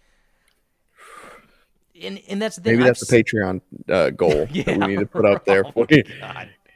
And, 2.01 2.21
and 2.29 2.41
that's 2.41 2.55
the 2.55 2.61
thing. 2.63 2.77
Maybe 2.77 2.83
I've 2.89 2.97
that's 2.97 3.05
the 3.05 3.23
Patreon 3.23 3.61
uh, 3.89 4.09
goal 4.11 4.45
that 4.65 4.67
we 4.79 4.87
need 4.87 4.99
to 4.99 5.05
put 5.05 5.25
up 5.25 5.43
there. 5.45 5.63
oh 5.65 5.71
For 5.71 5.85
you. 5.89 6.03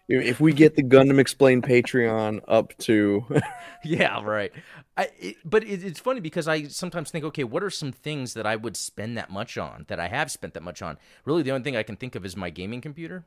If 0.08 0.39
we 0.39 0.53
get 0.53 0.76
the 0.76 0.84
Gundam 0.84 1.18
Explained 1.20 1.64
Patreon 1.64 2.41
up 2.47 2.78
to, 2.80 3.26
yeah, 3.84 4.24
right. 4.24 4.51
I, 4.95 5.10
it, 5.20 5.38
but 5.43 5.64
it, 5.64 5.84
it's 5.84 5.99
funny 5.99 6.20
because 6.20 6.47
I 6.47 6.66
sometimes 6.66 7.10
think, 7.10 7.26
okay, 7.26 7.43
what 7.43 7.64
are 7.64 7.72
some 7.72 7.91
things 7.91 8.36
that 8.36 8.45
I 8.45 8.56
would 8.56 8.78
spend 8.78 9.18
that 9.18 9.32
much 9.32 9.58
on 9.58 9.86
that 9.88 9.99
I 9.99 10.08
have 10.08 10.30
spent 10.30 10.53
that 10.53 10.62
much 10.64 10.82
on? 10.84 10.97
Really, 11.26 11.41
the 11.41 11.51
only 11.51 11.64
thing 11.64 11.76
I 11.76 11.84
can 11.84 11.95
think 11.95 12.14
of 12.16 12.24
is 12.24 12.38
my 12.38 12.51
gaming 12.51 12.82
computer, 12.82 13.26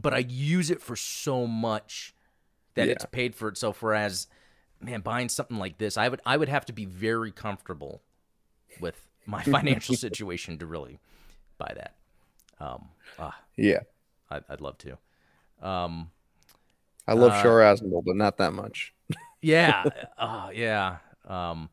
but 0.00 0.12
I 0.12 0.18
use 0.18 0.70
it 0.70 0.82
for 0.82 0.94
so 0.94 1.46
much 1.46 2.14
that 2.74 2.86
Yeah. 2.86 2.92
it's 2.92 3.06
paid 3.06 3.34
for 3.34 3.48
itself. 3.48 3.82
Whereas, 3.82 4.26
man, 4.80 5.00
buying 5.00 5.30
something 5.30 5.56
like 5.56 5.78
this, 5.78 5.96
I 5.96 6.08
would 6.10 6.20
I 6.26 6.36
would 6.36 6.50
have 6.50 6.66
to 6.66 6.72
be 6.74 6.84
very 6.84 7.32
comfortable 7.32 8.02
with 8.78 9.06
my 9.24 9.42
financial 9.56 9.94
situation 9.94 10.58
to 10.58 10.66
really 10.66 10.98
buy 11.56 11.72
that. 11.74 11.94
Um, 12.60 12.88
ah, 13.18 13.36
yeah, 13.56 13.80
I, 14.30 14.42
I'd 14.50 14.60
love 14.60 14.76
to. 14.78 14.98
Um, 15.62 16.10
I 17.06 17.12
love 17.14 17.32
Uh, 17.32 17.42
Char 17.42 17.58
Aznable, 17.60 18.02
but 18.04 18.16
not 18.16 18.36
that 18.38 18.52
much. 18.52 18.92
Yeah. 19.42 19.84
uh, 20.16 20.48
yeah. 20.54 20.96
Um, 21.26 21.68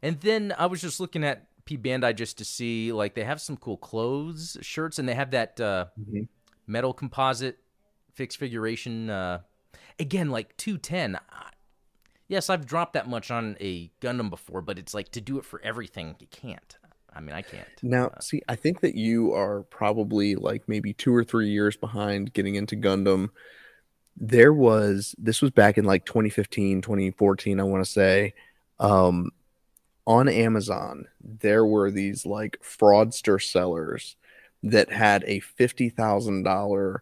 and 0.00 0.18
then 0.20 0.54
I 0.58 0.66
was 0.66 0.80
just 0.80 0.98
looking 0.98 1.24
at 1.24 1.46
P 1.64 1.76
Bandai 1.78 2.16
just 2.16 2.38
to 2.38 2.44
see, 2.44 2.90
like, 2.92 3.14
they 3.14 3.24
have 3.24 3.40
some 3.40 3.56
cool 3.56 3.76
clothes, 3.76 4.56
shirts, 4.62 4.98
and 4.98 5.08
they 5.08 5.14
have 5.14 5.30
that 5.32 5.60
uh, 5.60 5.86
Mhm. 6.00 6.28
metal 6.66 6.92
composite 6.92 7.58
fixed 8.14 8.38
figuration. 8.38 9.10
Uh, 9.10 9.42
again, 9.98 10.30
like 10.30 10.56
210. 10.56 11.18
Yes, 12.28 12.48
I've 12.48 12.64
dropped 12.66 12.94
that 12.94 13.06
much 13.08 13.30
on 13.30 13.56
a 13.60 13.90
Gundam 14.00 14.30
before, 14.30 14.62
but 14.62 14.78
it's 14.78 14.94
like 14.94 15.10
to 15.12 15.20
do 15.20 15.38
it 15.38 15.44
for 15.44 15.60
everything, 15.60 16.16
you 16.18 16.26
can't. 16.28 16.78
I 17.14 17.20
mean, 17.20 17.34
I 17.34 17.42
can't. 17.42 17.68
Now, 17.82 18.12
see, 18.20 18.42
I 18.48 18.56
think 18.56 18.80
that 18.80 18.94
you 18.94 19.34
are 19.34 19.62
probably 19.64 20.34
like 20.34 20.62
maybe 20.66 20.92
two 20.92 21.14
or 21.14 21.24
three 21.24 21.50
years 21.50 21.76
behind 21.76 22.32
getting 22.32 22.54
into 22.54 22.76
Gundam. 22.76 23.28
There 24.16 24.52
was, 24.52 25.14
this 25.18 25.42
was 25.42 25.50
back 25.50 25.78
in 25.78 25.84
like 25.84 26.04
2015, 26.04 26.82
2014, 26.82 27.60
I 27.60 27.62
want 27.62 27.84
to 27.84 27.90
say. 27.90 28.34
Um, 28.80 29.30
on 30.06 30.28
Amazon, 30.28 31.06
there 31.20 31.64
were 31.64 31.90
these 31.90 32.26
like 32.26 32.58
fraudster 32.62 33.42
sellers 33.42 34.16
that 34.62 34.90
had 34.90 35.24
a 35.26 35.40
$50,000 35.40 36.98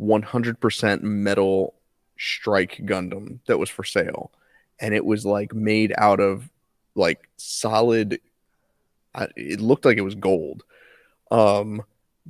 100% 0.00 1.02
metal 1.02 1.74
strike 2.18 2.78
Gundam 2.84 3.38
that 3.46 3.58
was 3.58 3.70
for 3.70 3.84
sale. 3.84 4.32
And 4.80 4.94
it 4.94 5.04
was 5.04 5.24
like 5.24 5.54
made 5.54 5.94
out 5.96 6.20
of 6.20 6.50
like 6.94 7.28
solid 7.36 8.20
I, 9.14 9.28
it 9.36 9.60
looked 9.60 9.84
like 9.84 9.98
it 9.98 10.02
was 10.02 10.14
gold. 10.14 10.64
Um, 11.30 11.82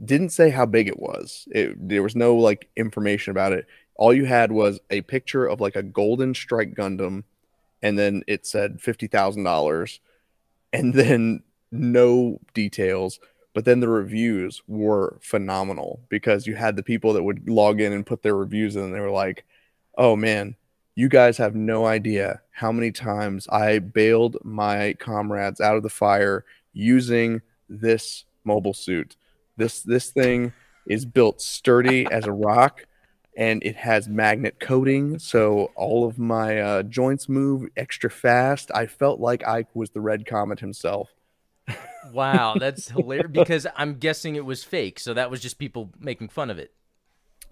didn't 0.02 0.30
say 0.30 0.50
how 0.50 0.66
big 0.66 0.88
it 0.88 0.98
was. 0.98 1.46
It, 1.50 1.88
there 1.88 2.02
was 2.02 2.16
no 2.16 2.36
like 2.36 2.68
information 2.76 3.30
about 3.30 3.52
it. 3.52 3.66
All 3.96 4.12
you 4.12 4.24
had 4.24 4.50
was 4.50 4.80
a 4.90 5.02
picture 5.02 5.46
of 5.46 5.60
like 5.60 5.76
a 5.76 5.82
golden 5.82 6.34
strike 6.34 6.74
Gundam, 6.74 7.24
and 7.82 7.98
then 7.98 8.22
it 8.26 8.46
said 8.46 8.80
fifty 8.80 9.06
thousand 9.06 9.44
dollars, 9.44 10.00
and 10.72 10.94
then 10.94 11.42
no 11.70 12.40
details. 12.54 13.20
But 13.54 13.64
then 13.64 13.78
the 13.78 13.88
reviews 13.88 14.62
were 14.66 15.18
phenomenal 15.22 16.00
because 16.08 16.44
you 16.46 16.56
had 16.56 16.74
the 16.74 16.82
people 16.82 17.12
that 17.12 17.22
would 17.22 17.48
log 17.48 17.80
in 17.80 17.92
and 17.92 18.04
put 18.04 18.22
their 18.22 18.36
reviews 18.36 18.74
in, 18.74 18.82
and 18.84 18.94
they 18.94 19.00
were 19.00 19.10
like, 19.10 19.44
"Oh 19.96 20.16
man, 20.16 20.56
you 20.96 21.08
guys 21.08 21.36
have 21.38 21.54
no 21.54 21.86
idea 21.86 22.40
how 22.52 22.72
many 22.72 22.92
times 22.92 23.48
I 23.48 23.78
bailed 23.80 24.38
my 24.44 24.94
comrades 24.94 25.60
out 25.60 25.76
of 25.76 25.82
the 25.82 25.90
fire 25.90 26.44
using 26.74 27.42
this 27.70 28.26
mobile 28.44 28.74
suit. 28.74 29.16
This 29.56 29.82
this 29.82 30.10
thing 30.10 30.52
is 30.86 31.06
built 31.06 31.40
sturdy 31.40 32.10
as 32.10 32.26
a 32.26 32.32
rock 32.32 32.86
and 33.36 33.62
it 33.64 33.76
has 33.76 34.08
magnet 34.08 34.60
coating 34.60 35.18
so 35.18 35.72
all 35.76 36.06
of 36.06 36.18
my 36.18 36.60
uh, 36.60 36.82
joints 36.84 37.28
move 37.28 37.68
extra 37.76 38.10
fast. 38.10 38.70
I 38.74 38.86
felt 38.86 39.20
like 39.20 39.44
I 39.44 39.66
was 39.74 39.90
the 39.90 40.00
red 40.02 40.26
comet 40.26 40.60
himself. 40.60 41.10
Wow, 42.02 42.56
that's 42.58 42.90
hilarious 42.90 43.30
because 43.32 43.66
I'm 43.76 43.94
guessing 43.98 44.36
it 44.36 44.44
was 44.44 44.62
fake, 44.64 45.00
so 45.00 45.14
that 45.14 45.30
was 45.30 45.40
just 45.40 45.58
people 45.58 45.90
making 45.98 46.28
fun 46.28 46.50
of 46.50 46.58
it. 46.58 46.74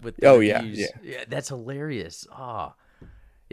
With 0.01 0.19
Oh, 0.23 0.39
yeah, 0.39 0.61
reviews. 0.63 0.91
yeah, 1.03 1.25
that's 1.27 1.49
hilarious. 1.49 2.27
Ah, 2.31 2.75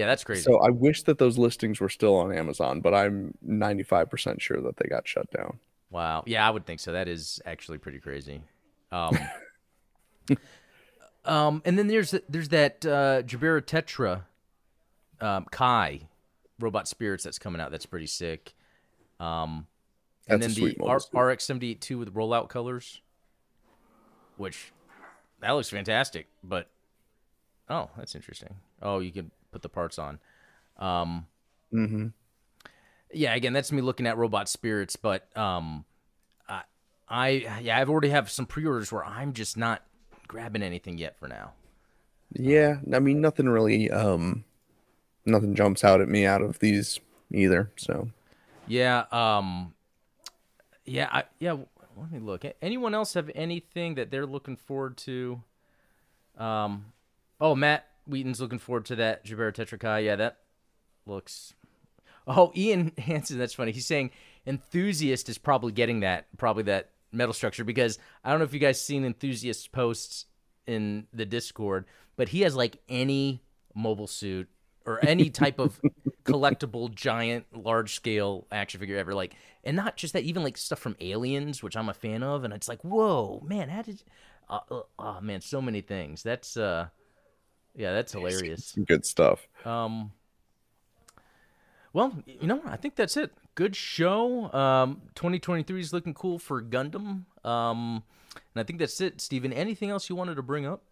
yeah, 0.01 0.07
that's 0.07 0.25
crazy. 0.25 0.41
So 0.41 0.59
I 0.61 0.71
wish 0.71 1.03
that 1.03 1.19
those 1.19 1.37
listings 1.37 1.79
were 1.79 1.91
still 1.91 2.17
on 2.17 2.33
Amazon, 2.35 2.81
but 2.81 2.95
I'm 2.95 3.35
95% 3.47 4.41
sure 4.41 4.59
that 4.63 4.79
they 4.79 4.89
got 4.89 5.07
shut 5.07 5.31
down. 5.31 5.59
wow, 5.91 6.23
yeah, 6.25 6.47
I 6.47 6.51
would 6.51 6.65
think 6.65 6.81
so. 6.81 6.93
That 6.93 7.07
is 7.07 7.39
actually 7.45 7.77
pretty 7.77 7.99
crazy. 7.99 8.41
Um, 8.91 9.19
um, 11.27 11.61
and 11.67 11.79
then 11.79 11.87
there's 11.87 12.15
there's 12.31 12.49
that 12.49 12.87
uh, 12.87 13.21
Gerbera 13.25 13.61
Tetra 13.61 14.23
um, 15.21 15.45
Kai 15.51 16.09
robot 16.59 16.89
spirits 16.89 17.23
that's 17.23 17.39
coming 17.39 17.61
out. 17.61 17.71
That's 17.71 17.85
pretty 17.85 18.07
sick. 18.07 18.55
Um, 19.19 19.67
and 20.29 20.43
That's 20.43 20.55
then 20.55 20.77
the 20.79 20.87
R- 20.87 21.01
suit. 21.01 21.11
RX 21.13 21.45
seventy 21.45 21.73
eight 21.73 21.91
with 21.91 22.15
rollout 22.15 22.49
colors, 22.49 23.03
which 24.39 24.73
that 25.41 25.51
looks 25.51 25.69
fantastic. 25.69 26.27
But 26.43 26.69
oh, 27.69 27.91
that's 27.99 28.15
interesting. 28.15 28.55
Oh, 28.81 29.01
you 29.01 29.13
can 29.13 29.31
put 29.53 29.63
the 29.63 29.69
parts 29.69 29.99
on. 29.99 30.19
Um, 30.79 31.27
Mm-hmm. 31.73 32.09
yeah, 33.13 33.35
again, 33.35 33.53
that's 33.53 33.73
me 33.73 33.83
looking 33.83 34.07
at 34.07 34.17
Robot 34.17 34.49
Spirits, 34.49 34.97
but 34.97 35.37
um, 35.37 35.85
I, 36.49 36.63
I 37.09 37.29
yeah, 37.61 37.79
I've 37.79 37.91
already 37.91 38.11
have 38.11 38.31
some 38.31 38.47
pre-orders 38.47 38.93
where 38.93 39.05
I'm 39.05 39.33
just 39.33 39.57
not 39.57 39.83
grabbing 40.29 40.63
anything 40.63 40.99
yet 40.99 41.19
for 41.19 41.29
now. 41.29 41.53
Yeah, 42.33 42.79
I 42.93 42.99
mean 43.01 43.21
nothing 43.21 43.49
really 43.49 43.91
um 43.91 44.45
nothing 45.27 45.55
jumps 45.55 45.85
out 45.85 46.01
at 46.01 46.09
me 46.09 46.27
out 46.27 46.43
of 46.43 46.59
these 46.61 47.01
either. 47.33 47.71
So 47.77 48.11
Yeah, 48.67 49.05
um, 49.13 49.75
yeah, 50.85 51.09
I, 51.11 51.25
yeah. 51.39 51.57
Let 51.97 52.13
me 52.13 52.19
look. 52.19 52.45
Anyone 52.63 52.95
else 52.95 53.15
have 53.15 53.31
anything 53.35 53.97
that 53.97 54.11
they're 54.11 54.27
looking 54.27 54.57
forward 54.57 54.97
to? 54.99 55.43
Um, 56.39 56.87
oh, 57.41 57.55
Matt 57.55 57.87
Wheaton's 58.07 58.41
looking 58.41 58.59
forward 58.59 58.87
to 58.87 58.97
that 58.97 59.25
Gerbera 59.25 59.55
Tetrakai. 59.55 60.05
Yeah, 60.05 60.17
that 60.17 60.39
looks. 61.07 61.55
Oh, 62.27 62.53
Ian 62.55 62.93
Hansen, 62.99 63.39
that's 63.39 63.55
funny. 63.55 63.73
He's 63.73 63.87
saying 63.87 64.11
enthusiast 64.47 65.29
is 65.29 65.39
probably 65.39 65.73
getting 65.73 66.01
that, 66.01 66.27
probably 66.39 66.65
that 66.65 66.91
metal 67.13 67.33
structure 67.33 67.65
because 67.65 67.99
I 68.25 68.31
don't 68.31 68.39
know 68.39 68.45
if 68.45 68.55
you 68.55 68.61
guys 68.61 68.81
seen 68.81 69.05
enthusiast 69.05 69.73
posts 69.73 70.27
in 70.67 71.07
the 71.13 71.27
Discord, 71.27 71.87
but 72.17 72.29
he 72.29 72.43
has 72.43 72.55
like 72.55 72.79
any 72.89 73.43
mobile 73.75 74.07
suit 74.07 74.49
or 74.87 75.05
any 75.05 75.31
type 75.31 75.59
of 75.59 75.81
collectible 76.25 76.95
giant 76.95 77.47
large 77.53 77.95
scale 77.95 78.47
action 78.51 78.81
figure 78.81 78.97
ever 78.97 79.15
like 79.15 79.35
and 79.65 79.77
not 79.77 79.97
just 79.97 80.13
that 80.13 80.23
even 80.23 80.43
like 80.43 80.57
stuff 80.57 80.79
from 80.79 80.97
aliens 81.01 81.63
which 81.63 81.77
i'm 81.77 81.89
a 81.89 81.95
fan 81.95 82.23
of 82.23 82.45
and 82.45 82.53
it's 82.53 82.69
like 82.69 82.81
whoa 82.83 83.43
man 83.47 83.69
how 83.69 83.83
did 83.83 84.03
uh, 84.49 84.59
uh, 84.71 84.83
oh 84.99 85.21
man 85.21 85.41
so 85.41 85.61
many 85.61 85.81
things 85.81 86.23
that's 86.23 86.57
uh 86.57 86.87
yeah 87.75 87.93
that's 87.93 88.13
hilarious 88.13 88.67
some 88.67 88.85
good 88.85 89.05
stuff. 89.07 89.47
um 89.65 90.11
well 91.93 92.13
you 92.27 92.47
know 92.47 92.61
i 92.67 92.77
think 92.77 92.97
that's 92.97 93.17
it 93.17 93.33
good 93.55 93.75
show 93.77 94.53
um 94.53 95.03
2023 95.15 95.81
is 95.81 95.93
looking 95.93 96.15
cool 96.15 96.39
for 96.39 96.63
gundam 96.63 97.25
um 97.45 98.03
and 98.35 98.57
i 98.57 98.63
think 98.63 98.79
that's 98.79 99.01
it 99.01 99.21
steven 99.21 99.53
anything 99.53 99.91
else 99.91 100.09
you 100.09 100.17
wanted 100.17 100.35
to 100.35 100.43
bring 100.43 100.67
up 100.67 100.83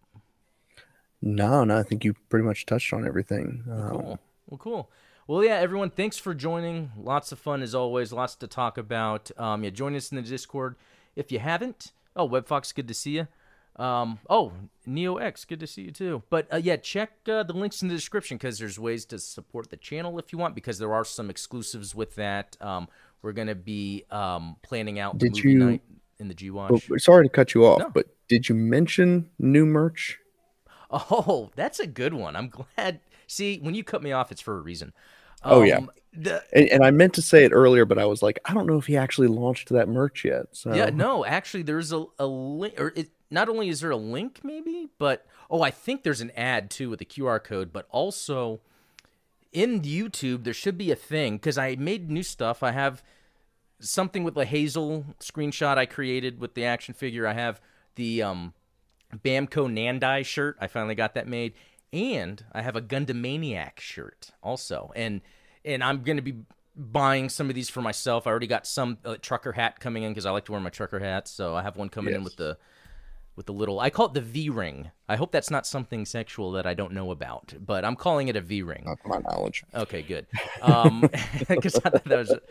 No, 1.21 1.65
no, 1.65 1.77
I 1.77 1.83
think 1.83 2.05
you 2.05 2.13
pretty 2.29 2.45
much 2.45 2.65
touched 2.65 2.93
on 2.93 3.05
everything. 3.05 3.63
Um, 3.69 3.89
Cool. 3.89 4.19
Well, 4.47 4.57
cool. 4.57 4.91
Well, 5.27 5.43
yeah, 5.43 5.55
everyone, 5.55 5.89
thanks 5.89 6.17
for 6.17 6.33
joining. 6.33 6.91
Lots 6.97 7.33
of 7.33 7.39
fun 7.39 7.61
as 7.61 7.75
always. 7.75 8.13
Lots 8.13 8.35
to 8.35 8.47
talk 8.47 8.77
about. 8.77 9.29
Um, 9.37 9.65
yeah, 9.65 9.69
join 9.69 9.95
us 9.97 10.11
in 10.11 10.15
the 10.15 10.21
Discord 10.21 10.75
if 11.17 11.29
you 11.29 11.39
haven't. 11.39 11.91
Oh, 12.15 12.27
WebFox, 12.27 12.73
good 12.73 12.87
to 12.87 12.93
see 12.93 13.11
you. 13.17 13.27
Um, 13.75 14.19
oh, 14.29 14.51
Neo 14.85 15.17
X, 15.17 15.45
good 15.45 15.59
to 15.61 15.67
see 15.67 15.83
you 15.83 15.91
too. 15.91 16.23
But 16.29 16.47
uh, 16.53 16.57
yeah, 16.57 16.75
check 16.77 17.11
uh, 17.29 17.43
the 17.43 17.53
links 17.53 17.81
in 17.81 17.87
the 17.87 17.95
description 17.95 18.37
because 18.37 18.59
there's 18.59 18.77
ways 18.77 19.05
to 19.05 19.19
support 19.19 19.69
the 19.69 19.77
channel 19.77 20.19
if 20.19 20.33
you 20.33 20.39
want. 20.39 20.55
Because 20.55 20.79
there 20.79 20.93
are 20.93 21.05
some 21.05 21.29
exclusives 21.29 21.95
with 21.95 22.15
that. 22.15 22.57
Um, 22.59 22.87
we're 23.21 23.31
gonna 23.33 23.55
be 23.55 24.03
um, 24.11 24.57
planning 24.63 24.99
out 24.99 25.19
the 25.19 25.29
Did 25.29 25.35
movie 25.37 25.49
you- 25.51 25.59
night 25.59 25.81
in 26.19 26.27
the 26.27 26.33
G 26.33 26.49
Watch. 26.49 26.89
Oh, 26.91 26.97
sorry 26.97 27.25
to 27.25 27.29
cut 27.29 27.53
you 27.53 27.65
off, 27.65 27.79
No. 27.79 27.89
but 27.93 28.07
did 28.27 28.49
you 28.49 28.55
mention 28.55 29.29
new 29.39 29.65
merch? 29.65 30.19
Oh, 30.91 31.49
that's 31.55 31.79
a 31.79 31.87
good 31.87 32.13
one. 32.13 32.35
I'm 32.35 32.49
glad. 32.49 32.99
See, 33.27 33.59
when 33.59 33.75
you 33.75 33.83
cut 33.83 34.01
me 34.01 34.11
off, 34.11 34.31
it's 34.31 34.41
for 34.41 34.57
a 34.57 34.61
reason. 34.61 34.91
Oh, 35.43 35.63
yeah. 35.63 35.77
Um, 35.77 35.91
The, 36.13 36.43
And, 36.53 36.67
and 36.69 36.83
I 36.83 36.91
meant 36.91 37.13
to 37.13 37.21
say 37.21 37.45
it 37.45 37.51
earlier, 37.51 37.85
but 37.85 37.97
I 37.97 38.05
was 38.05 38.21
like, 38.21 38.39
I 38.45 38.53
don't 38.53 38.67
know 38.67 38.77
if 38.77 38.87
he 38.87 38.97
actually 38.97 39.27
launched 39.27 39.69
that 39.69 39.87
merch 39.87 40.25
yet. 40.25 40.47
So 40.51 40.73
Yeah, 40.73 40.89
no, 40.89 41.25
actually, 41.25 41.63
there's 41.63 41.91
a, 41.93 42.05
a 42.17 42.25
link, 42.25 42.79
or 42.79 42.93
it, 42.95 43.09
not 43.31 43.47
only 43.49 43.69
is 43.69 43.81
there 43.81 43.91
a 43.91 43.97
link, 43.97 44.41
maybe, 44.43 44.89
but 44.97 45.25
oh, 45.49 45.61
I 45.61 45.71
think 45.71 46.03
there's 46.03 46.21
an 46.21 46.31
ad 46.35 46.69
too 46.69 46.89
with 46.89 47.01
a 47.01 47.05
QR 47.05 47.43
code, 47.43 47.71
but 47.71 47.87
also 47.89 48.59
in 49.51 49.81
YouTube, 49.81 50.43
there 50.43 50.53
should 50.53 50.77
be 50.77 50.91
a 50.91 50.95
thing 50.95 51.37
because 51.37 51.57
I 51.57 51.75
made 51.75 52.09
new 52.09 52.23
stuff. 52.23 52.61
I 52.63 52.71
have 52.71 53.03
something 53.79 54.23
with 54.23 54.35
the 54.35 54.45
Hazel 54.45 55.05
screenshot 55.19 55.77
I 55.77 55.85
created 55.85 56.39
with 56.39 56.53
the 56.53 56.65
action 56.65 56.93
figure. 56.93 57.25
I 57.25 57.33
have 57.33 57.61
the 57.95 58.21
um, 58.21 58.53
Bamco 59.15 59.67
Nandai 59.67 60.25
shirt. 60.25 60.57
I 60.59 60.67
finally 60.67 60.95
got 60.95 61.15
that 61.15 61.27
made, 61.27 61.53
and 61.91 62.43
I 62.51 62.61
have 62.61 62.75
a 62.75 62.81
Gundamaniac 62.81 63.79
shirt 63.79 64.31
also. 64.41 64.91
And 64.95 65.21
and 65.65 65.83
I'm 65.83 66.03
gonna 66.03 66.21
be 66.21 66.35
buying 66.75 67.29
some 67.29 67.49
of 67.49 67.55
these 67.55 67.69
for 67.69 67.81
myself. 67.81 68.25
I 68.25 68.31
already 68.31 68.47
got 68.47 68.65
some 68.65 68.97
uh, 69.03 69.17
trucker 69.21 69.51
hat 69.51 69.79
coming 69.79 70.03
in 70.03 70.11
because 70.11 70.25
I 70.25 70.31
like 70.31 70.45
to 70.45 70.51
wear 70.51 70.61
my 70.61 70.69
trucker 70.69 70.99
hats. 70.99 71.31
So 71.31 71.55
I 71.55 71.61
have 71.61 71.75
one 71.75 71.89
coming 71.89 72.13
in 72.13 72.23
with 72.23 72.37
the 72.37 72.57
with 73.35 73.45
the 73.45 73.53
little. 73.53 73.79
I 73.79 73.89
call 73.89 74.07
it 74.07 74.13
the 74.13 74.21
V 74.21 74.49
ring. 74.49 74.91
I 75.07 75.15
hope 75.15 75.31
that's 75.31 75.49
not 75.49 75.65
something 75.65 76.05
sexual 76.05 76.51
that 76.53 76.65
I 76.65 76.73
don't 76.73 76.93
know 76.93 77.11
about, 77.11 77.53
but 77.59 77.85
I'm 77.85 77.95
calling 77.95 78.27
it 78.27 78.35
a 78.35 78.41
V 78.41 78.61
ring. 78.61 78.83
not 78.85 78.97
my 79.05 79.17
knowledge. 79.29 79.63
Okay, 79.73 80.01
good. 80.01 80.27
Um, 80.61 81.01
because 81.47 81.75
I 81.75 81.89
thought 81.89 82.03
that 82.05 82.17
was 82.17 82.31
a 82.31 82.41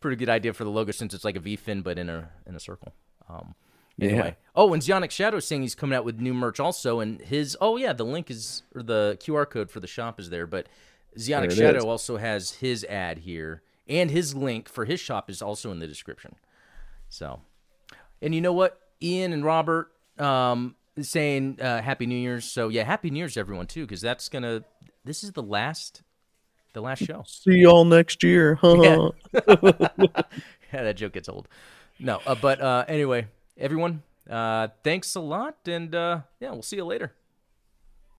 pretty 0.00 0.16
good 0.16 0.28
idea 0.28 0.52
for 0.52 0.64
the 0.64 0.70
logo 0.70 0.92
since 0.92 1.14
it's 1.14 1.24
like 1.24 1.36
a 1.36 1.40
V 1.40 1.56
fin 1.56 1.82
but 1.82 1.98
in 1.98 2.08
a 2.08 2.30
in 2.46 2.54
a 2.54 2.60
circle. 2.60 2.92
Um, 3.28 3.54
anyway. 4.00 4.36
Oh, 4.54 4.72
and 4.72 4.82
Zionic 4.82 5.10
Shadow 5.10 5.38
is 5.38 5.46
saying 5.46 5.62
he's 5.62 5.74
coming 5.74 5.96
out 5.96 6.04
with 6.04 6.20
new 6.20 6.34
merch 6.34 6.60
also, 6.60 7.00
and 7.00 7.20
his 7.20 7.56
oh 7.60 7.76
yeah, 7.76 7.92
the 7.92 8.04
link 8.04 8.30
is 8.30 8.62
or 8.74 8.82
the 8.82 9.16
QR 9.20 9.48
code 9.48 9.70
for 9.70 9.80
the 9.80 9.86
shop 9.86 10.20
is 10.20 10.30
there, 10.30 10.46
but 10.46 10.66
Zionic 11.18 11.48
There 11.48 11.66
Shadow 11.68 11.78
is. 11.78 11.84
also 11.84 12.16
has 12.16 12.52
his 12.52 12.84
ad 12.84 13.18
here, 13.18 13.62
and 13.88 14.10
his 14.10 14.34
link 14.34 14.68
for 14.68 14.84
his 14.84 15.00
shop 15.00 15.28
is 15.30 15.42
also 15.42 15.70
in 15.70 15.78
the 15.78 15.86
description. 15.86 16.34
So, 17.08 17.40
and 18.20 18.34
you 18.34 18.40
know 18.40 18.52
what, 18.52 18.80
Ian 19.02 19.32
and 19.32 19.44
Robert 19.44 19.90
um, 20.18 20.76
saying 21.00 21.58
uh, 21.60 21.82
Happy 21.82 22.06
New 22.06 22.16
Year's. 22.16 22.44
So 22.44 22.68
yeah, 22.68 22.84
Happy 22.84 23.10
New 23.10 23.18
Year's 23.18 23.36
everyone 23.36 23.66
too, 23.66 23.82
because 23.82 24.00
that's 24.00 24.28
gonna. 24.28 24.64
This 25.04 25.24
is 25.24 25.32
the 25.32 25.42
last, 25.42 26.02
the 26.74 26.80
last 26.80 27.02
show. 27.02 27.24
See 27.26 27.56
y'all 27.56 27.84
next 27.84 28.22
year. 28.22 28.54
huh? 28.56 28.80
Yeah. 28.82 29.08
yeah, 30.72 30.82
that 30.84 30.96
joke 30.96 31.14
gets 31.14 31.28
old. 31.28 31.48
No, 31.98 32.20
uh, 32.26 32.34
but 32.34 32.60
uh, 32.60 32.84
anyway, 32.88 33.26
everyone, 33.58 34.02
uh, 34.28 34.68
thanks 34.84 35.14
a 35.14 35.20
lot, 35.20 35.56
and 35.66 35.94
uh, 35.94 36.20
yeah, 36.40 36.50
we'll 36.50 36.62
see 36.62 36.76
you 36.76 36.84
later. 36.84 37.12